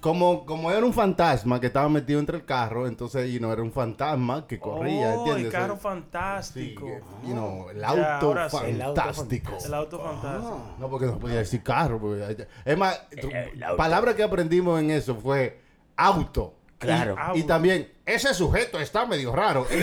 Como, 0.03 0.44
como 0.44 0.70
era 0.70 0.84
un 0.84 0.92
fantasma 0.92 1.59
que 1.61 1.68
estaba 1.68 1.88
metido 1.88 2.20
entre 2.20 2.36
el 2.36 2.44
carro, 2.44 2.86
entonces, 2.86 3.30
you 3.32 3.38
know, 3.38 3.50
era 3.53 3.62
un 3.62 3.72
fantasma 3.72 4.46
que 4.46 4.59
corría, 4.59 5.11
oh, 5.11 5.18
¿entiendes? 5.18 5.46
el 5.46 5.53
carro 5.53 5.74
Sí, 5.76 5.80
fantástico. 5.80 6.84
que, 6.86 7.00
you 7.26 7.32
know, 7.32 7.70
el 7.70 7.80
Ya, 7.80 7.88
auto 7.88 8.26
ahora 8.26 8.50
sí. 8.50 8.57
El 8.66 8.82
auto 8.82 9.00
fantástico. 9.00 9.53
El 9.64 9.74
auto 9.74 9.98
fantástico. 10.00 10.74
No, 10.78 10.88
porque 10.90 11.07
no 11.07 11.18
podía 11.18 11.36
decir 11.38 11.62
carro. 11.62 11.98
porque- 12.00 12.46
es 12.64 12.76
más, 12.76 13.09
tu- 13.18 13.30
el 13.30 13.62
auto. 13.62 13.76
palabra 13.78 14.14
que 14.16 14.22
aprendimos 14.24 14.78
en 14.80 14.90
eso 14.90 15.14
fue 15.14 15.61
auto. 15.96 16.55
Claro. 16.78 17.16
Y, 17.34 17.38
y 17.38 17.42
también, 17.44 17.92
ese 18.05 18.34
sujeto 18.34 18.80
está 18.80 19.07
medio 19.07 19.32
raro. 19.32 19.64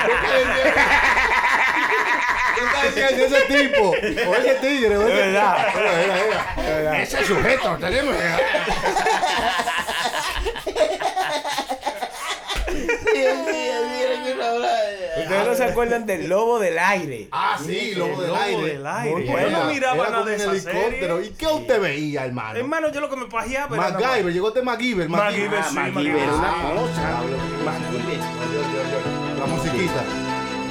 ¿Qué 2.54 2.64
está 2.64 3.00
diciendo 3.10 3.36
ese 3.36 3.46
tipo? 3.64 3.90
O 3.90 4.34
ese 4.34 4.54
tigre. 4.60 4.96
O 4.96 5.02
ese... 5.06 5.14
verdad. 5.16 5.66
Mira, 5.74 5.92
mira, 5.96 6.54
mira. 6.82 7.02
Ese 7.02 7.24
sujeto, 7.24 7.76
tenemos. 7.78 8.14
Ustedes 15.22 15.46
no 15.46 15.54
se 15.54 15.64
acuerdan 15.64 16.06
del 16.06 16.28
lobo 16.28 16.58
del 16.58 16.78
aire. 16.78 17.28
Ah, 17.32 17.58
sí, 17.64 17.94
lobo 17.94 18.20
del 18.20 18.28
Lobo 18.30 18.40
aire. 18.40 18.62
del 18.74 18.86
aire. 18.86 19.12
Muy 19.12 19.26
Yo 19.26 19.32
buena. 19.32 19.58
no 19.58 19.64
miraba 19.66 19.96
Era 20.02 20.10
nada 20.10 20.24
de 20.24 20.36
esa 20.36 20.50
helicóptero. 20.52 21.16
serie. 21.16 21.30
¿Y 21.30 21.34
qué 21.36 21.46
usted 21.46 21.80
veía, 21.80 22.24
hermano? 22.24 22.58
Hermano, 22.58 22.90
yo 22.92 23.00
lo 23.00 23.10
que 23.10 23.16
me 23.16 23.26
pajeaba 23.26 23.76
era. 23.76 23.90
MacGyver, 23.98 24.32
llegó 24.32 24.48
este 24.48 24.62
MacGyver. 24.62 25.08
MacGyver, 25.08 25.58
Ah, 25.60 25.66
sí, 25.68 25.74
MacGyver, 25.74 26.28
una 26.28 26.48
Ah, 26.50 26.72
cosa. 26.74 27.22
MacGyver. 27.64 28.18
La 29.38 29.46
musiquita. 29.46 30.02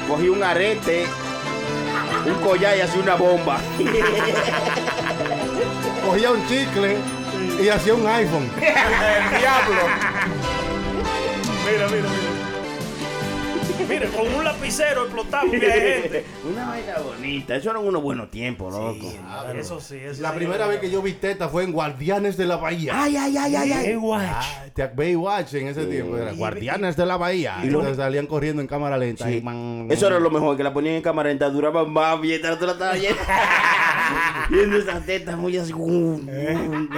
Cogí 0.07 0.29
un 0.29 0.43
arete, 0.43 1.05
un 2.25 2.35
collar 2.41 2.77
y 2.77 2.81
hacía 2.81 3.01
una 3.01 3.15
bomba. 3.15 3.59
Cogía 6.05 6.31
un 6.31 6.45
chicle 6.47 6.97
y 7.61 7.69
hacía 7.69 7.93
un 7.93 8.07
iPhone. 8.07 8.49
El 8.57 9.39
diablo. 9.39 9.81
Mira, 11.65 11.87
mira, 11.87 12.09
mira. 12.09 12.28
Mira, 13.89 14.07
con 14.09 14.33
un 14.33 14.43
lapicero 14.43 15.05
de 15.07 15.59
gente. 15.59 16.25
Una 16.49 16.67
vaina 16.67 16.93
bonita. 16.99 17.55
Eso 17.55 17.71
eran 17.71 17.83
unos 17.85 18.01
buenos 18.03 18.29
tiempos, 18.29 18.71
loco. 18.73 19.11
Eso 19.55 19.79
sí, 19.81 19.95
eso 19.97 20.21
La 20.21 20.29
sí. 20.31 20.35
primera 20.37 20.67
vez 20.67 20.79
que 20.79 20.89
yo 20.91 21.01
vi 21.01 21.13
teta 21.13 21.49
fue 21.49 21.63
en 21.63 21.71
Guardianes 21.71 22.37
de 22.37 22.45
la 22.45 22.57
Bahía. 22.57 22.93
Ay, 22.95 23.17
ay, 23.17 23.35
ay, 23.37 23.55
ay, 23.55 23.71
ay. 23.71 23.87
Baywatch. 23.95 24.27
Ah, 24.31 24.63
te- 24.73 24.87
Baywatch 24.87 25.53
en 25.55 25.67
ese 25.67 25.85
tiempo 25.87 26.17
era 26.17 26.31
Guardianes 26.33 26.95
de 26.95 27.05
la 27.05 27.17
Bahía. 27.17 27.57
Y 27.63 27.67
entonces 27.67 27.97
salían 27.97 28.27
corriendo 28.27 28.61
en 28.61 28.67
cámara 28.67 28.97
lenta. 28.97 29.25
Sí. 29.25 29.37
Y 29.37 29.41
man- 29.41 29.87
Eso 29.89 30.07
era 30.07 30.19
lo 30.19 30.29
mejor, 30.29 30.55
que 30.55 30.63
la 30.63 30.71
ponían 30.73 30.95
en 30.95 31.01
cámara 31.01 31.29
lenta, 31.29 31.49
duraba 31.49 31.83
más 31.85 32.19
mientras 32.19 32.59
tú 32.59 32.65
la 32.67 32.73
estabas 32.73 32.99
viendo. 32.99 33.19
viendo 34.49 34.77
esas 34.77 35.05
tetas 35.05 35.35
muy 35.37 35.57
así. 35.57 35.73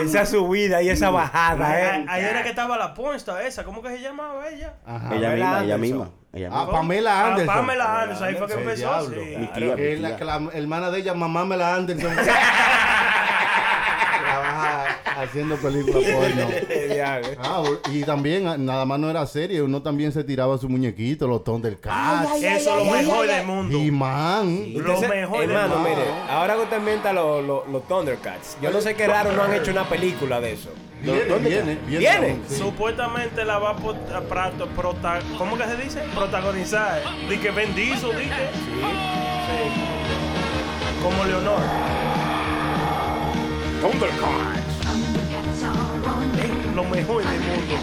Esa 0.04 0.26
subida 0.26 0.82
y 0.82 0.90
esa 0.90 1.10
bajada, 1.10 1.68
Ahí, 1.72 1.84
¿eh? 2.02 2.06
ahí 2.08 2.24
era 2.24 2.44
que 2.44 2.50
estaba 2.50 2.78
la 2.78 2.94
ponsta 2.94 3.46
esa. 3.46 3.64
¿Cómo 3.64 3.82
que 3.82 3.90
se 3.90 4.02
llamaba 4.02 4.50
ella? 4.50 4.76
Ajá. 4.86 5.16
Ella 5.16 5.30
misma, 5.32 5.64
ella 5.64 5.78
misma. 5.78 6.10
Ella 6.34 6.50
Ah. 6.52 6.68
Pamela 6.72 7.12
Ah, 7.12 7.28
Anderson. 7.34 7.56
Pamela 7.56 8.02
Anderson, 8.04 8.28
ahí 8.28 8.36
fue 8.36 8.48
que 8.48 8.54
empezó, 8.54 9.10
sí. 9.10 9.16
Mi 9.38 9.48
tía, 9.48 9.76
mi 9.76 9.96
la, 9.98 10.08
tía. 10.10 10.18
que 10.18 10.26
la 10.26 10.42
hermana 10.54 10.90
de 10.92 11.00
ella, 11.00 11.14
mamá 11.14 11.44
Mela 11.46 11.76
Anderson. 11.76 12.12
Haciendo 15.18 15.56
películas 15.58 16.04
porno. 16.04 16.48
Ah, 17.44 17.64
y 17.92 18.04
también, 18.04 18.48
ah, 18.48 18.58
nada 18.58 18.86
más 18.86 19.00
no 19.00 19.10
era 19.10 19.26
serie, 19.26 19.62
uno 19.62 19.82
también 19.82 20.12
se 20.12 20.24
tiraba 20.24 20.58
su 20.58 20.70
muñequito, 20.70 21.28
los 21.28 21.44
Thundercats, 21.44 22.42
Eso 22.42 22.80
es 22.80 22.86
lo 22.86 22.86
mejor 22.86 23.28
del 23.28 23.46
mundo. 23.46 23.78
y 23.78 23.92
man. 23.92 24.74
Lo 24.74 25.02
mejor 25.02 25.42
del 25.42 25.50
Hermano, 25.52 25.76
mundo. 25.76 25.90
mire, 25.90 26.04
ahora 26.30 26.56
que 26.56 26.62
usted 26.62 26.78
inventa 26.78 27.12
los 27.14 27.44
los- 27.46 27.68
los 27.68 27.88
Thundercats, 27.88 28.58
yo 28.62 28.72
no 28.72 28.80
sé 28.82 28.94
qué 28.96 29.08
raro 29.08 29.32
no 29.34 29.44
han 29.44 29.54
hecho 29.54 29.72
una 29.72 29.84
película 29.90 30.40
de 30.40 30.54
eso. 30.54 30.70
Viene, 31.02 31.22
viene, 31.40 31.78
viene. 31.88 32.00
¿Viene? 32.00 32.40
Sí. 32.48 32.56
Supuestamente 32.58 33.44
la 33.44 33.58
va 33.58 33.72
a 33.72 33.76
pot- 33.76 34.12
a 34.14 34.22
prato- 34.22 34.68
prota- 34.76 35.20
¿cómo 35.38 35.58
que 35.58 35.64
se 35.66 35.76
dice? 35.78 36.00
Protagonizar. 36.16 37.02
Di 37.28 37.38
que 37.38 37.52
Diesel, 37.52 38.12
que. 38.12 38.28
Sí. 38.28 38.82
Como 41.02 41.24
Leonor. 41.26 41.60
Eh, 43.84 44.61
Lo 46.76 46.84
mejor 46.86 47.24
del 47.24 47.40
mundo. 47.40 47.76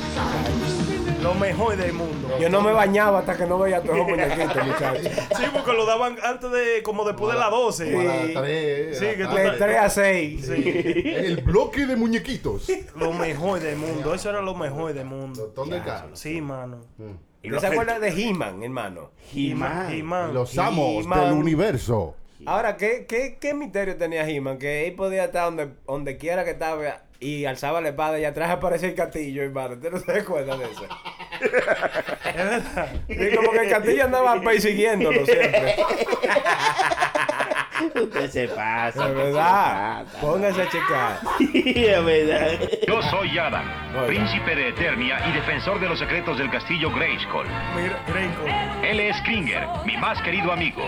Lo 1.23 1.35
mejor 1.35 1.77
del 1.77 1.93
mundo. 1.93 2.39
Yo 2.41 2.49
no 2.49 2.61
me 2.61 2.73
bañaba 2.73 3.19
hasta 3.21 3.37
que 3.37 3.45
no 3.47 3.59
veía 3.59 3.83
todos 3.83 3.99
los 3.99 4.09
muñequitos, 4.09 4.67
muchachos. 4.67 5.13
Sí, 5.37 5.43
porque 5.53 5.73
lo 5.73 5.85
daban 5.85 6.17
antes 6.23 6.51
de, 6.51 6.83
como 6.83 7.05
después 7.05 7.33
de 7.35 7.41
las 7.41 7.51
12. 7.51 7.93
Como 7.93 8.01
a 8.11 8.15
las 8.15 8.33
tres, 8.35 8.99
Sí, 8.99 9.07
que 9.17 9.25
tú 9.25 9.35
De 9.35 9.45
estás- 9.45 9.59
3 9.59 9.77
a 9.79 9.91
6. 9.91 10.47
Sí. 10.47 10.63
El 11.05 11.37
bloque 11.43 11.87
de 11.87 11.97
muñequitos. 11.97 12.69
Lo 12.97 13.13
mejor 13.13 13.61
del 13.61 13.77
mundo. 13.77 14.15
Eso 14.15 14.31
era 14.31 14.41
lo 14.41 14.55
mejor 14.55 14.95
del 14.95 15.05
mundo. 15.07 15.53
¿Dónde 15.55 15.81
cae? 15.83 16.09
Sí, 16.15 16.41
mano. 16.41 16.79
¿Y 17.43 17.49
no 17.51 17.61
se 17.61 17.67
acuerdan 17.67 18.01
de 18.01 18.09
He-Man, 18.09 18.63
hermano? 18.63 19.11
He-Man. 19.35 19.93
He-Man. 19.93 20.35
Los 20.35 20.57
amos 20.59 21.05
del 21.09 21.33
universo. 21.33 22.15
Ahora, 22.47 22.77
¿qué, 22.77 23.05
qué, 23.09 23.37
qué 23.41 23.53
misterio 23.55 23.97
tenía 23.97 24.29
He-Man? 24.29 24.59
Que 24.59 24.87
él 24.87 24.95
podía 24.95 25.25
estar 25.25 25.45
donde, 25.47 25.69
donde 25.87 26.17
quiera 26.17 26.45
que 26.45 26.53
estaba 26.53 27.03
y 27.21 27.45
alzaba 27.47 27.81
la 27.81 27.89
espada 27.91 28.19
y 28.19 28.25
atrás 28.25 28.51
aparecía 28.51 28.89
el 28.91 28.95
castillo, 28.95 29.43
hermano. 29.43 29.75
¿Usted 29.75 29.91
no 29.91 29.99
se 29.99 30.19
acuerda 30.21 30.57
de 30.57 30.65
eso? 30.67 30.87
Es 32.29 32.35
verdad. 32.35 32.93
Y 33.09 33.37
como 33.37 33.53
que 33.53 33.59
el 33.61 33.71
castillo 33.71 34.05
andaba 34.05 34.41
persiguiéndolo 34.41 35.25
siempre. 35.25 35.77
Usted 37.95 38.31
se 38.31 38.49
pasa. 38.49 39.01
Usted 39.01 39.15
verdad. 39.15 40.05
pasa. 40.05 40.21
Póngase 40.21 40.63
a 40.63 40.69
checar. 40.69 41.19
Sí, 41.39 41.75
es 41.87 42.05
verdad. 42.05 42.51
Yo 42.87 43.03
soy 43.03 43.39
Adam, 43.39 43.65
Oiga. 43.95 44.07
príncipe 44.09 44.55
de 44.57 44.69
Eternia 44.71 45.21
y 45.29 45.33
defensor 45.33 45.81
de 45.81 45.89
los 45.89 45.99
secretos 45.99 46.39
del 46.39 46.51
castillo 46.51 46.91
Grayskull. 46.93 47.47
Mira. 47.77 48.83
Él 48.83 49.01
es 49.01 49.17
Kringer, 49.23 49.67
mi 49.87 49.97
más 49.97 50.21
querido 50.23 50.53
amigo. 50.53 50.83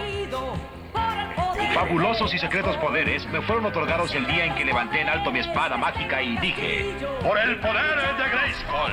Fabulosos 1.81 2.35
y 2.35 2.39
secretos 2.39 2.77
poderes 2.77 3.27
me 3.29 3.41
fueron 3.41 3.65
otorgados 3.65 4.15
el 4.15 4.27
día 4.27 4.45
en 4.45 4.55
que 4.55 4.67
levanté 4.67 5.01
en 5.01 5.09
alto 5.09 5.33
mi 5.33 5.39
espada 5.39 5.79
mágica 5.79 6.21
y 6.21 6.37
dije, 6.37 6.95
por 7.23 7.39
el 7.39 7.59
poder 7.59 8.17
de 8.19 8.29
Grayskull, 8.29 8.93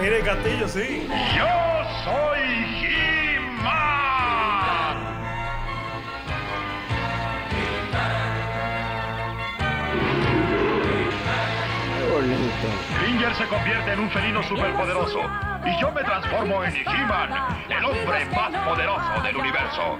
Mira 0.00 0.16
el 0.16 0.24
castillo, 0.24 0.66
sí. 0.66 1.06
yo 1.36 1.44
soy 2.02 2.40
He-Man. 2.80 3.68
Qué 11.98 12.04
bonito. 12.10 12.68
Kringer 13.00 13.34
se 13.34 13.44
convierte 13.48 13.92
en 13.92 14.00
un 14.00 14.10
felino 14.10 14.42
superpoderoso 14.44 15.20
y 15.66 15.78
yo 15.78 15.92
me 15.92 16.02
transformo 16.02 16.64
en 16.64 16.74
He-Man, 16.74 17.28
el 17.68 17.84
hombre 17.84 18.24
más 18.34 18.50
poderoso 18.64 19.22
del 19.22 19.36
universo. 19.36 19.98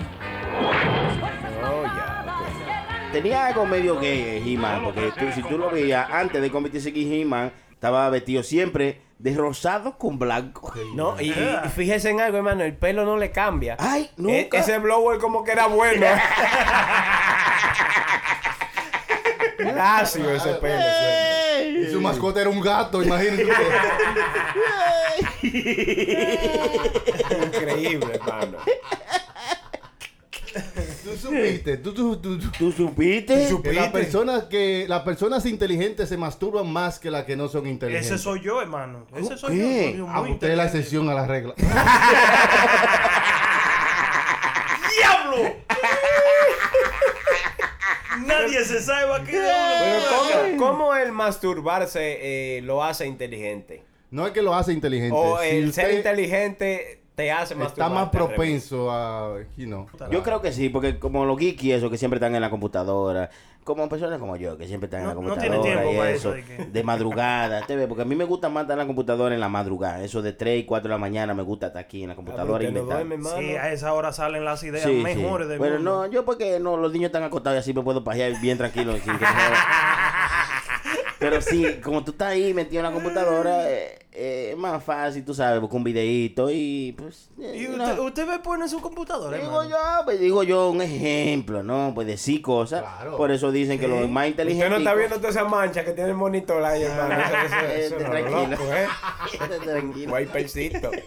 Oh, 1.64 1.84
ya. 1.84 2.24
Tenía 3.12 3.46
algo 3.46 3.64
medio 3.66 3.98
gay 3.98 4.42
He-Man, 4.46 4.82
porque 4.84 5.12
tú- 5.18 5.32
si 5.34 5.42
tú 5.42 5.58
lo 5.58 5.70
veías 5.70 6.08
antes 6.10 6.40
de 6.42 6.50
convertirse 6.50 6.90
en 6.90 7.12
He-Man, 7.12 7.52
estaba 7.72 8.08
vestido 8.10 8.42
siempre 8.42 9.00
de 9.18 9.34
rosado 9.34 9.96
con 9.98 10.18
blanco. 10.18 10.72
No, 10.94 11.20
y, 11.20 11.30
y 11.30 11.68
fíjese 11.74 12.10
en 12.10 12.20
algo, 12.20 12.36
hermano, 12.38 12.62
el 12.64 12.76
pelo 12.76 13.04
no 13.04 13.16
le 13.16 13.30
cambia. 13.32 13.76
Ay, 13.78 14.10
nunca. 14.16 14.58
E- 14.58 14.60
ese 14.60 14.78
blower 14.78 15.18
como 15.18 15.42
que 15.42 15.52
era 15.52 15.66
bueno. 15.66 16.06
Lacio 19.58 20.30
ese 20.30 20.54
pelo. 20.54 20.84
Y 21.80 21.90
su 21.90 22.00
mascota 22.00 22.40
era 22.40 22.50
un 22.50 22.60
gato, 22.60 23.02
imagínense. 23.02 23.44
usted. 23.44 23.66
Increíble, 27.46 28.14
hermano. 28.14 28.58
Tú 31.28 31.36
supiste, 31.36 31.76
tú, 31.78 31.92
tú, 31.94 32.16
tú, 32.16 32.38
tú- 32.38 32.50
¿Tú 32.58 32.72
supiste? 32.72 33.48
las 33.72 33.88
personas 33.92 34.44
que 34.44 34.86
las 34.88 35.02
personas 35.02 35.44
inteligentes 35.46 36.08
se 36.08 36.16
masturban 36.16 36.70
más 36.72 36.98
que 36.98 37.10
las 37.10 37.24
que 37.24 37.36
no 37.36 37.48
son 37.48 37.66
inteligentes. 37.66 38.10
Ese 38.12 38.22
soy 38.22 38.40
yo, 38.42 38.60
hermano. 38.62 39.06
Ese 39.16 39.36
soy 39.36 39.56
¿Qué? 39.58 39.94
yo. 39.96 40.04
Soy 40.06 40.14
Ah, 40.14 40.20
muy 40.22 40.32
usted 40.32 40.50
es 40.50 40.56
la 40.56 40.64
excepción 40.66 41.08
a 41.08 41.14
la 41.14 41.26
regla. 41.26 41.54
¡Diablo! 44.96 45.54
Nadie 48.26 48.64
se 48.64 48.82
sabe 48.82 49.22
Pero 49.26 49.38
uno. 49.38 50.56
¿cómo, 50.56 50.56
cómo 50.78 50.94
el 50.96 51.12
masturbarse 51.12 52.56
eh, 52.58 52.62
lo 52.62 52.82
hace 52.82 53.06
inteligente? 53.06 53.82
No 54.10 54.26
es 54.26 54.32
que 54.32 54.42
lo 54.42 54.54
hace 54.54 54.72
inteligente. 54.72 55.14
O 55.16 55.38
si 55.40 55.48
el 55.48 55.72
ser 55.72 55.92
inteligente 55.94 57.02
te 57.18 57.32
hace 57.32 57.54
está 57.60 57.88
más 57.88 58.04
al 58.06 58.12
revés. 58.12 58.28
propenso 58.28 58.92
a, 58.92 59.34
you 59.56 59.66
know. 59.66 59.86
Yo 60.10 60.22
creo 60.22 60.40
que 60.40 60.52
sí, 60.52 60.68
porque 60.68 61.00
como 61.00 61.24
los 61.24 61.36
geeks 61.36 61.64
y 61.64 61.72
eso 61.72 61.90
que 61.90 61.98
siempre 61.98 62.18
están 62.18 62.32
en 62.36 62.40
la 62.40 62.48
computadora, 62.48 63.28
como 63.64 63.88
personas 63.88 64.20
como 64.20 64.36
yo 64.36 64.56
que 64.56 64.68
siempre 64.68 64.86
están 64.86 65.00
en 65.00 65.08
la 65.08 65.14
no 65.14 65.20
computadora 65.22 65.60
tiene 65.60 65.62
tiempo 65.64 65.92
y 65.92 65.96
para 65.98 66.10
eso, 66.12 66.32
eso 66.34 66.48
de 66.48 66.56
que- 66.56 66.64
de 66.66 66.82
madrugada, 66.84 67.66
te 67.66 67.74
ve, 67.74 67.88
porque 67.88 68.02
a 68.02 68.04
mí 68.04 68.14
me 68.14 68.22
gusta 68.24 68.48
más 68.48 68.62
estar 68.62 68.74
en 68.74 68.78
la 68.78 68.86
computadora 68.86 69.34
en 69.34 69.40
la 69.40 69.48
madrugada, 69.48 70.02
eso 70.04 70.22
de 70.22 70.32
3 70.32 70.60
y 70.60 70.64
4 70.64 70.88
de 70.88 70.94
la 70.94 70.98
mañana 70.98 71.34
me 71.34 71.42
gusta 71.42 71.66
estar 71.66 71.82
aquí 71.82 72.04
en 72.04 72.10
la 72.10 72.14
computadora 72.14 72.64
Usted 72.68 72.82
no. 73.18 73.28
Sí, 73.36 73.56
a 73.56 73.72
esa 73.72 73.92
hora 73.94 74.12
salen 74.12 74.44
las 74.44 74.62
ideas 74.62 74.84
Sí, 74.84 74.96
sí. 74.96 75.02
mejores 75.02 75.48
del 75.48 75.58
Bueno, 75.58 75.74
mundo. 75.76 76.06
no, 76.06 76.12
yo 76.12 76.24
porque 76.24 76.60
no, 76.60 76.76
los 76.76 76.92
niños 76.92 77.06
están 77.08 77.24
acostados 77.24 77.56
y 77.56 77.58
así 77.58 77.74
me 77.74 77.82
puedo 77.82 78.04
pajear 78.04 78.40
bien 78.40 78.56
tranquilo. 78.56 78.92
sin 79.04 79.18
que. 79.18 79.24
Pero 81.18 81.40
sí, 81.40 81.80
como 81.82 82.04
tú 82.04 82.12
estás 82.12 82.28
ahí 82.28 82.54
metido 82.54 82.80
en 82.80 82.86
la 82.86 82.92
computadora, 82.92 83.68
eh, 83.70 83.98
eh, 84.12 84.50
es 84.52 84.56
más 84.56 84.82
fácil, 84.82 85.24
tú 85.24 85.34
sabes, 85.34 85.60
buscar 85.60 85.76
un 85.78 85.84
videíto 85.84 86.48
y 86.50 86.94
pues... 86.96 87.28
eh, 87.40 87.66
¿Y 87.68 87.76
no. 87.76 87.84
usted, 87.84 87.98
usted 87.98 88.26
ve 88.28 88.38
porno 88.38 88.64
en 88.64 88.70
su 88.70 88.80
computadora, 88.80 89.36
Digo 89.36 89.62
hermano? 89.62 89.70
yo, 90.00 90.04
pues 90.04 90.20
digo 90.20 90.42
yo 90.44 90.70
un 90.70 90.80
ejemplo, 90.82 91.62
¿no? 91.62 91.92
Pues 91.94 92.06
decir 92.06 92.40
cosas. 92.40 92.82
Claro. 92.82 93.16
Por 93.16 93.30
eso 93.32 93.50
dicen 93.50 93.78
que 93.80 93.88
los 93.88 94.08
más 94.08 94.28
Usted 94.28 94.30
inteligentes. 94.44 94.70
no 94.70 94.76
está 94.78 94.94
viendo 94.94 95.16
toda 95.16 95.30
esa 95.30 95.44
mancha 95.44 95.84
que 95.84 95.92
tiene 95.92 96.10
el 96.10 96.16
monitor 96.16 96.64
ahí, 96.64 96.82
hermano. 96.82 97.16
Eso, 97.76 97.96
Eh, 97.96 97.98
tranquilo. 98.04 98.46
loco, 98.48 98.64
¿eh? 98.74 98.86
Tranquilo. 99.64 100.12
Wipercito. 100.14 100.90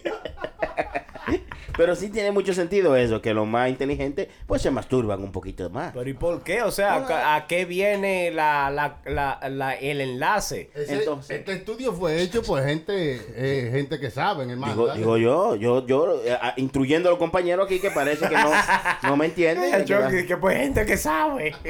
Pero 1.77 1.95
sí 1.95 2.09
tiene 2.09 2.31
mucho 2.31 2.53
sentido 2.53 2.95
eso, 2.95 3.21
que 3.21 3.33
los 3.33 3.47
más 3.47 3.69
inteligentes 3.69 4.27
pues 4.47 4.61
se 4.61 4.71
masturban 4.71 5.21
un 5.23 5.31
poquito 5.31 5.69
más. 5.69 5.91
Pero 5.93 6.09
¿y 6.09 6.13
por 6.13 6.43
qué? 6.43 6.61
O 6.63 6.71
sea, 6.71 6.95
¿a, 6.95 7.35
a 7.35 7.47
qué 7.47 7.65
viene 7.65 8.31
la, 8.31 8.69
la, 8.69 8.97
la, 9.05 9.39
la- 9.49 9.75
el 9.75 10.01
enlace? 10.01 10.69
Ese- 10.75 10.95
Entonces- 10.99 11.39
este 11.39 11.53
estudio 11.53 11.93
fue 11.93 12.21
hecho 12.21 12.41
por 12.43 12.63
gente 12.63 13.21
eh, 13.35 13.69
gente 13.71 13.99
que 13.99 14.11
saben, 14.11 14.49
hermano. 14.49 14.73
Digo, 14.73 14.93
digo 14.93 15.17
yo, 15.17 15.55
yo, 15.55 15.85
yo, 15.87 16.21
eh, 16.25 16.37
instruyendo 16.57 17.09
a 17.09 17.11
los 17.11 17.19
compañeros 17.19 17.65
aquí 17.65 17.79
que 17.79 17.91
parece 17.91 18.27
que 18.27 18.35
no, 18.35 18.51
no 19.03 19.15
me 19.17 19.25
entienden. 19.27 19.85
Yo, 19.85 20.07
que, 20.07 20.25
que 20.25 20.37
pues 20.37 20.57
gente 20.57 20.85
que 20.85 20.97
sabe. 20.97 21.55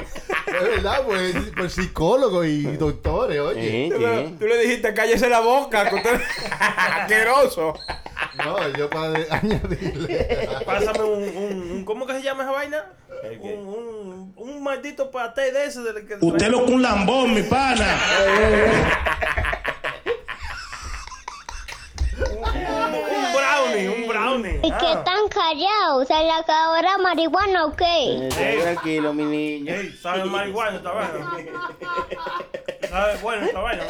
Es 0.51 0.67
verdad, 0.67 1.03
pues, 1.05 1.33
pues 1.55 1.73
psicólogos 1.73 2.45
y 2.45 2.63
doctores, 2.75 3.39
oye. 3.39 3.61
Sí, 3.61 3.89
Tú, 3.89 4.01
sí. 4.01 4.35
tú 4.37 4.45
le 4.47 4.57
dijiste, 4.61 4.93
cállese 4.93 5.29
la 5.29 5.39
boca, 5.39 5.89
que 5.89 5.95
usted 5.95 6.19
asqueroso. 6.59 7.73
No, 8.37 8.69
yo 8.77 8.89
para 8.89 9.13
añadirle. 9.29 9.90
Pásame 10.65 10.99
un, 11.03 11.23
un, 11.23 11.71
un- 11.71 11.85
¿Cómo 11.85 12.05
que 12.05 12.13
se 12.13 12.21
llama 12.23 12.43
esa 12.43 12.51
vaina? 12.51 12.85
Un, 13.41 13.67
un, 13.67 14.33
un 14.37 14.63
maldito 14.63 15.11
paté 15.11 15.51
de 15.51 15.65
ese 15.65 15.81
del 15.81 16.07
que 16.07 16.15
Usted 16.19 16.47
lo 16.49 16.65
que 16.65 16.71
un 16.73 16.81
lambón, 16.81 17.33
mi 17.33 17.43
pana. 17.43 17.85
un 22.17 23.33
brownie, 23.33 23.89
un 23.89 24.07
brownie. 24.07 24.59
¿Y 24.63 24.71
qué 24.71 24.87
Ah. 24.87 25.03
tan 25.03 25.27
callados? 25.29 26.07
¿Se 26.07 26.13
le 26.13 26.31
acabó 26.31 26.75
la 26.81 26.97
marihuana 26.97 27.65
o 27.65 27.75
qué? 27.75 27.85
Eh, 27.85 28.27
esté 28.27 28.57
tranquilo, 28.61 29.13
mi 29.13 29.23
niño. 29.23 29.73
Ey, 29.73 29.91
sabe 30.01 30.25
marihuana 30.25 30.77
esta 30.77 30.91
vaina. 30.91 31.31
Sabe 32.89 33.17
bueno 33.21 33.45
esta 33.45 33.59
vaina. 33.59 33.83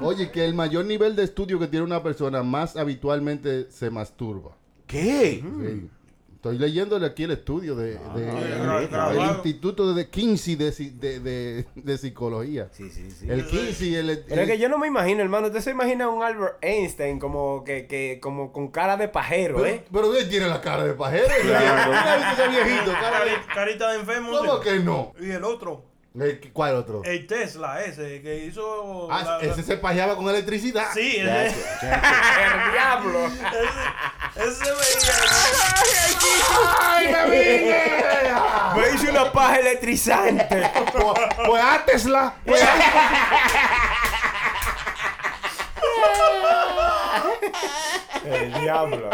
Oye, 0.00 0.30
que 0.30 0.44
el 0.44 0.54
mayor 0.54 0.84
nivel 0.84 1.16
de 1.16 1.24
estudio 1.24 1.58
que 1.58 1.66
tiene 1.66 1.84
una 1.84 2.02
persona 2.02 2.42
más 2.42 2.76
habitualmente 2.76 3.70
se 3.70 3.90
masturba. 3.90 4.52
¿Qué? 4.88 5.42
Sí. 5.44 5.88
Estoy 6.36 6.56
leyéndole 6.56 7.04
aquí 7.04 7.24
el 7.24 7.32
estudio 7.32 7.74
de, 7.74 7.98
del 8.14 8.88
grabado. 8.88 9.20
Instituto 9.24 9.92
de 9.92 10.08
Kinsey 10.08 10.54
de, 10.54 10.70
de, 10.70 11.18
de- 11.20 11.66
de 11.74 11.98
Psicología. 11.98 12.68
Sí, 12.70 12.88
sí, 12.90 13.10
sí. 13.10 13.28
El 13.28 13.44
Kinsey, 13.44 13.96
el, 13.96 14.06
Pero 14.28 14.42
es 14.42 14.48
el- 14.48 14.54
que 14.54 14.58
yo 14.58 14.68
no 14.68 14.78
me 14.78 14.86
imagino, 14.86 15.20
hermano. 15.20 15.48
Usted 15.48 15.60
se 15.60 15.72
imagina 15.72 16.08
un 16.08 16.22
Albert 16.22 16.58
Einstein 16.62 17.18
como 17.18 17.64
que, 17.64 17.88
que 17.88 18.20
como 18.22 18.52
con 18.52 18.68
cara 18.68 18.96
de 18.96 19.08
pajero, 19.08 19.56
pero, 19.56 19.66
¿eh? 19.66 19.84
pero 19.92 20.14
él 20.16 20.28
tiene 20.28 20.46
la 20.46 20.60
cara 20.60 20.84
de 20.84 20.94
pajero. 20.94 21.26
Claro. 21.42 21.90
Mira, 21.90 22.16
¿viste 22.28 22.42
ese 22.44 22.48
viejito, 22.64 22.92
cara 22.92 23.24
de- 23.24 23.30
Cari- 23.32 23.54
Carita 23.54 23.90
de 23.92 23.98
enfermo. 23.98 24.30
¿Cómo 24.38 24.60
que 24.60 24.78
no? 24.78 25.12
Y 25.20 25.30
el 25.30 25.42
otro, 25.42 25.82
El- 25.97 25.97
¿Cuál 26.52 26.74
otro? 26.76 27.02
el 27.04 27.26
Tesla 27.26 27.82
ese, 27.84 28.20
que 28.22 28.44
hizo... 28.46 29.08
Ah, 29.10 29.22
la- 29.24 29.38
la- 29.38 29.52
ese 29.52 29.62
se 29.62 29.76
pajeaba 29.76 30.16
con 30.16 30.28
electricidad. 30.28 30.88
Sí, 30.92 31.16
ese. 31.18 31.64
¡El 31.82 32.72
diablo! 32.72 33.26
ese, 33.26 34.48
ese 34.50 34.64
veía... 34.64 35.12
¡Ay, 36.80 37.08
me 37.12 37.24
vine! 37.30 37.82
Me 38.76 38.90
hice 38.94 39.10
una 39.10 39.30
paja 39.32 39.56
electrizante. 39.56 40.70
Pues, 40.92 41.18
pues 41.46 41.62
a 41.62 41.84
Tesla. 41.84 42.34
Pues 42.44 42.62
El 48.24 48.52
diablo. 48.60 49.10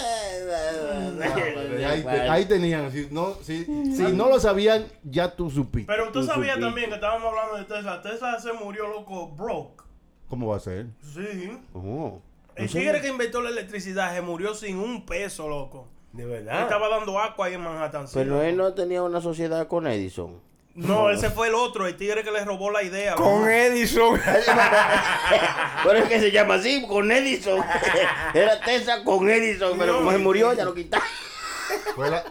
Ahí, 1.90 2.02
te- 2.02 2.10
ahí 2.28 2.44
tenían, 2.46 2.90
si 2.92 3.08
no, 3.10 3.34
si, 3.42 3.64
si 3.64 4.02
no 4.12 4.28
lo 4.28 4.38
sabían, 4.38 4.86
ya 5.02 5.34
tú 5.34 5.50
supiste. 5.50 5.90
Pero 5.92 6.06
tú 6.12 6.20
Tú 6.20 6.26
sabías 6.26 6.54
supiste. 6.54 6.60
también 6.60 6.88
que 6.88 6.94
estábamos 6.96 7.28
hablando 7.30 7.56
de 7.56 7.64
Tesla. 7.64 8.02
Tesla 8.02 8.38
se 8.40 8.52
murió 8.52 8.88
loco 8.88 9.28
broke. 9.28 9.82
¿Cómo 10.28 10.48
va 10.48 10.56
a 10.56 10.60
ser? 10.60 10.86
Sí. 11.02 11.58
Oh. 11.74 12.20
El 12.54 12.68
tigre 12.70 13.00
que 13.00 13.08
inventó 13.08 13.40
la 13.42 13.50
electricidad 13.50 14.14
se 14.14 14.20
murió 14.22 14.54
sin 14.54 14.76
un 14.78 15.04
peso, 15.06 15.48
loco. 15.48 15.88
De 16.12 16.24
Él 16.24 16.28
verdad. 16.28 16.62
estaba 16.62 16.88
dando 16.88 17.18
agua 17.18 17.46
ahí 17.46 17.54
en 17.54 17.60
Manhattan. 17.62 18.06
sí, 18.06 18.14
Pero 18.14 18.32
loco. 18.34 18.42
él 18.42 18.56
no 18.56 18.74
tenía 18.74 19.02
una 19.02 19.20
sociedad 19.20 19.66
con 19.66 19.86
Edison. 19.86 20.40
No, 20.74 21.10
ese 21.10 21.30
fue 21.30 21.48
el 21.48 21.54
otro, 21.54 21.86
el 21.86 21.96
tigre 21.96 22.22
que 22.22 22.30
le 22.30 22.44
robó 22.44 22.70
la 22.70 22.82
idea. 22.82 23.14
Con. 23.16 23.48
Edison. 23.50 24.20
Pero 25.84 25.98
es 25.98 26.08
que 26.08 26.20
se 26.20 26.30
llama 26.30 26.54
así, 26.54 26.86
con 26.86 27.10
Edison. 27.10 27.62
Era 28.34 28.60
Tesla 28.60 29.02
con 29.04 29.28
Edison, 29.28 29.76
pero 29.78 29.96
como 29.96 30.12
se 30.12 30.18
murió, 30.18 30.52
ya 30.52 30.64
lo 30.64 30.72
quitaron. 30.74 31.06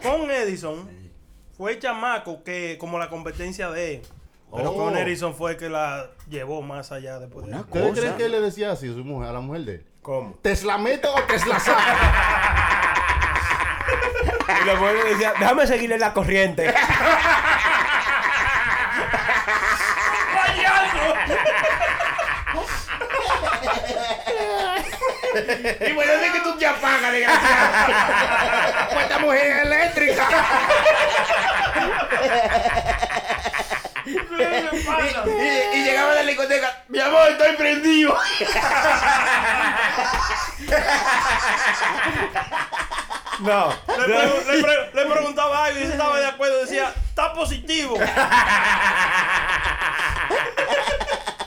Con 0.02 0.30
Edison 0.30 0.88
fue 1.56 1.72
el 1.72 1.78
chamaco 1.78 2.42
que, 2.42 2.76
como 2.78 2.98
la 2.98 3.08
competencia 3.10 3.70
de 3.70 3.96
él. 3.96 4.02
Pero 4.54 4.70
Oh. 4.72 4.74
con 4.76 4.96
Edison 4.96 5.34
fue 5.34 5.52
el 5.52 5.56
que 5.56 5.68
la 5.68 6.10
llevó 6.28 6.60
más 6.62 6.90
allá 6.90 7.20
después 7.20 7.46
de 7.46 7.54
¿Ustedes 7.54 7.92
creen 7.92 8.14
que 8.16 8.24
él 8.24 8.32
le 8.32 8.40
decía 8.40 8.72
así 8.72 8.88
a 8.88 8.92
su 8.94 9.04
mujer, 9.04 9.28
a 9.28 9.32
la 9.34 9.40
mujer 9.40 9.62
de 9.62 9.74
él? 9.74 9.86
¿Cómo? 10.02 10.38
¿Tesla 10.42 10.76
meto 10.76 11.14
o 11.14 11.22
Tesla 11.22 11.60
saco? 11.60 11.78
Y 14.62 14.66
la 14.66 14.74
mujer 14.74 14.96
le 14.96 15.10
decía, 15.10 15.32
déjame 15.38 15.66
seguirle 15.66 15.98
la 15.98 16.12
corriente. 16.12 16.74
Y 25.88 25.92
bueno, 25.92 26.12
es 26.12 26.32
que 26.32 26.40
tú 26.40 26.58
te 26.58 26.66
apagas, 26.66 27.12
desgraciado. 27.12 27.68
Pues 28.92 29.02
esta 29.04 29.18
mujer 29.20 29.46
es 29.46 29.62
eléctrica. 29.66 30.28
y, 34.06 34.10
y- 34.10 34.14
y 35.74 35.84
llegaba 35.84 36.12
a 36.12 36.14
la 36.16 36.22
discoteca, 36.22 36.82
mi 36.88 36.98
amor, 37.00 37.28
estoy 37.28 37.56
prendido. 37.56 38.16
No. 43.40 43.72
Le, 43.96 44.04
pre- 44.04 44.56
le 44.56 44.62
pre- 44.62 44.90
le 44.92 45.06
preguntaba 45.10 45.64
algo 45.64 45.78
y 45.78 45.82
él 45.84 45.92
estaba 45.92 46.18
de 46.20 46.26
acuerdo. 46.26 46.60
Decía, 46.60 46.92
está 47.08 47.32
positivo. 47.32 47.96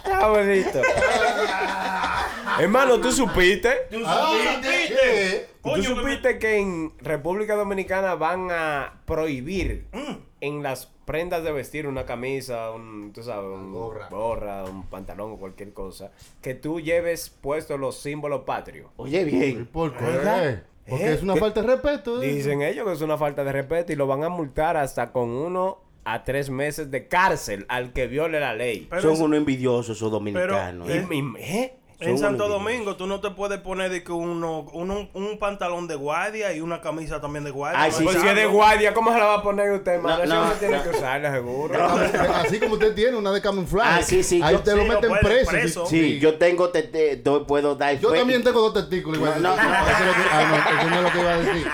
Está 0.04 0.28
bonito. 0.28 0.82
Hermano, 2.60 3.00
¿tú 3.00 3.12
supiste? 3.12 3.70
¿Tú 3.92 4.00
Ah, 4.06 4.32
supiste? 4.56 5.48
¿Tú 5.62 5.70
Coño, 5.70 5.76
que 5.76 5.84
supiste 5.84 6.40
que 6.40 6.58
en 6.60 6.92
República 7.00 7.56
Dominicana 7.56 8.16
van 8.16 8.50
a 8.52 9.02
prohibir 9.06 9.86
en 10.42 10.62
las 10.64 10.88
prendas 11.06 11.44
de 11.44 11.52
vestir 11.52 11.88
una 11.88 12.06
camisa, 12.06 12.72
un, 12.72 13.12
tú 13.14 13.24
sabes, 13.24 13.46
un 13.50 13.74
gorra. 13.74 14.64
un 14.66 14.84
pantalón 14.88 15.34
o 15.34 15.38
cualquier 15.38 15.74
cosa, 15.74 16.12
que 16.42 16.54
tú 16.54 16.80
lleves 16.80 17.30
puestos 17.30 17.80
los 17.80 17.98
símbolos 18.00 18.42
patrios? 18.42 18.90
Oye, 18.98 19.24
bien. 19.24 19.66
¿Por 19.66 19.96
qué? 19.96 20.04
¿Verdad? 20.04 20.64
Porque 20.88 21.06
¿Eh? 21.06 21.14
es 21.14 21.24
una 21.24 21.36
¿Qué? 21.36 21.40
falta 21.40 21.62
de 21.62 21.68
respeto. 21.68 22.22
¿eh? 22.22 22.28
Dicen 22.34 22.62
ellos 22.62 22.86
que 22.86 22.94
es 22.94 23.02
una 23.02 23.18
falta 23.18 23.44
de 23.46 23.52
respeto 23.54 23.94
y 23.94 23.96
lo 23.96 24.06
van 24.08 24.24
a 24.24 24.30
multar 24.30 24.76
hasta 24.76 25.12
con 25.14 25.30
uno 25.30 25.80
a 26.06 26.26
tres 26.26 26.50
meses 26.50 26.92
de 26.92 27.08
cárcel 27.08 27.66
al 27.70 27.94
que 27.94 28.08
viole 28.08 28.38
la 28.42 28.54
ley. 28.54 28.90
Son 29.02 29.22
unos 29.22 29.38
envidiosos 29.38 29.96
esos 29.96 30.12
dominicanos. 30.12 30.86
Pero, 30.88 31.14
y- 31.14 31.36
¿eh? 31.40 31.74
En 32.00 32.18
Santo 32.18 32.48
Domingo 32.48 32.96
tú 32.96 33.08
no 33.08 33.20
te 33.22 33.30
puedes 33.32 33.60
poner 33.60 33.90
de 33.90 34.04
que 34.04 34.12
uno, 34.12 34.66
uno- 34.74 35.10
un 35.14 35.38
pantalón 35.40 35.88
de 35.88 35.96
guardia 35.96 36.54
y 36.54 36.60
una 36.62 36.82
camisa 36.82 37.22
también 37.22 37.44
de 37.46 37.52
guardia. 37.52 37.82
Ay, 37.82 37.92
sí, 37.92 38.04
Pues 38.04 38.18
si 38.20 38.28
es 38.28 38.36
de 38.36 38.46
guardia, 38.46 38.94
¿cómo 38.94 39.14
se 39.14 39.20
la 39.20 39.26
va 39.26 39.34
a 39.36 39.44
poner 39.44 39.72
usted, 39.72 39.94
hermano? 39.94 40.18
No, 40.18 40.24
Eso 40.24 40.34
no, 40.36 40.46
no 40.46 40.52
tiene 40.54 40.78
no. 40.78 40.84
que 40.84 40.90
usarla, 40.90 41.32
seguro. 41.32 41.86
Así 42.36 42.60
como 42.60 42.74
usted 42.74 42.94
tiene 42.94 43.16
una 43.18 43.32
de 43.32 43.42
camuflaje. 43.42 44.00
Ah, 44.00 44.04
sí, 44.04 44.22
sí, 44.24 44.42
Ahí 44.44 44.54
yo- 44.56 44.62
te 44.62 44.72
sí, 44.72 44.78
lo 44.78 44.86
meten 44.86 45.12
preso. 45.22 45.50
preso. 45.52 45.86
Sí, 45.86 46.20
yo 46.20 46.36
tengo, 46.38 46.70
te, 46.70 46.84
te- 46.84 47.18
puedo 47.48 47.76
dar 47.76 47.98
Yo 48.00 48.12
fe- 48.12 48.18
también 48.20 48.44
tengo 48.44 48.62
dos 48.62 48.74
testículos. 48.74 49.20
igual. 49.20 49.42
No, 49.42 49.56
no, 49.56 49.64
no. 49.64 49.70
Eso 49.70 50.00
es 50.00 50.06
lo 50.06 50.14
que- 50.14 50.30
ah, 50.32 50.44
no, 50.50 50.80
eso 50.82 50.90
no 50.90 50.96
es 50.98 51.02
lo 51.04 51.12
que 51.12 51.20
iba 51.20 51.34
a 51.34 51.38
decir. 51.38 51.68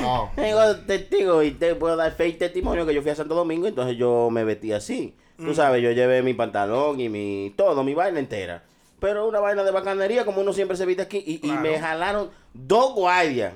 No. 0.00 0.32
Tengo 0.36 0.76
testigo 0.86 1.42
y 1.42 1.50
te 1.52 1.74
puedo 1.74 1.96
dar 1.96 2.12
fe 2.12 2.28
y 2.28 2.32
testimonio 2.34 2.86
que 2.86 2.94
yo 2.94 3.02
fui 3.02 3.10
a 3.10 3.14
Santo 3.14 3.34
Domingo, 3.34 3.66
entonces 3.66 3.96
yo 3.96 4.28
me 4.30 4.44
vestí 4.44 4.72
así. 4.72 5.14
Tú 5.36 5.54
sabes, 5.54 5.82
yo 5.82 5.90
llevé 5.92 6.22
mi 6.22 6.34
pantalón 6.34 7.00
y 7.00 7.08
mi 7.08 7.54
todo, 7.56 7.82
mi 7.82 7.94
vaina 7.94 8.18
entera. 8.18 8.62
Pero 9.00 9.26
una 9.26 9.40
vaina 9.40 9.64
de 9.64 9.70
bacanería, 9.70 10.24
como 10.24 10.40
uno 10.42 10.52
siempre 10.52 10.76
se 10.76 10.84
viste 10.86 11.02
aquí, 11.02 11.22
y, 11.26 11.46
y 11.48 11.52
me 11.52 11.78
jalaron 11.78 12.30
dos 12.52 12.94
guardias. 12.94 13.54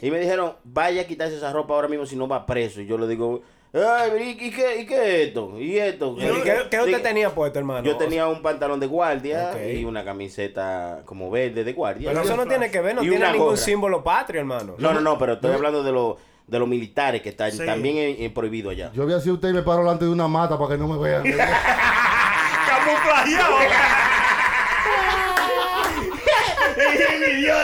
Y 0.00 0.10
me 0.10 0.18
dijeron, 0.20 0.54
vaya 0.64 1.02
a 1.02 1.04
quitarse 1.04 1.36
esa 1.36 1.52
ropa 1.52 1.74
ahora 1.74 1.88
mismo 1.88 2.06
si 2.06 2.16
no 2.16 2.28
va 2.28 2.46
preso. 2.46 2.80
Y 2.80 2.86
yo 2.86 2.96
le 2.96 3.06
digo, 3.08 3.42
ay, 3.74 4.36
¿y, 4.38 4.44
y 4.46 4.50
qué, 4.50 4.80
¿y 4.80 4.86
qué 4.86 4.94
es 5.22 5.28
esto? 5.28 5.58
¿Y 5.58 5.76
esto? 5.78 6.14
¿Y 6.18 6.42
qué, 6.42 6.54
qué 6.70 6.80
usted 6.80 7.02
tenía 7.02 7.30
puesto, 7.34 7.58
hermano? 7.58 7.84
Yo 7.84 7.96
tenía 7.96 8.26
un 8.28 8.40
pantalón 8.42 8.78
de 8.80 8.86
guardia 8.86 9.52
y 9.70 9.84
una 9.84 10.04
camiseta 10.04 11.02
como 11.04 11.30
verde 11.30 11.64
de 11.64 11.72
guardia. 11.72 12.10
Pero 12.10 12.22
eso 12.22 12.36
no 12.36 12.46
tiene 12.46 12.70
que 12.70 12.80
ver, 12.80 12.94
no 12.94 13.02
Y 13.02 13.08
tiene 13.08 13.26
ningún 13.32 13.46
gorra. 13.48 13.56
símbolo 13.56 14.04
patrio, 14.04 14.40
hermano. 14.40 14.76
No, 14.78 14.92
no, 14.94 15.00
no, 15.00 15.18
pero 15.18 15.32
estoy 15.34 15.52
hablando 15.52 15.82
de 15.82 15.92
los 15.92 16.16
de 16.46 16.60
los 16.60 16.68
militares 16.68 17.22
que 17.22 17.30
están 17.30 17.50
Sí. 17.50 17.66
también 17.66 17.96
es- 17.98 18.20
es 18.20 18.30
prohibido 18.30 18.70
allá. 18.70 18.92
Yo 18.94 19.02
voy 19.02 19.12
a 19.12 19.16
decir 19.16 19.32
usted 19.32 19.48
y 19.48 19.52
me 19.52 19.62
paro 19.62 19.78
delante 19.78 20.04
de 20.04 20.12
una 20.12 20.28
mata 20.28 20.56
para 20.56 20.70
que 20.70 20.78
no 20.78 20.86
me 20.86 20.96
vean. 20.96 21.24
Camuflajeado. 22.66 23.56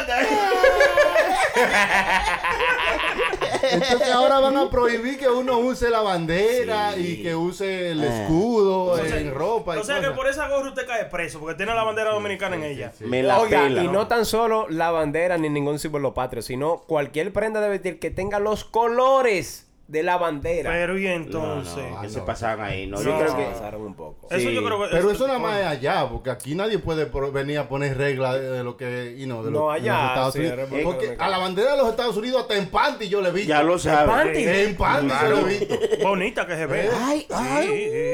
Entonces 3.70 4.10
ahora 4.10 4.40
van 4.40 4.56
a 4.56 4.70
prohibir 4.70 5.18
que 5.18 5.28
uno 5.28 5.58
use 5.58 5.90
la 5.90 6.00
bandera 6.00 6.96
y 6.96 7.22
que 7.22 7.34
use 7.34 7.90
el 7.90 8.02
escudo 8.02 8.98
en 8.98 9.32
ropa 9.32 9.76
y 9.76 9.80
O 9.80 9.84
sea 9.84 10.00
que 10.00 10.10
por 10.10 10.26
esa 10.26 10.48
gorra 10.48 10.68
usted 10.70 10.86
cae 10.86 11.04
preso 11.06 11.38
porque 11.40 11.56
tiene 11.56 11.74
la 11.74 11.84
bandera 11.84 12.12
dominicana 12.12 12.56
en 12.56 12.64
ella. 12.64 12.92
Me 13.00 13.22
la 13.22 13.38
Oiga, 13.38 13.62
pela. 13.62 13.84
y 13.84 13.88
no 13.88 14.06
tan 14.08 14.24
solo 14.24 14.66
la 14.68 14.90
bandera 14.90 15.38
ni 15.38 15.48
ningún 15.48 15.78
símbolo 15.78 16.14
patrio, 16.14 16.42
sino 16.42 16.78
cualquier 16.86 17.32
prenda 17.32 17.60
de 17.60 17.68
vestir 17.68 17.98
que 17.98 18.10
tenga 18.10 18.38
los 18.38 18.64
colores 18.64 19.68
de 19.92 20.02
la 20.02 20.16
bandera. 20.16 20.70
Pero 20.70 20.98
y 20.98 21.04
No, 21.04 21.10
entonces. 21.10 21.84
no, 21.90 22.00
que 22.00 22.08
se 22.08 22.20
pasaban 22.22 22.66
ahí, 22.66 22.86
no. 22.86 22.96
Sí, 22.96 23.04
Yo 23.04 23.18
creo 23.18 23.30
se 23.30 23.36
que 23.36 23.44
pasaron 23.44 23.82
un 23.82 23.94
poco. 23.94 24.26
Eso 24.30 24.38
Sí. 24.48 24.54
yo 24.54 24.64
creo 24.64 24.80
que. 24.82 24.88
Pero 24.90 25.10
eso 25.10 25.26
nada 25.26 25.38
más 25.38 25.60
es 25.60 25.66
allá, 25.66 26.08
porque 26.10 26.30
aquí 26.30 26.54
nadie 26.54 26.78
puede 26.78 27.04
pro- 27.04 27.30
venir 27.30 27.58
a 27.58 27.68
poner 27.68 27.98
reglas 27.98 28.36
de, 28.36 28.50
de 28.50 28.64
lo 28.64 28.78
que, 28.78 29.14
you 29.18 29.26
know, 29.26 29.44
de 29.44 29.50
No, 29.50 29.66
lo, 29.66 29.68
de 29.72 29.80
allá, 29.80 29.92
los 29.98 30.08
Estados 30.08 30.32
sí, 30.32 30.38
Unidos. 30.40 30.56
República 30.56 30.84
Porque 30.88 31.16
a 31.18 31.28
la 31.28 31.36
bandera 31.38 31.70
de 31.72 31.76
los 31.76 31.88
Estados 31.90 32.16
Unidos 32.16 32.40
hasta 32.40 32.56
en 32.56 32.66
panty 32.70 33.08
yo 33.10 33.20
le 33.20 33.28
he 33.28 33.32
visto. 33.32 33.48
ya 33.50 33.62
lo 33.62 33.78
sabes. 33.78 34.08
panty? 34.10 34.44
En 34.44 34.76
panty 34.76 35.12
yo 35.28 35.28
le 35.28 35.40
he 35.40 35.58
visto. 35.58 35.78
Bonita 36.02 36.46
que 36.46 36.56
se 36.56 36.64
ve. 36.66 36.88
Ay, 36.98 37.26
ay. 37.30 37.68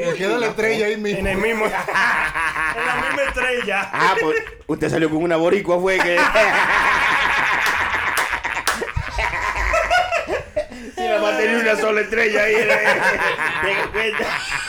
Le 0.06 0.14
queda 0.14 0.36
la 0.38 0.46
estrella 0.48 0.86
ahí 0.86 0.96
mismo. 0.96 1.20
En 1.20 1.26
el 1.28 1.38
mismo. 1.38 1.64
en 1.66 1.70
la 1.70 3.06
misma 3.06 3.22
estrella. 3.28 3.88
Ah, 3.92 4.14
pues 4.20 4.36
usted 4.66 4.88
salió 4.90 5.08
con 5.08 5.22
una 5.22 5.36
boricua, 5.36 5.78
fue 5.78 5.96
que. 5.98 6.18
nada 11.18 11.30
más 11.32 11.38
tenía 11.40 11.58
una 11.58 11.76
sola 11.80 12.00
estrella 12.00 12.42
ahí. 12.44 12.54
eh. 12.54 12.66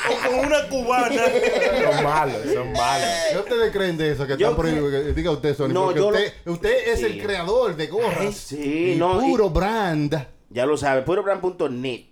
O 0.10 0.28
con 0.28 0.40
una 0.48 0.68
cubana. 0.68 1.16
Son 1.16 2.04
malos, 2.04 2.38
son 2.54 2.72
malos. 2.72 3.08
¿Qué 3.32 3.38
ustedes 3.38 3.72
creen 3.72 3.98
de 3.98 4.12
eso? 4.12 4.26
Que 4.26 4.38
Yo 4.38 4.48
están 4.50 4.56
prohibidos. 4.56 4.92
Que- 4.92 5.14
Diga 5.14 5.32
usted, 5.32 5.56
Sony. 5.56 5.68
No, 5.70 5.86
porque 5.86 6.00
yo 6.00 6.08
usted, 6.08 6.34
usted 6.46 6.88
es 6.88 7.00
Sí. 7.00 7.06
el 7.06 7.22
creador 7.22 7.76
de 7.76 7.88
gorras. 7.88 8.18
Ay, 8.20 8.34
sí, 8.34 8.92
y 8.94 8.96
no, 8.96 9.22
y- 9.22 9.30
puro 9.32 9.50
brand. 9.50 10.26
Ya 10.50 10.66
lo 10.66 10.78
sabe, 10.78 11.04
purobrand.net. 11.04 11.70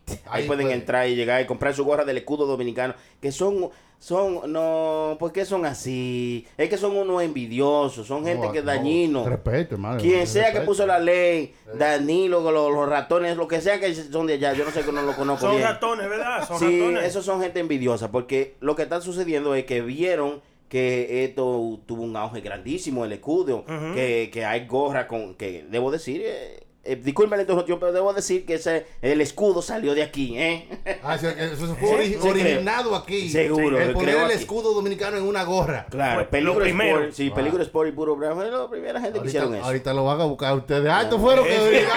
Ahí 0.07 0.19
Ahí 0.27 0.47
pueden 0.47 0.67
puede. 0.67 0.75
entrar 0.75 1.07
y 1.07 1.15
llegar 1.15 1.41
y 1.41 1.45
comprar 1.47 1.73
su 1.73 1.83
gorra 1.83 2.05
del 2.05 2.17
escudo 2.17 2.45
dominicano. 2.45 2.93
Que 3.19 3.31
son, 3.31 3.69
son, 3.99 4.51
no, 4.53 5.15
¿por 5.19 5.31
qué 5.31 5.43
son 5.43 5.65
así? 5.65 6.45
Es 6.57 6.69
que 6.69 6.77
son 6.77 6.95
unos 6.95 7.21
envidiosos, 7.23 8.05
son 8.07 8.23
gente 8.23 8.45
No, 8.45 8.51
que 8.51 8.59
es 8.59 8.63
no, 8.63 8.71
dañino. 8.71 9.25
Respeto, 9.27 9.75
hermano. 9.75 9.99
Quien 9.99 10.25
sea 10.27 10.53
que 10.53 10.61
puso 10.61 10.85
la 10.85 10.99
ley, 10.99 11.53
Danilo, 11.77 12.39
los, 12.51 12.71
los 12.73 12.87
ratones, 12.87 13.35
lo 13.37 13.47
que 13.47 13.59
sea 13.59 13.79
que 13.79 13.93
son 13.95 14.27
de 14.27 14.33
allá, 14.35 14.53
yo 14.53 14.65
no 14.65 14.71
sé 14.71 14.81
que 14.83 14.91
no 14.91 15.01
lo 15.01 15.15
conozco 15.15 15.47
Son 15.47 15.55
bien. 15.55 15.67
ratones, 15.67 16.09
¿verdad? 16.09 16.47
Son 16.47 16.59
Sí, 16.59 16.79
ratones. 16.79 17.03
esos 17.05 17.25
son 17.25 17.41
gente 17.41 17.59
envidiosa, 17.59 18.11
porque 18.11 18.55
lo 18.59 18.75
que 18.75 18.83
está 18.83 19.01
sucediendo 19.01 19.55
es 19.55 19.65
que 19.65 19.81
vieron 19.81 20.41
que 20.69 21.23
esto 21.23 21.79
tuvo 21.85 22.03
un 22.03 22.15
auge 22.17 22.41
grandísimo, 22.41 23.05
el 23.05 23.13
escudo, 23.13 23.63
que, 23.95 24.29
que 24.31 24.45
hay 24.45 24.67
gorra 24.67 25.07
con, 25.07 25.33
que 25.35 25.65
debo 25.69 25.91
decir, 25.91 26.21
eh, 26.25 26.66
eh, 26.87 26.95
disculpen 26.95 27.37
la 27.37 27.43
interrupción, 27.43 27.79
pero 27.79 27.91
debo 27.91 28.13
decir 28.13 28.45
que 28.45 28.55
ese, 28.55 28.85
el 29.01 29.21
escudo 29.21 29.61
salió 29.61 29.93
de 29.93 30.03
aquí, 30.03 30.37
¿eh? 30.37 30.67
Ah, 31.03 31.17
sí, 31.17 31.27
eso 31.27 31.75
fue 31.75 31.89
ori- 31.89 32.05
Sí, 32.05 32.17
sí, 32.21 32.27
originado 32.29 32.95
aquí. 32.95 33.29
Seguro, 33.29 33.79
El 33.79 33.93
poner 33.93 34.15
el 34.15 34.23
aquí. 34.25 34.33
escudo 34.33 34.73
dominicano 34.73 35.17
en 35.17 35.23
una 35.23 35.43
gorra. 35.43 35.85
Claro, 35.89 36.29
Peligro 36.29 36.59
primero. 36.59 36.97
Sport, 36.99 37.13
sí, 37.13 37.29
Ah. 37.31 37.35
Peligro 37.35 37.61
Sport 37.63 37.89
y 37.89 37.91
Puro 37.91 38.15
Bravo, 38.15 38.35
fue 38.41 38.49
la 38.51 38.69
primera 38.69 38.99
gente 39.01 39.19
que 39.21 39.27
hicieron 39.27 39.53
eso. 39.55 39.65
ahorita 39.65 39.93
lo 39.93 40.05
van 40.05 40.21
a 40.21 40.25
buscar 40.25 40.55
ustedes. 40.55 40.89
Ah, 40.91 41.01
esto 41.03 41.19
fue 41.19 41.35
lo 41.35 41.43
que. 41.43 41.57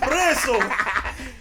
¡Preso! 0.00 0.58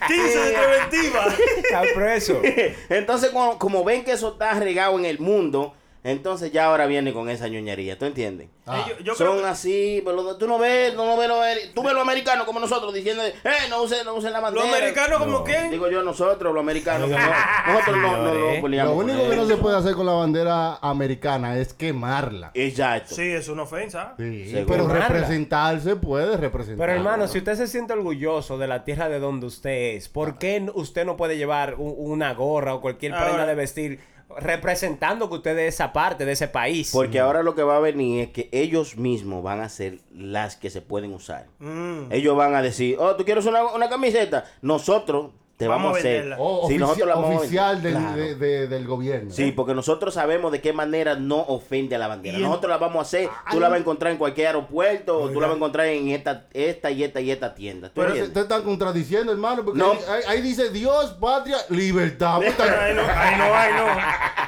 15 0.07 0.39
de 0.39 0.53
preventiva. 0.53 1.26
Está 1.57 1.82
preso. 1.95 2.41
Entonces, 2.89 3.30
como, 3.32 3.57
como 3.57 3.84
ven 3.84 4.03
que 4.03 4.11
eso 4.11 4.30
está 4.34 4.53
regado 4.59 4.97
en 4.99 5.05
el 5.05 5.19
mundo, 5.19 5.73
Entonces 6.05 6.51
ya 6.51 6.65
ahora 6.65 6.85
viene 6.85 7.11
con 7.13 7.29
esa 7.29 7.47
ñoñería, 7.47 7.97
¿tú 7.97 8.05
entiendes? 8.05 8.47
Ah. 8.67 8.85
yo- 8.87 8.97
yo 9.03 9.15
creo 9.15 9.31
Son 9.33 9.39
que- 9.41 9.45
así, 9.47 10.01
pero 10.05 10.37
tú 10.37 10.47
no 10.47 10.57
ves, 10.59 10.93
no, 10.95 11.05
no 11.05 11.17
ves 11.17 11.27
los, 11.27 11.39
tú 11.73 11.83
ves 11.83 11.93
los 11.93 12.01
americanos 12.01 12.45
como 12.45 12.59
nosotros 12.59 12.93
diciendo, 12.93 13.23
eh, 13.25 13.33
no 13.69 13.81
usen, 13.83 14.05
no 14.05 14.13
usen 14.13 14.31
la 14.31 14.39
bandera. 14.39 14.65
¿Los 14.65 14.73
americanos 14.75 15.17
como 15.19 15.31
No. 15.39 15.43
quién? 15.43 15.71
Digo 15.71 15.89
yo 15.89 16.01
nosotros, 16.03 16.53
los 16.53 16.61
americanos. 16.61 17.09
no, 17.09 17.17
nosotros 17.73 17.97
no, 17.97 18.17
no, 18.17 18.33
no 18.33 18.67
Lo 18.85 18.93
único 18.93 19.29
que 19.29 19.35
no 19.35 19.45
se 19.47 19.57
puede 19.57 19.77
hacer 19.77 19.93
con 19.95 20.05
la 20.05 20.13
bandera 20.13 20.75
americana 20.81 21.57
es 21.57 21.73
quemarla. 21.73 22.51
Exacto. 22.53 23.15
Sí, 23.15 23.23
es 23.23 23.47
una 23.49 23.63
ofensa. 23.63 24.13
Sí, 24.17 24.49
Seguro. 24.51 24.67
pero 24.87 24.87
representarse 24.87 25.95
puede 25.95 26.37
representar. 26.37 26.85
Pero 26.87 26.97
hermano, 26.99 27.27
si 27.27 27.39
usted 27.39 27.55
se 27.55 27.67
siente 27.67 27.93
orgulloso 27.93 28.57
de 28.57 28.67
la 28.67 28.83
tierra 28.83 29.09
de 29.09 29.19
donde 29.19 29.47
usted 29.47 29.95
es, 29.95 30.07
¿por 30.09 30.37
qué 30.37 30.69
usted 30.73 31.05
no 31.05 31.17
puede 31.17 31.37
llevar 31.37 31.75
u- 31.79 31.89
una 31.89 32.33
gorra 32.33 32.73
o 32.75 32.81
cualquier 32.81 33.13
prenda 33.15 33.45
de 33.45 33.55
vestir 33.55 33.99
representando 34.38 35.30
que 35.30 35.36
usted 35.36 35.51
es 35.51 35.57
de 35.57 35.67
esa 35.67 35.93
parte, 35.93 36.26
de 36.26 36.32
ese 36.32 36.47
país? 36.47 36.91
Porque 36.91 37.19
ahora 37.19 37.43
lo 37.43 37.55
que 37.55 37.63
va 37.63 37.78
a 37.78 37.80
venir 37.80 38.23
es 38.23 38.30
que 38.30 38.49
ellos 38.51 38.97
mismos 38.97 39.43
van 39.43 39.61
a 39.61 39.69
ser 39.69 39.99
las 40.13 40.55
que 40.55 40.69
se 40.69 40.82
pueden 40.82 41.13
usar. 41.13 41.47
Mm. 41.59 42.11
Ellos 42.11 42.36
van 42.36 42.55
a 42.55 42.61
decir, 42.61 42.97
oh, 42.99 43.15
¿tú 43.15 43.26
quieres 43.26 43.45
una, 43.45 43.63
una 43.63 43.89
camiseta? 43.89 44.45
Nosotros 44.61 45.32
te 45.57 45.69
Vamos 45.69 45.83
vamos, 45.83 45.95
a 45.95 45.99
hacer. 45.99 46.11
venderla. 46.21 46.35
O 46.39 46.67
Sí, 46.67 46.73
ofici- 46.73 46.79
nosotros 46.79 47.07
la 47.07 47.15
vamos 47.15 47.31
a 47.31 47.37
oficial 47.37 47.81
del, 47.81 47.93
vender. 47.93 48.15
de- 48.15 48.35
de- 48.35 48.67
del 48.67 48.85
gobierno. 48.85 49.31
Sí, 49.31 49.51
porque 49.53 49.73
nosotros 49.73 50.13
sabemos 50.13 50.51
de 50.51 50.59
qué 50.59 50.73
manera 50.73 51.15
no 51.15 51.37
ofende 51.39 51.95
a 51.95 51.99
la 51.99 52.07
bandera. 52.09 52.37
Nosotros 52.39 52.69
la 52.69 52.77
vamos 52.77 52.97
a 52.97 53.01
hacer. 53.03 53.27
Tú 53.27 53.33
Ay, 53.45 53.59
la 53.59 53.69
vas 53.69 53.77
a 53.77 53.79
encontrar 53.79 54.11
en 54.11 54.17
cualquier 54.17 54.47
aeropuerto. 54.47 55.17
o 55.17 55.29
Tú 55.29 55.39
la 55.39 55.47
vas 55.47 55.53
a 55.53 55.55
encontrar 55.57 55.85
en 55.87 56.09
esta, 56.09 56.45
esta 56.53 56.91
y 56.91 57.03
esta 57.05 57.21
y 57.21 57.31
esta 57.31 57.55
tienda. 57.55 57.87
¿Tú 57.87 57.93
Pero 57.95 58.07
entiendes? 58.09 58.33
te 58.33 58.39
están 58.41 58.63
contradiciendo, 58.63 59.31
hermano, 59.31 59.63
porque 59.63 59.79
No. 59.79 59.91
ahí, 59.93 60.23
ahí 60.27 60.41
dice 60.41 60.69
Dios, 60.71 61.15
patria, 61.21 61.57
libertad. 61.69 62.41
Ahí 62.41 62.93
no, 62.93 63.01
ahí 63.03 63.35
no, 63.37 63.55
ahí 63.55 63.73
no. 63.77 63.85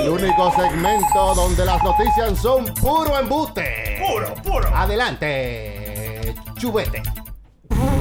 El 0.01 0.09
único 0.09 0.51
segmento 0.55 1.35
donde 1.35 1.65
las 1.65 1.83
noticias 1.83 2.39
son 2.41 2.65
puro 2.75 3.17
embute. 3.19 4.01
Puro, 4.05 4.33
puro. 4.35 4.69
Adelante, 4.75 6.35
chubete. 6.57 7.01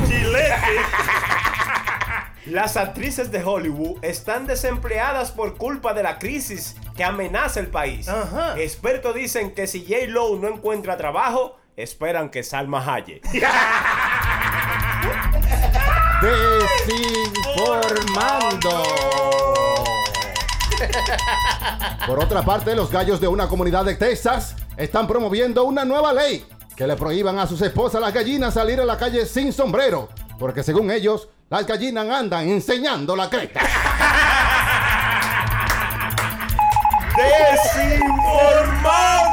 Chilete. 0.07 0.55
Las 2.47 2.77
actrices 2.79 3.31
de 3.31 3.45
Hollywood 3.45 4.03
están 4.03 4.47
desempleadas 4.47 5.33
por 5.33 5.59
culpa 5.59 5.93
de 5.93 6.03
la 6.03 6.19
crisis 6.19 6.77
que 6.97 7.05
amenaza 7.05 7.61
el 7.61 7.67
país. 7.67 8.09
Ajá. 8.09 8.59
Expertos 8.59 9.15
dicen 9.15 9.55
que 9.55 9.67
si 9.67 9.83
J. 9.87 10.07
Lo 10.09 10.35
no 10.37 10.49
encuentra 10.49 10.97
trabajo, 10.97 11.59
esperan 11.77 12.31
que 12.31 12.43
Salma 12.43 12.83
Hayek. 12.83 13.23
Desinformando. 17.57 18.83
Por 22.07 22.23
otra 22.23 22.43
parte, 22.43 22.75
los 22.75 22.91
gallos 22.91 23.21
de 23.21 23.29
una 23.29 23.49
comunidad 23.49 23.85
de 23.85 23.95
Texas 23.95 24.57
están 24.77 25.07
promoviendo 25.07 25.65
una 25.65 25.85
nueva 25.85 26.13
ley 26.13 26.45
que 26.77 26.87
le 26.87 26.97
prohíban 26.97 27.39
a 27.39 27.47
sus 27.47 27.61
esposas 27.63 28.01
las 28.01 28.15
gallinas 28.15 28.55
salir 28.55 28.81
a 28.81 28.85
la 28.85 28.97
calle 28.97 29.27
sin 29.27 29.53
sombrero, 29.53 30.09
porque 30.39 30.63
según 30.63 30.91
ellos, 30.91 31.29
las 31.51 31.67
gallinas 31.67 32.09
andan 32.09 32.49
enseñando 32.49 33.17
la 33.17 33.29
creta. 33.29 33.61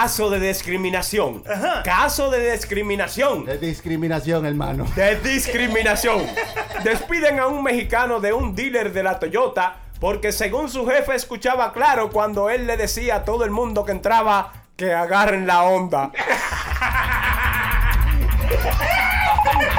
Caso 0.00 0.30
de 0.30 0.40
discriminación. 0.40 1.44
Caso 1.84 2.30
de 2.30 2.52
discriminación. 2.52 3.44
De 3.44 3.58
discriminación, 3.58 4.46
hermano. 4.46 4.86
De 4.96 5.16
discriminación. 5.16 6.26
Despiden 6.84 7.38
a 7.38 7.46
un 7.46 7.62
mexicano 7.62 8.18
de 8.18 8.32
un 8.32 8.54
dealer 8.54 8.94
de 8.94 9.02
la 9.02 9.18
Toyota 9.18 9.76
porque 10.00 10.32
según 10.32 10.70
su 10.70 10.86
jefe 10.86 11.14
escuchaba 11.14 11.74
claro 11.74 12.08
cuando 12.08 12.48
él 12.48 12.66
le 12.66 12.78
decía 12.78 13.16
a 13.16 13.24
todo 13.26 13.44
el 13.44 13.50
mundo 13.50 13.84
que 13.84 13.92
entraba 13.92 14.54
que 14.74 14.94
agarren 14.94 15.46
la 15.46 15.64
onda. 15.64 16.10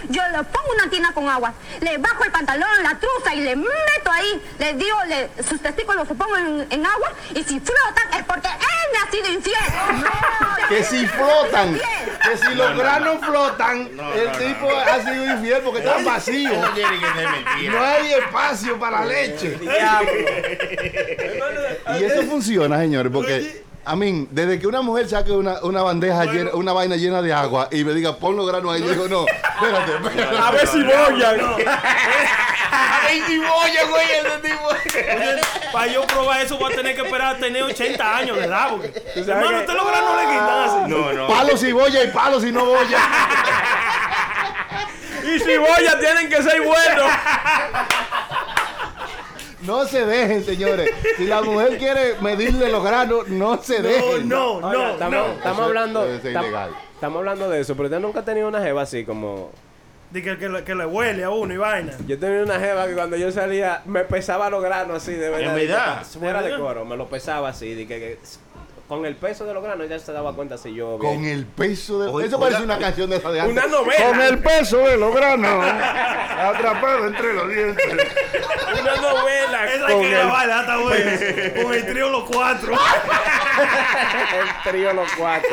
yo 0.09 0.23
le 0.33 0.43
pongo 0.45 0.73
una 0.75 0.91
tina 0.91 1.13
con 1.13 1.29
agua, 1.29 1.53
le 1.81 1.99
bajo 1.99 2.25
el 2.25 2.31
pantalón, 2.31 2.69
la 2.83 2.99
truza 2.99 3.35
y 3.35 3.41
le 3.41 3.57
meto 3.57 4.11
ahí, 4.11 4.43
le 4.59 4.75
digo, 4.75 4.97
le, 5.07 5.31
sus 5.43 5.61
testículos 5.61 6.09
se 6.09 6.15
pongo 6.15 6.37
en, 6.37 6.67
en 6.71 6.87
agua 6.87 7.13
y 7.35 7.43
si 7.43 7.61
flotan 7.61 8.19
es 8.19 8.25
porque 8.25 8.49
él 8.49 8.89
me 8.93 8.99
ha 8.99 9.11
sido 9.11 9.33
infiel. 9.33 9.57
Que 10.69 10.85
si 10.85 11.07
flotan, 11.07 11.75
que 11.75 12.37
si 12.37 12.55
los 12.55 12.77
granos 12.77 13.25
flotan, 13.25 13.89
el 14.15 14.33
tipo 14.33 14.69
ha 14.77 15.01
sido 15.03 15.25
infiel 15.25 15.63
porque 15.63 15.79
están 15.79 16.05
vacíos. 16.05 16.53
No 16.53 17.83
hay 17.83 18.13
espacio 18.13 18.79
para 18.79 19.03
leche. 19.07 19.59
Y 21.99 22.05
eso 22.05 22.23
funciona, 22.25 22.81
señores, 22.81 23.11
porque 23.11 23.65
a 23.89 23.97
mí, 23.97 24.29
desde 24.31 24.59
que 24.59 24.67
una 24.67 24.83
mujer 24.83 25.09
saque 25.09 25.33
una, 25.33 25.61
una 25.63 25.83
bandeja 25.83 26.25
llena, 26.27 26.51
una 26.53 26.73
vaina 26.73 26.97
llena 26.97 27.23
de 27.23 27.33
agua 27.33 27.69
y 27.71 27.85
me 27.85 27.95
diga, 27.95 28.17
pon 28.17 28.37
los 28.37 28.47
granos 28.47 28.75
ahí, 28.75 28.83
yo 28.83 28.91
digo, 28.91 29.09
no, 29.09 29.25
espérate, 29.27 29.93
espérate. 30.07 30.37
A 30.37 30.51
ver 30.51 30.67
si 30.67 30.83
bollan. 30.83 31.41
A 32.71 33.01
ver 33.07 33.23
si 33.27 33.39
voy, 33.39 33.71
güey, 33.91 34.07
ese 34.11 34.39
tipo. 34.43 34.69
Para 35.73 35.87
yo 35.87 36.07
probar 36.07 36.41
eso 36.43 36.59
voy 36.59 36.73
a 36.73 36.77
tener 36.77 36.95
que 36.95 37.03
esperar 37.03 37.37
a 37.37 37.39
tener 37.39 37.63
80 37.63 38.17
años 38.17 38.37
de 38.37 38.45
edad. 38.45 38.69
Porque, 38.71 38.93
hermano, 39.17 39.49
que- 39.49 39.57
usted 39.57 39.75
los 39.75 39.87
granos 39.87 40.17
le 40.17 40.23
quitan 40.29 40.63
así. 40.63 40.77
No, 40.91 41.13
no. 41.13 41.27
Palos 41.29 41.63
y 41.63 41.73
boya 41.73 42.05
y 42.05 42.09
palos 42.09 42.45
y 42.45 42.53
no 42.53 42.65
boya. 42.67 42.99
Y 45.25 45.39
si 45.41 45.57
boya 45.59 45.99
tienen 45.99 46.31
que 46.31 46.43
ser 46.43 46.63
buenos. 46.63 47.11
No 49.63 49.85
se 49.87 50.05
dejen, 50.07 50.45
señores. 50.45 50.91
Si 51.17 51.27
la 51.27 51.43
mujer 51.43 51.79
quiere 51.79 52.15
medirle 52.21 52.71
los 52.71 52.83
granos, 52.85 53.29
no 53.29 53.61
se 53.63 53.83
dejen. 53.83 54.29
No, 54.29 54.61
no, 54.61 54.69
Oiga, 54.69 54.79
no, 54.85 54.91
estamos, 54.93 55.15
no. 55.15 55.33
estamos 55.33 55.59
Eso- 55.59 55.65
hablando. 55.67 56.05
es 56.07 56.25
ilegal. 56.25 56.71
Estamos 56.95 57.19
hablando 57.19 57.51
de 57.51 57.61
eso, 57.61 57.75
pero 57.75 57.87
usted 57.89 58.01
nunca 58.01 58.21
ha 58.21 58.25
tenido 58.25 58.49
una 58.49 58.61
jeva 58.63 58.83
así 58.83 59.05
como. 59.05 59.51
De 60.11 60.23
que, 60.23 60.39
que, 60.39 60.49
le- 60.49 60.65
que 60.65 60.75
le 60.75 60.87
huele 60.87 61.23
a 61.25 61.31
uno 61.31 61.53
y 61.53 61.57
vaina. 61.59 61.93
Yo 62.07 62.19
tenía 62.19 62.43
una 62.43 62.59
jeva 62.59 62.87
que 62.87 62.95
cuando 62.95 63.17
yo 63.17 63.31
salía 63.31 63.83
me 63.85 64.05
pesaba 64.05 64.49
los 64.49 64.63
granos 64.63 64.97
así, 65.03 65.13
de 65.13 65.29
verdad. 65.29 65.59
¿En 65.59 65.67
verdad? 65.69 66.03
Fuera 66.05 66.41
de 66.43 66.57
coro, 66.57 66.85
me 66.87 66.97
lo 66.97 67.09
pesaba 67.09 67.51
así, 67.51 67.75
de 67.75 67.87
que, 67.87 67.99
que 67.99 68.19
con 68.89 69.05
el 69.05 69.17
peso 69.17 69.45
de 69.45 69.53
los 69.53 69.63
granos 69.63 69.87
ella 69.87 69.99
se 69.99 70.13
daba 70.13 70.33
cuenta 70.35 70.57
si 70.57 70.75
yo... 70.75 70.97
Con 70.99 71.25
el 71.27 71.45
peso 71.45 72.01
de... 72.01 72.09
Oye, 72.09 72.27
Eso 72.27 72.41
parece 72.41 72.63
una 72.63 72.79
canción 72.79 73.11
de 73.11 73.17
esa 73.17 73.31
de 73.31 73.41
antes. 73.41 73.53
Una 73.53 73.67
novela. 73.67 74.05
Con 74.09 74.21
el 74.23 74.39
peso 74.39 74.79
de 74.79 74.97
los 74.97 75.15
granos. 75.15 75.67
atrapado 76.39 77.07
entre 77.07 77.35
los 77.35 77.49
dientes. 77.49 77.85
Una 78.81 78.97
novela. 78.97 79.73
Esa 79.75 79.87
hay 79.89 80.01
que 80.01 80.05
el- 80.05 80.11
grabarla, 80.11 80.61
está 80.61 80.79
buena. 80.79 81.63
Con 81.63 81.75
el 81.75 81.87
trío 81.87 82.09
Los 82.11 82.25
Cuatro. 82.25 82.73
el 84.39 84.71
trío 84.73 84.93
los 84.95 85.13
cuatro. 85.13 85.49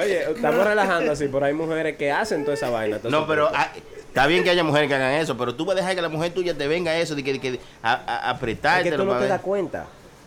Oye, 0.00 0.30
estamos 0.30 0.64
relajando 0.66 1.12
así, 1.12 1.28
pero 1.28 1.44
hay 1.46 1.52
mujeres 1.52 1.96
que 1.96 2.10
hacen 2.10 2.42
toda 2.44 2.54
esa 2.54 2.70
vaina. 2.70 2.98
No, 3.04 3.26
pero 3.26 3.50
ah, 3.54 3.70
está 4.08 4.26
bien 4.26 4.44
que 4.44 4.50
haya 4.50 4.62
mujeres 4.64 4.88
que 4.88 4.94
hagan 4.94 5.12
eso, 5.14 5.36
pero 5.36 5.54
tú 5.54 5.64
vas 5.64 5.74
a 5.76 5.80
dejar 5.80 5.94
que 5.94 6.02
la 6.02 6.08
mujer 6.08 6.32
tuya 6.32 6.54
te 6.54 6.66
venga 6.68 6.96
eso 6.96 7.14
de 7.14 7.24
que, 7.24 7.32
de 7.34 7.38
que 7.40 7.60
a, 7.82 7.92
a- 7.92 8.30
es 8.30 8.36
apretarte. 8.36 8.90
que 8.90 8.96
tú 8.96 9.04
no 9.04 9.18
te 9.18 9.26
das 9.28 9.40
cuenta. 9.40 9.86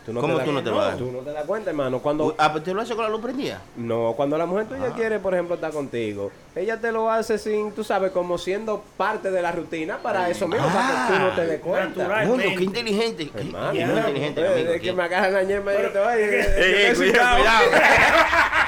Tú 0.10 0.14
no 0.16 0.22
¿Cómo 0.22 0.36
das- 0.38 0.46
tú 0.46 0.52
no 0.52 0.64
te 0.64 0.70
vas? 0.72 0.98
Tú 0.98 1.12
no 1.12 1.20
te 1.20 1.32
das 1.32 1.44
cuenta, 1.46 1.70
hermano. 1.70 2.00
Cuando, 2.00 2.34
Ah, 2.38 2.52
pero 2.52 2.64
te 2.64 2.74
lo 2.74 2.82
hace 2.82 2.96
con 2.96 3.04
la 3.04 3.10
luz 3.10 3.22
prendida. 3.22 3.62
no, 3.76 4.14
cuando 4.18 4.38
la 4.38 4.46
mujer 4.48 4.66
tuya 4.68 4.92
quiere, 4.96 5.20
por 5.20 5.34
ejemplo, 5.34 5.56
estar 5.56 5.72
contigo, 5.72 6.32
ella 6.56 6.78
te 6.82 6.92
lo 6.92 7.12
hace 7.12 7.38
sin, 7.38 7.72
tú 7.74 7.84
sabes, 7.84 8.12
como 8.12 8.38
siendo 8.38 8.84
parte 8.98 9.30
de 9.30 9.42
la 9.42 9.52
rutina 9.52 10.00
para 10.00 10.30
eso 10.30 10.48
mismo, 10.48 10.66
para 10.68 11.08
que 11.08 11.14
tú 11.14 11.20
no 11.20 11.30
te 11.36 11.46
des 11.46 11.62
cuenta. 11.62 12.24
Coño, 12.28 12.44
qué 12.58 12.64
inteligente. 12.64 13.32
Hermano, 13.36 13.72
qué 13.72 13.80
inteligente, 13.82 14.42
eh, 14.42 14.76
es 14.76 14.82
que 14.82 14.94
me 14.94 15.04
agarran 15.04 15.34
la 15.34 15.44
ñema 15.44 15.74
y 15.74 15.84
yo 15.84 15.92
te 15.92 16.00
voy 16.00 16.96
cuidado, 16.96 17.38
cuidado. 17.38 17.72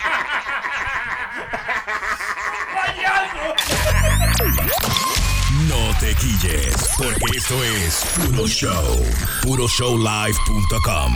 te 6.01 6.15
quilles, 6.15 6.73
porque 6.97 7.37
esto 7.37 7.63
es 7.63 8.03
Puro 8.15 8.47
Show. 8.47 8.97
PuroShowLive.com. 9.43 11.13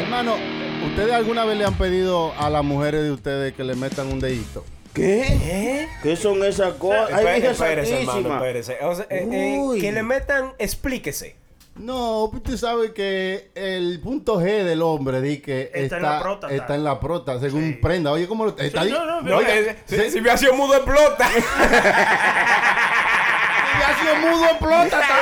Hermano, 0.00 0.36
¿ustedes 0.86 1.12
alguna 1.12 1.44
vez 1.44 1.58
le 1.58 1.64
han 1.64 1.74
pedido 1.74 2.32
a 2.38 2.48
las 2.50 2.62
mujeres 2.62 3.02
de 3.02 3.10
ustedes 3.10 3.52
que 3.54 3.64
le 3.64 3.74
metan 3.74 4.06
un 4.12 4.20
dedito? 4.20 4.64
¿Qué? 4.94 5.88
¿Qué 6.04 6.14
son 6.14 6.44
esas 6.44 6.74
cosas? 6.74 7.10
Ay, 7.12 7.42
Espérese, 7.42 7.50
espérese, 7.50 8.00
hermano, 8.02 8.34
espérese. 8.36 8.78
O 8.82 8.94
sea, 8.94 9.06
eh, 9.10 9.28
eh, 9.28 9.58
Uy. 9.58 9.80
que 9.80 9.90
le 9.90 10.04
metan, 10.04 10.52
explíquese. 10.60 11.34
No, 11.78 12.24
usted 12.24 12.56
sabe 12.56 12.92
que 12.92 13.50
el 13.54 14.00
punto 14.00 14.40
G 14.40 14.64
del 14.64 14.82
hombre 14.82 15.20
di 15.20 15.38
que 15.38 15.70
Está 15.72 15.78
está, 15.80 15.96
en 15.96 16.02
la 16.02 16.20
próstata. 16.20 16.54
está 16.54 16.74
en 16.74 16.84
la 16.84 17.00
prota, 17.00 17.38
según 17.40 17.78
prenda. 17.80 18.10
Oye, 18.12 18.26
¿cómo 18.26 18.44
lo 18.44 18.50
está 18.56 18.82
Sí, 18.82 18.90
no, 18.90 19.04
no, 19.04 19.20
No, 19.22 19.40
eh, 19.40 19.76
si, 19.86 20.10
si 20.10 20.20
me 20.20 20.30
ha 20.30 20.36
sido 20.36 20.54
mudo 20.54 20.74
explota. 20.74 21.28
ya 23.80 23.88
ha 23.88 24.00
sido 24.00 24.16
mudo 24.16 24.44
explota, 24.46 24.84
está 25.00 25.14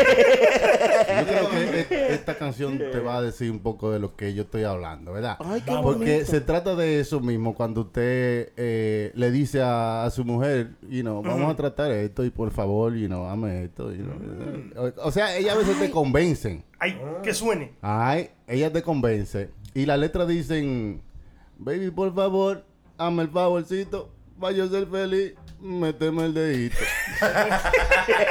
Yo 0.00 1.26
creo 1.26 1.50
que 1.50 1.94
e- 1.94 2.14
esta 2.14 2.36
canción 2.36 2.78
te 2.78 2.98
va 3.00 3.18
a 3.18 3.22
decir 3.22 3.50
un 3.50 3.60
poco 3.60 3.90
de 3.90 3.98
lo 3.98 4.14
que 4.16 4.32
yo 4.34 4.42
estoy 4.42 4.64
hablando, 4.64 5.12
¿verdad? 5.12 5.36
Ay, 5.44 5.60
qué 5.62 5.72
Porque 5.82 6.12
bonito. 6.12 6.30
se 6.30 6.40
trata 6.40 6.74
de 6.76 7.00
eso 7.00 7.20
mismo 7.20 7.54
cuando 7.54 7.82
usted 7.82 8.52
eh, 8.56 9.12
le 9.14 9.30
dice 9.30 9.60
a, 9.62 10.04
a 10.04 10.10
su 10.10 10.24
mujer, 10.24 10.70
you 10.88 11.02
know, 11.02 11.22
vamos 11.22 11.52
a 11.52 11.56
tratar 11.56 11.90
esto 11.92 12.24
y 12.24 12.30
por 12.30 12.50
favor, 12.50 12.94
you 12.94 13.06
know, 13.06 13.26
ame 13.28 13.64
esto. 13.64 13.92
you 13.92 14.04
know. 14.04 14.84
O, 14.96 15.08
o 15.08 15.12
sea, 15.12 15.36
ellas 15.36 15.54
a 15.54 15.58
veces 15.58 15.78
te 15.78 15.90
convencen. 15.90 16.64
Ay, 16.78 16.98
que 17.22 17.34
suene. 17.34 17.72
Ay, 17.82 18.30
ellas 18.46 18.72
te 18.72 18.82
convencen. 18.82 19.50
Y 19.74 19.86
las 19.86 19.98
letras 19.98 20.26
dicen, 20.28 21.02
baby, 21.58 21.90
por 21.90 22.14
favor, 22.14 22.64
hazme 22.98 23.22
el 23.24 23.28
favorcito, 23.30 24.10
vaya 24.36 24.64
a 24.64 24.68
ser 24.68 24.86
feliz, 24.86 25.34
méteme 25.60 26.24
el 26.26 26.34
dedito. 26.34 26.76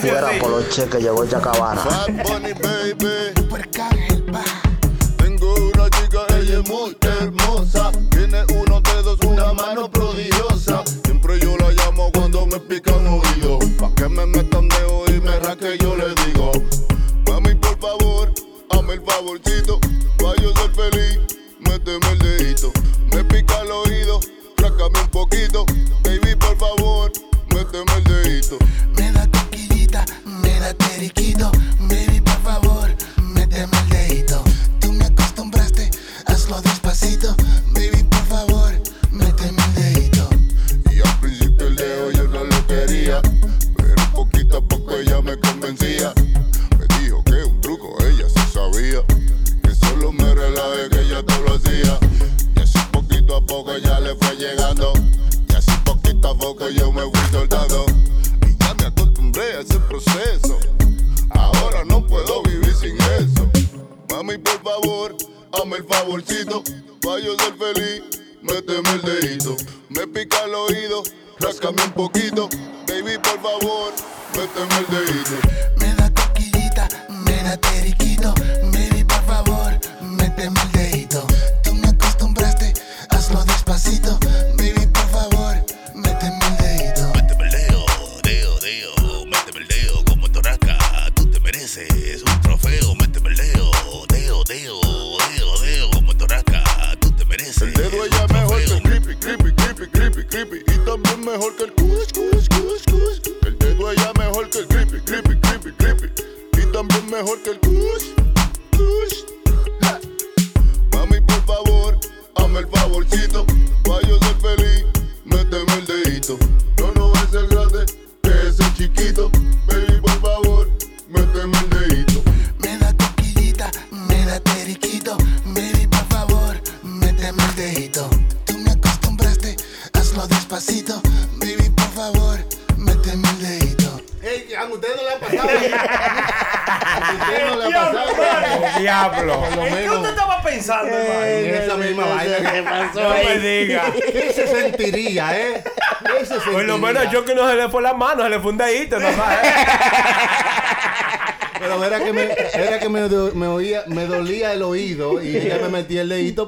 Fuera 0.00 0.30
por 0.40 0.50
los 0.50 0.68
cheques 0.70 1.00
llegó 1.02 1.26
Chacabana. 1.26 1.82
Tengo 5.16 5.54
una 5.54 5.90
chica, 5.90 6.26
ella 6.36 6.58
es 6.60 6.68
muy 6.68 6.96
hermosa. 7.00 7.92
Tiene 8.10 8.44
unos 8.54 8.82
dedos, 8.82 9.18
una 9.26 9.52
mano 9.52 9.90
prodigiosa. 9.90 10.82
Siempre 11.04 11.38
yo 11.40 11.56
la 11.56 11.70
llamo 11.70 12.10
cuando 12.12 12.46
me 12.46 12.58
pican 12.60 13.06
oído. 13.06 13.58
Pa' 13.78 13.94
que 13.94 14.08
me 14.08 14.26
metan 14.26 14.68
dedo 14.68 15.04
y 15.08 15.20
me 15.20 15.38
rasque, 15.40 15.78
yo 15.78 15.96
le 15.96 16.08
digo. 16.26 16.52
Mami, 17.28 17.54
por 17.54 17.78
favor, 17.80 18.32
hazme 18.70 18.94
el 18.94 19.02
favorcito. 19.02 19.78
Pa' 20.18 20.34
yo 20.40 20.52
ser 20.56 20.70
feliz, 20.74 21.20
méteme 21.60 22.08
el 22.12 22.18
dedito. 22.18 22.72
Me 23.12 23.24
pica 23.24 23.60
el 23.60 23.70
oído, 23.70 24.20
rascame 24.56 25.00
un 25.00 25.08
poquito. 25.08 25.66
Baby, 26.04 26.34
por 26.36 26.56
favor, 26.58 27.12
el 27.70 28.04
dedito. 28.04 28.58
Me 28.96 29.12
da 29.12 29.26
coquillita, 29.28 30.04
me 30.26 30.58
da 30.58 30.74
teriquito. 30.74 31.50
Baby, 31.80 32.20
por 32.20 32.42
favor, 32.42 32.94
méteme 33.22 33.76
el 33.78 33.88
dedito. 33.88 34.42
Tú 34.80 34.92
me 34.92 35.04
acostumbraste, 35.04 35.90
hazlo 36.26 36.60
despacito. 36.60 37.36
Baby, 37.72 38.02
por 38.04 38.24
favor, 38.26 38.72
méteme 39.12 39.62
el 39.64 39.74
dedito. 39.74 40.28
Y 40.90 41.00
al 41.06 41.20
principio 41.20 41.68
el 41.68 41.76
dedo 41.76 42.10
yo 42.10 42.24
no 42.24 42.44
lo 42.44 42.66
quería, 42.66 43.22
pero 43.76 44.12
poquito 44.12 44.58
a 44.58 44.62
poco 44.62 44.96
ella 44.96 45.20
me 45.22 45.38
convencía. 45.38 45.81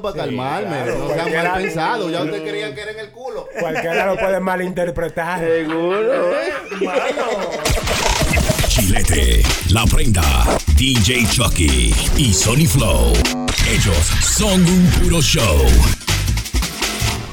Para 0.01 0.15
calmarme. 0.17 0.69
claro, 0.69 0.97
no 0.97 1.07
sean 1.07 1.17
cualquiera- 1.17 1.51
mal 1.51 1.61
pensados. 1.61 2.11
Ya 2.11 2.21
ustedes 2.23 2.41
creían 2.41 2.75
que 2.75 2.81
era 2.81 2.91
en 2.91 2.99
el 2.99 3.09
culo. 3.11 3.47
Cualquiera 3.59 4.05
lo 4.05 4.17
puede 4.17 4.39
malinterpretar. 4.39 5.39
Seguro. 5.39 6.31
Chilete, 8.67 9.43
La 9.69 9.85
Prenda, 9.85 10.57
DJ 10.75 11.25
Chucky 11.31 11.93
y 12.17 12.33
Sony 12.33 12.67
Flow. 12.67 13.13
Ellos 13.69 13.95
son 14.21 14.61
un 14.61 14.85
puro 15.01 15.21
show. 15.21 15.63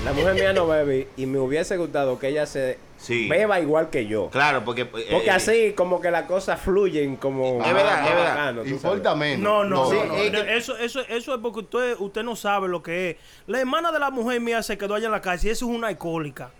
La 0.04 0.12
mujer 0.12 0.34
mía 0.34 0.52
no 0.52 0.66
bebe 0.66 1.08
y 1.16 1.26
me 1.26 1.38
hubiese 1.38 1.76
gustado 1.76 2.18
que 2.18 2.28
ella 2.28 2.46
se 2.46 2.78
Sí. 3.02 3.28
beba 3.28 3.58
igual 3.60 3.90
que 3.90 4.06
yo. 4.06 4.30
Claro, 4.30 4.64
porque. 4.64 4.82
eh, 4.82 4.86
Porque 5.10 5.26
eh, 5.26 5.30
así 5.30 5.72
como 5.76 6.00
que 6.00 6.10
las 6.10 6.22
cosas 6.22 6.60
fluyen 6.60 7.16
como... 7.16 7.60
Es 7.64 7.74
verdad, 7.74 8.06
es 8.08 8.14
verdad. 8.14 8.28
bacano, 8.30 8.62
tú 8.62 8.68
Importa 8.68 9.14
menos. 9.16 9.40
No, 9.42 9.64
no, 9.64 9.90
Sí, 9.90 9.96
no, 9.96 10.04
no. 10.06 10.14
es 10.16 10.30
que- 10.30 10.56
Eso, 10.56 10.76
eso, 10.78 11.00
eso 11.08 11.34
es 11.34 11.40
porque 11.40 11.60
usted, 11.60 11.96
usted 11.98 12.22
no 12.22 12.36
sabe 12.36 12.68
lo 12.68 12.82
que 12.82 13.10
es. 13.10 13.16
La 13.48 13.58
hermana 13.60 13.90
de 13.90 13.98
la 13.98 14.10
mujer 14.10 14.40
mía 14.40 14.62
se 14.62 14.78
quedó 14.78 14.94
allá 14.94 15.06
en 15.06 15.12
la 15.12 15.20
casa 15.20 15.46
y 15.46 15.50
eso 15.50 15.68
es 15.68 15.76
una 15.76 15.88
alcohólica. 15.88 16.50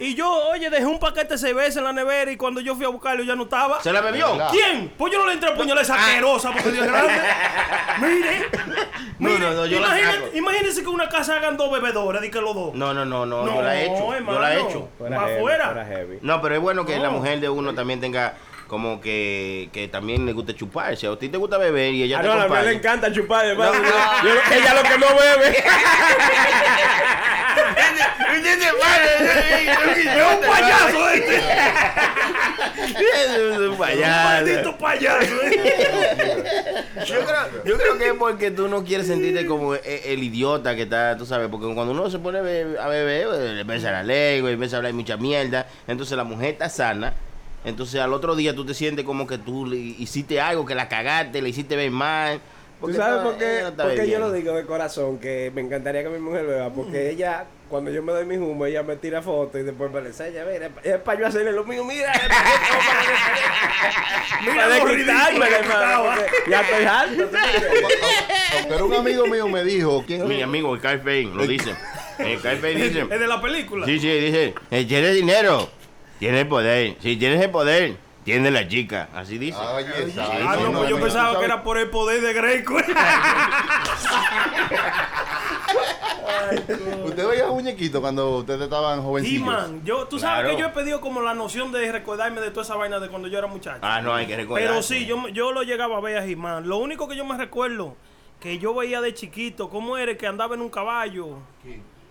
Y 0.00 0.14
yo, 0.14 0.30
oye, 0.48 0.70
dejé 0.70 0.86
un 0.86 0.98
paquete 0.98 1.34
de 1.34 1.38
cerveza 1.38 1.78
en 1.78 1.84
la 1.84 1.92
nevera 1.92 2.32
y 2.32 2.36
cuando 2.38 2.60
yo 2.62 2.74
fui 2.74 2.86
a 2.86 2.88
buscarlo 2.88 3.22
ya 3.22 3.36
no 3.36 3.42
estaba. 3.42 3.82
¿Se 3.82 3.92
la 3.92 4.00
bebió? 4.00 4.28
¿Quién? 4.50 4.92
Pues 4.96 5.12
yo 5.12 5.18
no 5.18 5.26
le 5.26 5.34
entré 5.34 5.50
a 5.50 5.54
puñalar 5.54 5.84
esa 5.84 5.94
asquerosa 5.94 6.52
porque 6.52 6.70
Dios 6.72 6.86
es 6.86 6.90
grande. 6.92 7.12
Mire. 8.00 8.46
Mire, 9.18 9.38
no, 9.38 9.52
no, 9.52 9.66
yo 9.66 9.78
saco. 9.86 10.26
Imagínense 10.34 10.82
que 10.82 10.88
una 10.88 11.08
casa 11.10 11.36
hagan 11.36 11.58
dos 11.58 11.70
bebedores, 11.70 12.22
di 12.22 12.30
que 12.30 12.40
los 12.40 12.54
dos. 12.54 12.74
No, 12.74 12.94
no, 12.94 13.04
no, 13.04 13.26
no, 13.26 13.44
No, 13.44 13.54
yo 13.56 13.62
la 13.62 13.76
he 13.78 13.84
hecho. 13.84 13.96
Yo 14.06 14.14
hermano. 14.14 14.38
la 14.40 14.54
he 14.54 14.60
hecho. 14.62 14.88
Fuera 14.96 15.16
Pa' 15.16 15.22
heavy, 15.26 15.36
afuera. 15.38 15.84
heavy. 15.86 16.18
No, 16.22 16.40
pero 16.40 16.54
es 16.54 16.60
bueno 16.62 16.86
que 16.86 16.96
No. 16.96 17.02
la 17.02 17.10
mujer 17.10 17.40
de 17.40 17.48
uno 17.50 17.74
también 17.74 18.00
tenga 18.00 18.34
como 18.70 19.00
que, 19.00 19.68
que 19.72 19.88
también 19.88 20.24
le 20.24 20.32
guste 20.32 20.54
chupar. 20.54 20.96
Si 20.96 21.04
a 21.04 21.16
ti 21.18 21.28
te 21.28 21.36
gusta 21.36 21.58
beber 21.58 21.92
y 21.92 22.04
ella 22.04 22.20
Ah, 22.20 22.22
te 22.22 22.28
no, 22.28 22.34
a 22.34 22.46
mí 22.48 22.54
le 22.66 22.72
encanta 22.74 23.12
chupar. 23.12 23.44
No, 23.56 23.64
no. 23.64 23.72
Yo- 23.82 24.54
ella 24.54 24.74
lo 24.74 24.82
que 24.84 24.96
no 24.96 25.06
bebe. 25.08 25.56
Es 30.00 30.34
un 30.34 30.40
payaso 30.48 31.10
este. 31.10 31.36
Es 33.12 33.58
un 33.58 33.68
Un 33.70 33.76
payaso. 33.78 34.28
maldito 34.28 34.78
payaso. 34.78 35.26
Yo 37.06 37.16
creo, 37.26 37.64
yo 37.64 37.76
creo 37.78 37.98
que 37.98 38.06
es 38.08 38.14
porque 38.14 38.50
tú 38.50 38.68
no 38.68 38.84
quieres 38.84 39.06
sentirte 39.06 39.46
como 39.46 39.74
el, 39.74 39.80
el 39.84 40.22
idiota 40.22 40.74
que 40.76 40.82
está, 40.82 41.16
tú 41.16 41.26
sabes, 41.26 41.48
porque 41.50 41.72
cuando 41.74 41.92
uno 41.92 42.08
se 42.10 42.18
pone 42.18 42.38
a 42.38 42.42
beber, 42.42 42.78
a 42.78 42.88
beber, 42.88 43.28
eh, 43.34 43.52
le 43.54 43.60
empieza 43.62 43.90
la 43.90 44.02
ley, 44.02 44.40
güey, 44.40 44.54
empieza 44.54 44.76
a 44.76 44.78
hablar 44.78 44.92
mucha 44.92 45.16
mierda, 45.16 45.66
entonces 45.88 46.16
la 46.16 46.24
mujer 46.24 46.50
está 46.50 46.68
sana, 46.68 47.14
entonces 47.64 48.00
al 48.00 48.12
otro 48.12 48.36
día 48.36 48.54
tú 48.54 48.64
te 48.64 48.74
sientes 48.74 49.04
como 49.04 49.26
que 49.26 49.38
tú 49.38 49.66
le 49.66 49.76
hiciste 49.76 50.40
algo, 50.40 50.64
que 50.64 50.74
la 50.74 50.88
cagaste, 50.88 51.42
le 51.42 51.50
hiciste 51.50 51.76
ver 51.76 51.90
mal. 51.90 52.38
¿Tú 52.38 52.86
porque 52.86 52.96
sabes 52.96 53.22
por 53.22 53.36
qué, 53.36 53.44
ella 53.44 53.62
no 53.62 53.68
está 53.68 53.82
por 53.82 53.94
qué 53.94 54.08
yo 54.08 54.18
lo 54.18 54.32
digo 54.32 54.54
de 54.54 54.64
corazón? 54.64 55.18
Que 55.18 55.52
me 55.54 55.60
encantaría 55.60 56.02
que 56.02 56.08
mi 56.08 56.18
mujer 56.18 56.46
beba. 56.46 56.70
Porque 56.70 57.10
ella, 57.10 57.44
cuando 57.68 57.90
yo 57.90 58.02
me 58.02 58.12
doy 58.12 58.24
mi 58.24 58.38
humo, 58.38 58.64
ella 58.64 58.82
me 58.82 58.96
tira 58.96 59.20
fotos 59.20 59.60
y 59.60 59.64
después 59.64 59.92
me 59.92 60.00
la 60.00 60.08
enseña. 60.08 60.46
Mira, 60.50 60.70
es 60.82 60.96
para 61.02 61.20
yo 61.20 61.26
hacerle 61.26 61.52
lo 61.52 61.64
mío. 61.64 61.84
Mira, 61.84 62.10
es 62.10 62.28
pa' 62.28 62.34
Mira 64.40 64.66
para 64.66 64.76
hermano, 64.76 65.44
estaba. 65.60 66.14
porque 66.16 66.50
Ya 66.50 66.60
estoy 66.62 66.84
harto. 66.84 67.38
Pero 68.66 68.86
un 68.86 68.94
amigo 68.94 69.26
mío 69.26 69.46
me 69.46 69.62
dijo, 69.62 70.02
¿quién 70.06 70.26
Mi 70.26 70.40
amigo, 70.40 70.74
el 70.74 70.80
Carl 70.80 71.02
Fein, 71.02 71.36
lo 71.36 71.46
dice. 71.46 71.74
El 72.18 72.40
Carl 72.40 72.56
Fein 72.60 72.80
dice. 72.80 73.00
Es 73.10 73.20
de 73.20 73.26
la 73.26 73.42
película. 73.42 73.84
Sí, 73.84 73.98
sí, 74.00 74.08
dice, 74.08 74.54
eh, 74.70 74.86
tiene 74.86 75.12
dinero, 75.12 75.68
tiene 76.20 76.44
poder. 76.46 76.96
Si 77.00 77.16
tienes 77.16 77.42
el 77.42 77.50
poder, 77.50 77.96
tiene 78.24 78.50
la 78.52 78.68
chica. 78.68 79.08
Así 79.14 79.38
dice. 79.38 79.58
Ay, 79.60 79.84
esa, 80.06 80.24
Ah, 80.26 80.52
ay, 80.52 80.62
no, 80.62 80.72
pues 80.78 80.88
yo 80.90 80.98
no, 80.98 81.02
pensaba 81.02 81.32
no, 81.32 81.38
que 81.40 81.44
era 81.46 81.62
por 81.64 81.78
el 81.78 81.90
poder 81.90 82.20
de 82.22 82.32
Greco. 82.32 82.76
Usted 87.04 87.28
veía 87.28 87.46
muñequito 87.48 88.00
cuando 88.00 88.36
ustedes 88.38 88.62
estaban 88.62 89.02
jovencillos. 89.02 89.42
He-Man, 89.42 89.82
yo, 89.84 90.06
tú 90.08 90.18
sabes 90.18 90.40
Claro. 90.42 90.56
que 90.56 90.60
yo 90.62 90.68
he 90.68 90.70
pedido 90.70 91.00
como 91.00 91.20
la 91.22 91.34
noción 91.34 91.70
de 91.72 91.90
recordarme 91.92 92.40
de 92.40 92.50
toda 92.50 92.62
esa 92.62 92.76
vaina 92.76 92.98
de 93.00 93.08
cuando 93.08 93.28
yo 93.28 93.38
era 93.38 93.46
muchacho. 93.46 93.78
Ah, 93.82 94.00
no, 94.00 94.14
hay 94.14 94.26
que 94.26 94.36
recordar. 94.36 94.66
Pero 94.68 94.82
sí, 94.82 95.06
yo, 95.06 95.28
yo 95.28 95.52
lo 95.52 95.62
llegaba 95.62 95.96
a 95.96 96.00
ver 96.00 96.18
a 96.18 96.24
He-Man. 96.24 96.68
Lo 96.68 96.78
único 96.78 97.08
que 97.08 97.16
yo 97.16 97.24
me 97.24 97.36
recuerdo 97.36 97.94
que 98.40 98.58
yo 98.58 98.74
veía 98.74 99.00
de 99.00 99.14
chiquito, 99.14 99.68
¿cómo 99.68 99.96
era 99.96 100.16
que 100.16 100.26
andaba 100.26 100.54
en 100.54 100.60
un 100.62 100.70
caballo? 100.70 101.38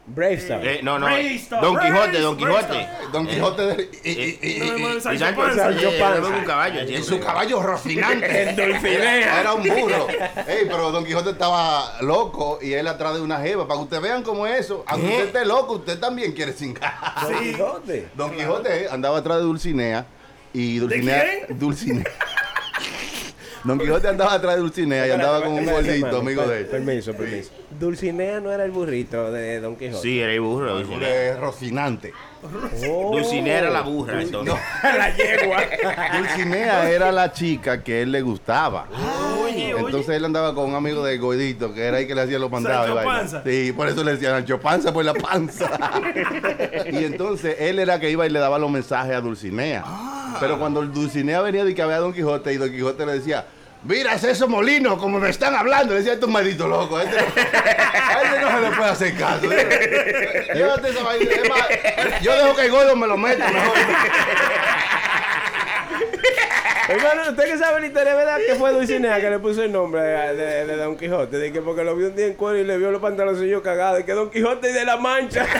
Brave 0.08 0.34
Star. 0.38 0.66
Eh, 0.68 0.80
no, 0.82 0.97
no. 0.97 1.06
Brave 1.06 1.36
Star, 1.36 1.62
Don 1.62 1.76
Brave 1.76 1.89
Quijote, 1.91 2.20
Don 2.20 2.38
Quijote. 2.38 2.88
Don 3.12 3.28
Quijote 3.28 3.62
de... 3.62 3.89
y- 4.04 4.10
y- 4.10 4.12
Eh, 4.12 4.39
y- 4.41 4.47
y- 4.47 4.97
y- 4.97 5.02
Sancho 5.02 5.26
Y 5.30 5.34
Panza. 5.34 5.70
Eh, 5.72 6.22
un 6.22 6.45
caballo. 6.45 6.80
en 6.80 6.88
sí, 6.88 7.04
su 7.04 7.20
caballo 7.20 7.62
rocinante. 7.62 8.26
Era 9.39 9.54
un 9.54 9.62
burro. 9.64 10.08
Ey, 10.47 10.66
pero 10.68 10.91
Don 10.91 11.06
Quijote 11.06 11.30
estaba 11.32 12.02
loco 12.02 12.58
y 12.62 12.74
él 12.74 12.88
atrás 12.88 13.14
de 13.14 13.22
una 13.22 13.39
jeva. 13.39 13.68
Para 13.68 13.80
que 13.80 13.84
ustedes 13.84 14.02
vean 14.04 14.24
cómo 14.24 14.47
es 14.47 14.62
eso. 14.62 14.84
Aunque 14.88 15.08
¿Qué? 15.08 15.14
usted 15.14 15.28
esté 15.28 15.45
loco, 15.45 15.74
usted 15.74 16.00
también 16.00 16.32
quiere 16.32 16.54
cingar. 16.54 16.91
Don 17.22 17.39
Quijote. 17.39 18.08
Don 18.16 18.32
Quijote 18.36 18.86
eh, 18.86 18.88
andaba 18.91 19.20
atrás 19.20 19.38
de 19.38 19.43
Dulcinea. 19.43 20.06
Y 20.52 20.80
Dulcinea. 20.80 21.24
Dulcinea. 21.50 22.06
Don 23.64 23.80
Quijote 23.80 24.07
andaba 24.07 24.34
atrás 24.34 24.55
de 24.55 24.62
Dulcinea 24.62 25.07
y 25.07 25.12
andaba 25.12 25.43
con 25.43 25.53
un 25.53 25.66
gordito, 25.66 26.18
amigo 26.18 26.47
de 26.47 26.60
él. 26.62 26.66
Permiso, 26.68 27.14
permiso. 27.14 27.51
Dulcinea 27.80 28.39
no 28.39 28.51
era 28.51 28.64
el 28.66 28.72
burrito 28.72 29.32
de 29.32 29.60
Don 29.60 29.76
Quijote. 29.76 30.01
Sí, 30.01 30.20
era 30.20 30.32
el 30.32 30.41
burro. 30.41 30.76
Dulcinea. 30.76 31.38
Rocinante. 31.38 32.14
Oh. 32.89 33.11
Dulcinea 33.13 33.59
era 33.59 33.69
la 33.69 33.81
burra, 33.81 34.21
entonces. 34.21 34.55
la 34.83 35.15
yegua. 35.15 35.61
Dulcinea 36.17 36.89
era 36.89 37.11
la 37.11 37.31
chica 37.31 37.83
que 37.83 38.01
él 38.01 38.11
le 38.11 38.21
gustaba. 38.21 38.87
Oye, 39.43 39.73
oye. 39.73 39.85
Entonces 39.85 40.15
él 40.15 40.25
andaba 40.25 40.55
con 40.55 40.69
un 40.69 40.75
amigo 40.75 41.03
de 41.03 41.17
Gordito, 41.17 41.73
que 41.73 41.85
era 41.85 41.97
ahí 41.97 42.07
que 42.07 42.15
le 42.15 42.21
hacía 42.21 42.39
los 42.39 42.49
mandados. 42.49 42.99
Sí, 43.45 43.73
por 43.73 43.87
eso 43.87 44.03
le 44.03 44.13
decían 44.13 44.33
Sancho 44.33 44.59
Panza 44.59 44.93
por 44.93 45.03
la 45.03 45.13
panza. 45.13 45.69
y 46.91 47.03
entonces 47.03 47.57
él 47.59 47.79
era 47.79 47.99
que 47.99 48.09
iba 48.09 48.25
y 48.25 48.29
le 48.29 48.39
daba 48.39 48.57
los 48.57 48.71
mensajes 48.71 49.13
a 49.13 49.21
Dulcinea. 49.21 49.83
Pero 50.39 50.57
cuando 50.59 50.81
Dulcinea 50.85 51.41
venía 51.41 51.65
de 51.65 51.75
que 51.75 51.81
había 51.81 51.97
Don 51.97 52.13
Quijote 52.13 52.53
y 52.53 52.57
Don 52.57 52.71
Quijote 52.71 53.05
le 53.05 53.13
decía, 53.13 53.45
mira 53.84 54.13
esos 54.15 54.47
molinos, 54.49 54.97
como 54.99 55.19
me 55.19 55.30
están 55.30 55.55
hablando. 55.55 55.93
Le 55.93 55.99
decía, 55.99 56.13
estos 56.13 56.30
malditos 56.30 56.67
locos. 56.69 56.99
A 56.99 57.03
este, 57.03 57.15
no, 57.17 57.25
a 57.25 58.21
este 58.23 58.39
no 58.41 58.49
se 58.51 58.61
le 58.69 58.75
puede 58.75 58.89
hacer 58.91 59.17
caso. 59.17 59.49
Llévate 60.53 60.89
esa 60.89 61.03
vaina. 61.03 61.32
Es 61.32 61.49
más, 61.49 61.67
yo 62.21 62.34
dejo 62.36 62.55
que 62.55 62.65
el 62.65 62.71
gordo 62.71 62.95
me 62.95 63.07
lo 63.07 63.17
meta 63.17 63.47
mejor. 63.49 63.77
Hermano, 66.89 67.21
usted 67.30 67.43
que 67.45 67.57
sabe 67.59 67.82
la 67.82 67.86
historia, 67.88 68.15
¿verdad? 68.15 68.38
Que 68.47 68.55
fue 68.55 68.71
Dulcinea 68.71 69.21
que 69.21 69.30
le 69.30 69.38
puso 69.38 69.61
el 69.61 69.71
nombre 69.71 70.01
de, 70.01 70.36
de- 70.36 70.65
de 70.65 70.75
Don 70.75 70.97
Quijote. 70.97 71.38
De 71.38 71.51
que 71.53 71.61
porque 71.61 71.84
lo 71.84 71.95
vio 71.95 72.07
un 72.07 72.15
día 72.15 72.25
en 72.25 72.34
cuero 72.34 72.57
y 72.57 72.63
le 72.63 72.77
vio 72.80 72.89
los 72.89 72.99
pantaloncillos 72.99 73.61
cagados. 73.61 73.99
Y 73.99 74.03
que 74.05 74.13
Don 74.13 74.32
Quijote 74.32 74.73
de 74.73 74.86
la 74.86 74.97
Mancha. 74.97 75.45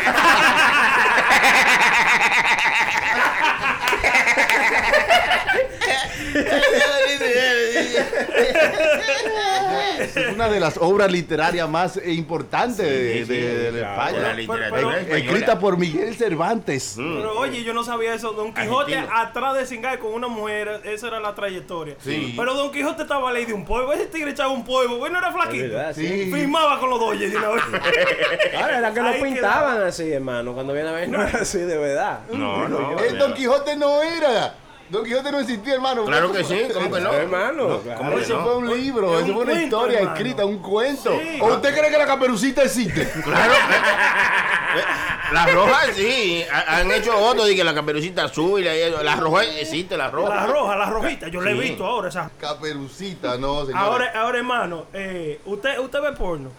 Es 10.00 10.16
una 10.34 10.48
de 10.50 10.60
las 10.60 10.78
obras 10.78 11.12
literarias 11.12 11.68
más 11.70 11.98
eh, 11.98 12.14
importantes 12.14 12.78
de, 12.86 13.26
Sí, 13.26 13.34
de- 13.34 13.72
de 13.72 13.80
claro, 13.80 14.12
España. 14.40 15.00
Escrita 15.18 15.60
por 15.60 15.78
Miguel 15.78 16.16
Cervantes. 16.16 16.94
Pero 16.96 17.38
oye, 17.38 17.64
yo 17.64 17.74
no 17.74 17.84
sabía 17.84 18.14
eso. 18.14 18.32
Don 18.32 18.54
Quijote 18.54 18.96
Argentino. 18.96 19.20
atrás 19.22 19.56
de 19.58 19.66
cingar 19.66 20.00
con 20.00 20.14
una 20.14 20.28
mujer, 20.28 20.82
esa 20.86 21.08
era 21.08 21.20
la 21.20 21.36
trayectoria. 21.36 21.96
Sí. 22.04 22.34
Pero 22.38 22.54
Don 22.54 22.72
Quijote 22.72 23.04
estaba 23.04 23.32
ley 23.32 23.46
de 23.46 23.54
un 23.54 23.66
polvo. 23.66 23.92
Ese 23.94 24.08
tigre 24.08 24.32
echaba 24.32 24.50
un 24.50 24.64
polvo. 24.64 24.98
Bueno, 24.98 25.18
era 25.20 25.32
flaquito. 25.32 25.78
Sí. 25.94 26.30
Firmaba 26.34 26.80
con 26.80 26.90
los 26.90 27.00
doyes 27.00 27.32
de 27.32 27.38
una 27.38 27.50
vez. 27.50 27.64
Ahora, 28.56 28.78
era 28.80 28.94
que 28.94 29.02
lo 29.02 29.08
Ahí 29.10 29.22
pintaban 29.22 29.82
así, 29.84 30.12
hermano. 30.12 30.54
Cuando 30.54 30.74
viene 30.74 30.90
a 30.90 30.94
ver, 30.94 31.10
no 31.10 31.22
era 31.28 31.40
así 31.42 31.60
de 31.60 31.78
verdad. 31.78 32.22
No, 32.32 32.68
no. 32.68 33.00
Eh, 33.00 33.14
Don 33.14 33.34
Quijote 33.34 33.76
no 33.76 34.02
era. 34.02 34.56
Don 34.90 35.04
Quijote 35.06 35.32
no 35.32 35.40
existía, 35.40 35.76
hermano. 35.76 36.04
Claro 36.06 36.32
que 36.32 36.44
sí, 36.44 36.62
¿cómo 36.74 36.92
que 36.92 37.00
no? 37.02 37.14
Hermano. 37.14 37.80
¿Cómo 37.98 38.16
que 38.16 38.22
Eso 38.24 38.38
no? 38.38 38.44
fue 38.44 38.56
un 38.58 38.70
libro, 38.78 39.14
Es 39.20 39.24
eso 39.24 39.28
un 39.28 39.34
fue 39.36 39.44
una 39.44 39.52
cuento, 39.54 39.64
historia 39.78 39.98
hermano. 40.00 40.16
escrita, 40.18 40.46
un 40.46 40.58
cuento. 40.60 41.12
Sí. 41.20 41.38
¿O 41.42 41.46
usted 41.54 41.78
cree 41.78 41.92
que 41.92 41.98
la 41.98 42.06
caperucita 42.08 42.64
existe? 42.64 43.08
Claro. 43.24 43.54
Las 45.32 45.52
rojas 45.54 45.90
sí, 45.96 46.44
ha- 46.52 46.78
han 46.78 46.92
hecho 46.92 47.16
otro 47.18 47.46
de 47.46 47.56
que 47.56 47.64
la 47.64 47.74
caperucita 47.74 48.24
azul 48.26 48.62
y 48.62 48.64
la, 48.90 49.04
la 49.04 49.16
roja 49.16 49.44
existe, 49.44 49.96
la 49.98 50.10
roja. 50.10 50.34
La 50.36 50.48
roja, 50.48 50.76
la 50.76 50.86
rojita. 50.90 51.28
Yo 51.28 51.42
la 51.42 51.52
he 51.52 51.54
Sí. 51.54 51.60
visto 51.60 51.86
ahora. 51.86 52.10
Esa. 52.10 52.30
Caperucita, 52.40 53.38
no, 53.38 53.66
señor. 53.66 53.80
Ahora, 53.82 54.12
ahora, 54.16 54.38
hermano, 54.40 54.86
eh, 54.94 55.40
¿usted, 55.46 55.78
¿usted 55.80 56.02
ve 56.02 56.12
porno? 56.14 56.52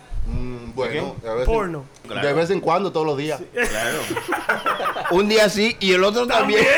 Bueno, 0.75 1.17
a 1.27 1.33
veces- 1.33 1.47
Porno. 1.47 1.85
Claro. 2.07 2.27
de 2.27 2.33
vez 2.35 2.51
en 2.51 2.61
cuando, 2.61 2.91
todos 2.93 3.07
los 3.07 3.17
días. 3.17 3.41
Claro. 3.53 3.99
Un 5.13 5.29
día 5.29 5.49
sí 5.49 5.77
y 5.81 5.93
el 5.93 6.03
otro 6.05 6.27
también. 6.27 6.65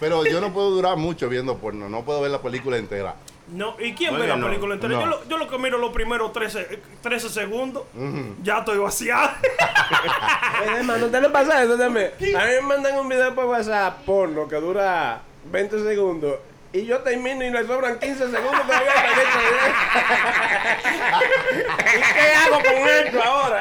Pero 0.00 0.24
yo 0.26 0.40
no 0.40 0.52
puedo 0.52 0.70
durar 0.70 0.96
mucho 0.96 1.28
viendo 1.28 1.56
porno, 1.58 1.88
no 1.88 2.02
puedo 2.04 2.20
ver 2.20 2.30
la 2.30 2.40
película 2.40 2.76
entera. 2.76 3.14
No, 3.48 3.76
¿y 3.78 3.92
quién 3.94 4.10
Oiga, 4.14 4.22
ve 4.22 4.28
la 4.30 4.36
no. 4.36 4.46
película 4.46 4.74
entera? 4.74 4.94
No. 4.94 5.00
Yo, 5.00 5.06
lo, 5.06 5.28
yo 5.28 5.36
lo 5.38 5.48
que 5.48 5.58
miro 5.58 5.78
los 5.78 5.92
primeros 5.92 6.32
13, 6.32 6.80
13 7.02 7.28
segundos, 7.28 7.84
ya 8.42 8.58
estoy 8.58 8.78
vaciado. 8.78 9.30
Oye, 10.62 10.76
hermano, 10.78 11.06
¿usted 11.06 11.20
le 11.22 11.28
pasa 11.30 11.62
eso 11.62 11.76
también? 11.76 12.12
A 12.36 12.44
mí 12.44 12.50
me 12.54 12.60
mandan 12.62 12.98
un 12.98 13.08
video 13.08 13.34
por 13.34 13.44
WhatsApp 13.46 13.98
porno 14.04 14.48
que 14.48 14.56
dura 14.56 15.22
20 15.50 15.82
segundos. 15.84 16.36
Y 16.74 16.86
yo 16.86 16.98
termino 17.00 17.44
y 17.44 17.50
le 17.50 17.66
sobran 17.66 17.98
15 17.98 18.30
segundos 18.30 18.62
todavía 18.66 18.92
para 18.94 19.08
que 19.08 19.20
¿Y 21.98 22.02
qué 22.14 22.34
hago 22.34 22.56
con 22.56 22.88
esto 22.88 23.22
ahora? 23.22 23.60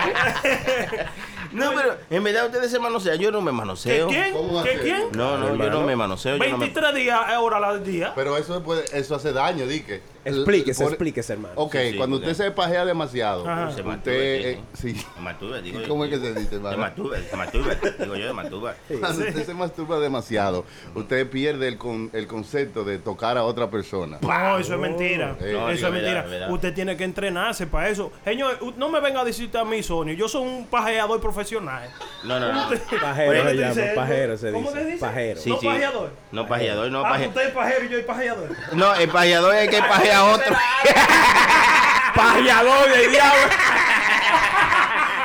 No, 1.52 1.74
pero 1.76 1.98
en 2.10 2.24
verdad 2.24 2.46
ustedes 2.46 2.72
se 2.72 2.80
manosean. 2.80 3.18
Yo 3.20 3.30
no 3.32 3.42
me 3.42 3.52
¿Qué 3.52 3.58
manoseo. 3.58 4.08
quién? 4.08 4.32
¿Cómo 4.34 4.64
¿Qué 4.64 4.80
quién? 4.82 5.10
No, 5.12 5.38
no, 5.38 5.56
yo 5.56 5.70
no 5.70 5.82
me 5.82 5.96
manoseo. 5.98 6.38
Yo 6.38 6.44
no 6.52 6.58
me... 6.58 6.66
23 6.68 6.96
días, 6.96 7.20
ahora 7.28 7.58
al 7.68 7.84
día. 7.84 8.14
Pero 8.16 8.38
eso, 8.38 8.64
puede- 8.64 8.86
eso 8.98 9.16
hace 9.16 9.34
daño, 9.34 9.68
di 9.68 9.82
que. 9.82 10.02
Explíquese, 10.24 10.84
por- 10.84 10.92
explíquese, 10.94 11.34
hermano. 11.34 11.54
Ok, 11.56 11.76
Sí, 11.76 11.92
sí, 11.92 11.98
cuando 11.98 12.18
usted 12.18 12.34
se 12.34 12.52
pajea 12.52 12.86
demasiado, 12.86 13.48
Ajá. 13.48 13.72
Se 13.72 13.82
usted, 13.82 14.12
eh, 14.46 14.60
sí. 14.74 14.94
Se 14.96 15.20
masturba, 15.22 15.60
digo 15.62 15.82
yo. 15.82 15.88
¿Cómo 15.88 16.06
es 16.06 16.12
que 16.12 16.18
se 16.20 16.34
dice, 16.34 16.50
Se 16.50 16.56
hermano? 16.56 16.78
masturba, 16.78 17.18
se 17.18 17.36
masturba, 17.36 17.76
digo 18.00 18.16
yo, 18.16 18.28
se 18.28 18.34
masturba. 18.34 18.76
Cuando 19.00 19.20
usted 19.26 19.46
se 19.46 19.54
masturba 19.54 20.00
demasiado, 20.00 20.66
usted 20.96 21.30
pierde 21.30 21.68
el, 21.68 21.78
con- 21.78 22.10
el 22.14 22.28
concepto 22.28 22.84
de 22.84 23.00
tocar 23.00 23.38
a 23.38 23.44
otra 23.44 23.70
persona. 23.70 24.20
No, 24.22 24.58
eso 24.60 24.74
es 24.76 24.80
mentira. 24.80 25.36
Eh, 25.40 25.54
No, 25.54 25.70
eso 25.70 25.88
digo, 25.88 25.88
es 25.88 25.94
mentira. 26.04 26.22
verdad. 26.24 26.52
Usted 26.52 26.74
tiene 26.74 26.96
que 26.98 27.04
entrenarse 27.04 27.66
para 27.68 27.90
eso. 27.90 28.12
Señor, 28.24 28.58
no 28.78 28.90
me 28.90 29.00
venga 29.00 29.22
a 29.22 29.26
decirte 29.26 29.58
a 29.58 29.66
mí, 29.66 29.82
Sonio. 29.82 30.14
Yo 30.14 30.28
soy 30.30 30.46
un 30.48 30.68
pajeador 30.68 31.20
profesional. 31.20 31.90
No, 32.24 32.40
no, 32.40 32.52
no. 32.54 32.70
Pajero 33.02 33.32
¿Cómo 33.40 33.50
se 33.50 33.56
llama, 33.56 33.74
dice? 33.74 33.92
pajero 33.96 34.38
se 34.38 34.52
¿Cómo 34.52 34.70
dice. 34.70 34.82
te 34.84 34.86
dice? 34.86 35.00
Pajero. 35.00 35.42
Sí, 35.42 35.50
no 35.50 35.60
sí. 35.60 35.66
pajeador. 35.66 36.12
No 36.32 36.48
pajeador, 36.48 36.92
no 36.92 37.00
Ah, 37.00 37.10
pajeador. 37.10 37.28
usted 37.30 37.48
es 37.48 37.54
pajero 37.54 37.86
y 37.86 37.90
yo 37.90 37.98
es 37.98 38.06
pajeador. 38.06 38.50
No, 38.74 38.96
el 38.96 39.10
pajeador 39.10 39.56
es 39.56 39.64
el 39.64 39.70
que 39.70 39.80
pajea 39.80 40.11
a 40.12 40.26
otro. 40.26 40.56
Pajeador 42.16 42.90
de 42.90 43.08
diablo. 43.08 43.48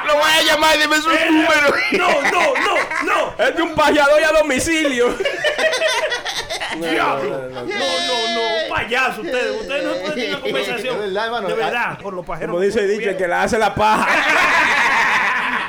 Lo 0.07 0.15
voy 0.15 0.31
a 0.31 0.43
llamar 0.43 0.77
y 0.77 0.81
dime 0.81 0.97
su 1.01 1.09
número. 1.11 1.75
No, 1.93 2.23
no, 2.23 2.55
no, 2.55 2.77
no. 3.05 3.45
Es 3.45 3.57
de 3.57 3.63
un 3.63 3.75
pajeador 3.75 4.21
y 4.21 4.25
a 4.25 4.33
domicilio. 4.33 5.17
Diablo. 6.77 7.49
No, 7.51 7.65
no, 7.65 7.67
no. 7.67 8.75
Payaso 8.75 9.23
ustedes. 9.23 9.61
Ustedes 9.61 9.85
no 9.85 9.93
pueden 9.93 10.15
tener 10.15 10.29
una 10.31 10.41
conversación. 10.41 10.95
Es 10.97 11.01
verdad, 11.01 11.25
hermano. 11.27 11.49
De 11.49 11.55
verdad. 11.55 11.99
Por 11.99 12.15
los 12.15 12.27
pajeros. 12.27 12.51
Como 12.51 12.63
dice 12.63 12.87
dicho, 12.87 13.11
el 13.11 13.17
que 13.17 13.27
la 13.27 13.43
hace 13.43 13.59
la 13.59 13.75
paja. 13.75 14.07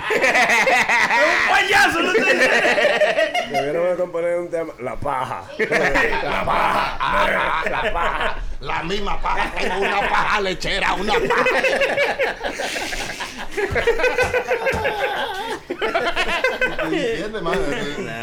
Es 0.09 0.21
un 1.23 1.49
payaso. 1.49 2.01
¿no 2.01 2.13
componer 3.97 4.39
un 4.39 4.49
tema. 4.49 4.73
La 4.79 4.95
paja. 4.95 5.43
La 5.57 6.45
paja, 6.45 6.97
la 7.69 7.93
paja, 7.93 8.35
la 8.35 8.35
misma 8.83 9.21
paja, 9.21 9.51
tengo 9.59 9.79
una 9.79 9.99
paja 9.99 10.41
lechera, 10.41 10.93
una 10.95 11.13
paja. 11.13 11.45
¿Entiendes? 16.83 17.41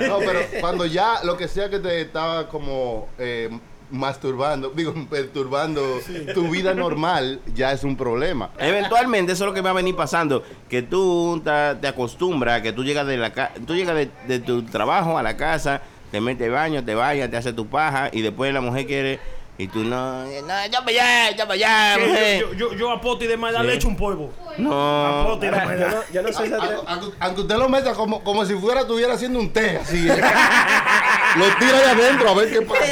No, 0.08 0.18
pero 0.18 0.40
cuando 0.60 0.86
ya 0.86 1.22
lo 1.24 1.36
que 1.36 1.48
sea 1.48 1.68
que 1.68 1.78
te 1.78 2.00
estaba 2.00 2.48
como 2.48 3.08
eh, 3.18 3.50
masturbando, 3.90 4.70
digo, 4.70 4.94
perturbando 5.10 6.00
tu 6.34 6.48
vida 6.48 6.74
normal, 6.74 7.40
ya 7.54 7.72
es 7.72 7.84
un 7.84 7.96
problema. 7.96 8.50
Eventualmente 8.58 9.32
eso 9.32 9.44
es 9.44 9.48
lo 9.48 9.54
que 9.54 9.60
va 9.60 9.70
a 9.70 9.74
venir 9.74 9.94
pasando, 9.96 10.42
que 10.68 10.82
tú 10.82 11.42
te 11.44 11.86
acostumbras, 11.88 12.62
que 12.62 12.72
tú 12.72 12.84
llegas 12.84 13.06
de 13.06 13.16
la 13.16 13.32
ca- 13.32 13.52
tú 13.66 13.74
llegas 13.74 13.94
de, 13.96 14.10
de 14.26 14.38
tu 14.40 14.62
trabajo 14.64 15.18
a 15.18 15.22
la 15.22 15.36
casa, 15.36 15.82
te 16.10 16.20
metes 16.20 16.50
baño, 16.50 16.84
te 16.84 16.94
bañas, 16.94 17.30
te 17.30 17.36
haces 17.36 17.54
tu 17.54 17.66
paja 17.66 18.08
y 18.12 18.22
después 18.22 18.52
la 18.52 18.60
mujer 18.60 18.86
quiere 18.86 19.20
y 19.56 19.68
tú 19.68 19.84
no, 19.84 20.24
no, 20.24 20.66
ya 20.66 20.80
para 20.80 20.88
allá, 20.90 21.30
ya 21.36 21.46
para 21.46 21.54
allá, 21.54 21.96
mujer. 22.06 22.40
Yo, 22.40 22.52
yo, 22.54 22.72
yo 22.74 22.90
a 22.90 23.00
Poti 23.00 23.26
de 23.28 23.36
Maida 23.36 23.60
Sí. 23.60 23.66
le 23.66 23.74
echo 23.74 23.86
un 23.88 23.96
polvo. 23.96 24.32
A 24.48 24.54
No. 24.58 25.24
Poti 25.28 25.46
de 25.46 25.52
Yo 25.52 25.88
no, 25.88 26.02
yo 26.12 26.22
no 26.22 26.28
sé 26.32 26.46
si 26.46 26.52
Aunque- 26.52 26.74
aunque- 26.88 27.16
Aunque 27.20 27.40
usted 27.42 27.56
lo 27.56 27.68
meta 27.68 27.92
como, 27.94 28.24
como 28.24 28.44
si 28.44 28.54
fuera 28.54 28.80
estuviera 28.80 29.14
haciendo 29.14 29.38
un 29.38 29.52
té, 29.52 29.78
así. 29.78 30.08
¿eh? 30.08 30.16
lo 31.36 31.44
tira 31.58 31.78
ahí 31.78 31.84
adentro 32.00 32.30
a 32.30 32.34
ver 32.34 32.52
qué 32.52 32.62
pasa. 32.62 32.84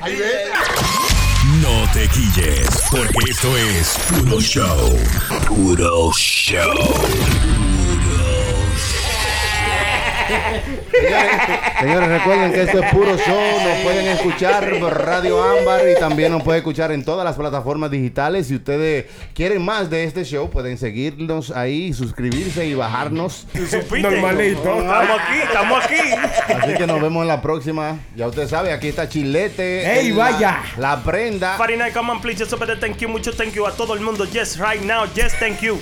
Ahí 0.00 0.16
ve. 0.16 0.44
No 1.62 1.90
te 1.92 2.08
quilles, 2.08 2.66
porque 2.90 3.30
esto 3.30 3.56
es 3.56 3.98
puro 4.08 4.40
show. 4.40 4.98
Puro 5.48 6.12
show. 6.12 6.72
Señores, 11.80 12.08
recuerden 12.08 12.52
que 12.52 12.62
esto 12.62 12.80
es 12.80 12.90
puro 12.92 13.16
show. 13.16 13.40
Nos 13.64 13.78
pueden 13.82 14.06
escuchar 14.08 14.78
por 14.78 15.04
Radio 15.04 15.42
Ámbar 15.42 15.88
y 15.88 15.98
también 15.98 16.32
nos 16.32 16.42
pueden 16.42 16.60
escuchar 16.60 16.92
en 16.92 17.04
todas 17.04 17.24
las 17.24 17.36
plataformas 17.36 17.90
digitales. 17.90 18.46
Si 18.48 18.54
ustedes 18.54 19.06
quieren 19.34 19.64
más 19.64 19.90
de 19.90 20.04
este 20.04 20.24
show, 20.24 20.50
pueden 20.50 20.78
seguirnos 20.78 21.50
ahí, 21.50 21.92
suscribirse 21.92 22.66
y 22.66 22.74
bajarnos. 22.74 23.46
Normalito. 24.00 24.78
Estamos 24.78 25.20
aquí, 25.20 25.38
estamos 25.42 25.84
aquí. 25.84 26.54
Así 26.54 26.74
que 26.74 26.86
nos 26.86 27.00
vemos 27.00 27.22
en 27.22 27.28
la 27.28 27.42
próxima. 27.42 27.98
Ya 28.14 28.26
usted 28.26 28.48
sabe, 28.48 28.72
aquí 28.72 28.88
está 28.88 29.08
Chilete. 29.08 30.00
¡Ey, 30.00 30.12
vaya! 30.12 30.62
La 30.78 31.02
prenda. 31.02 31.56
Farina, 31.56 31.90
come 31.92 32.12
on, 32.12 32.20
please. 32.20 32.44
Thank 32.80 32.98
you. 32.98 33.08
Mucho 33.08 33.32
thank 33.32 33.54
you 33.54 33.66
a 33.66 33.72
todo 33.72 33.94
el 33.94 34.00
mundo. 34.00 34.24
Yes, 34.24 34.58
right 34.58 34.82
now. 34.82 35.04
Yes, 35.14 35.34
thank 35.38 35.60
you. 35.60 35.78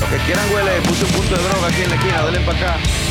Los 0.00 0.08
que 0.08 0.16
quieran 0.18 0.44
huele, 0.52 0.80
puse 0.82 1.04
un 1.04 1.10
punto 1.10 1.36
de 1.36 1.42
droga 1.42 1.68
aquí 1.68 1.82
en 1.82 1.90
la 1.90 1.96
esquina, 1.96 2.24
denle 2.24 2.40
para 2.40 2.58
acá. 2.58 3.07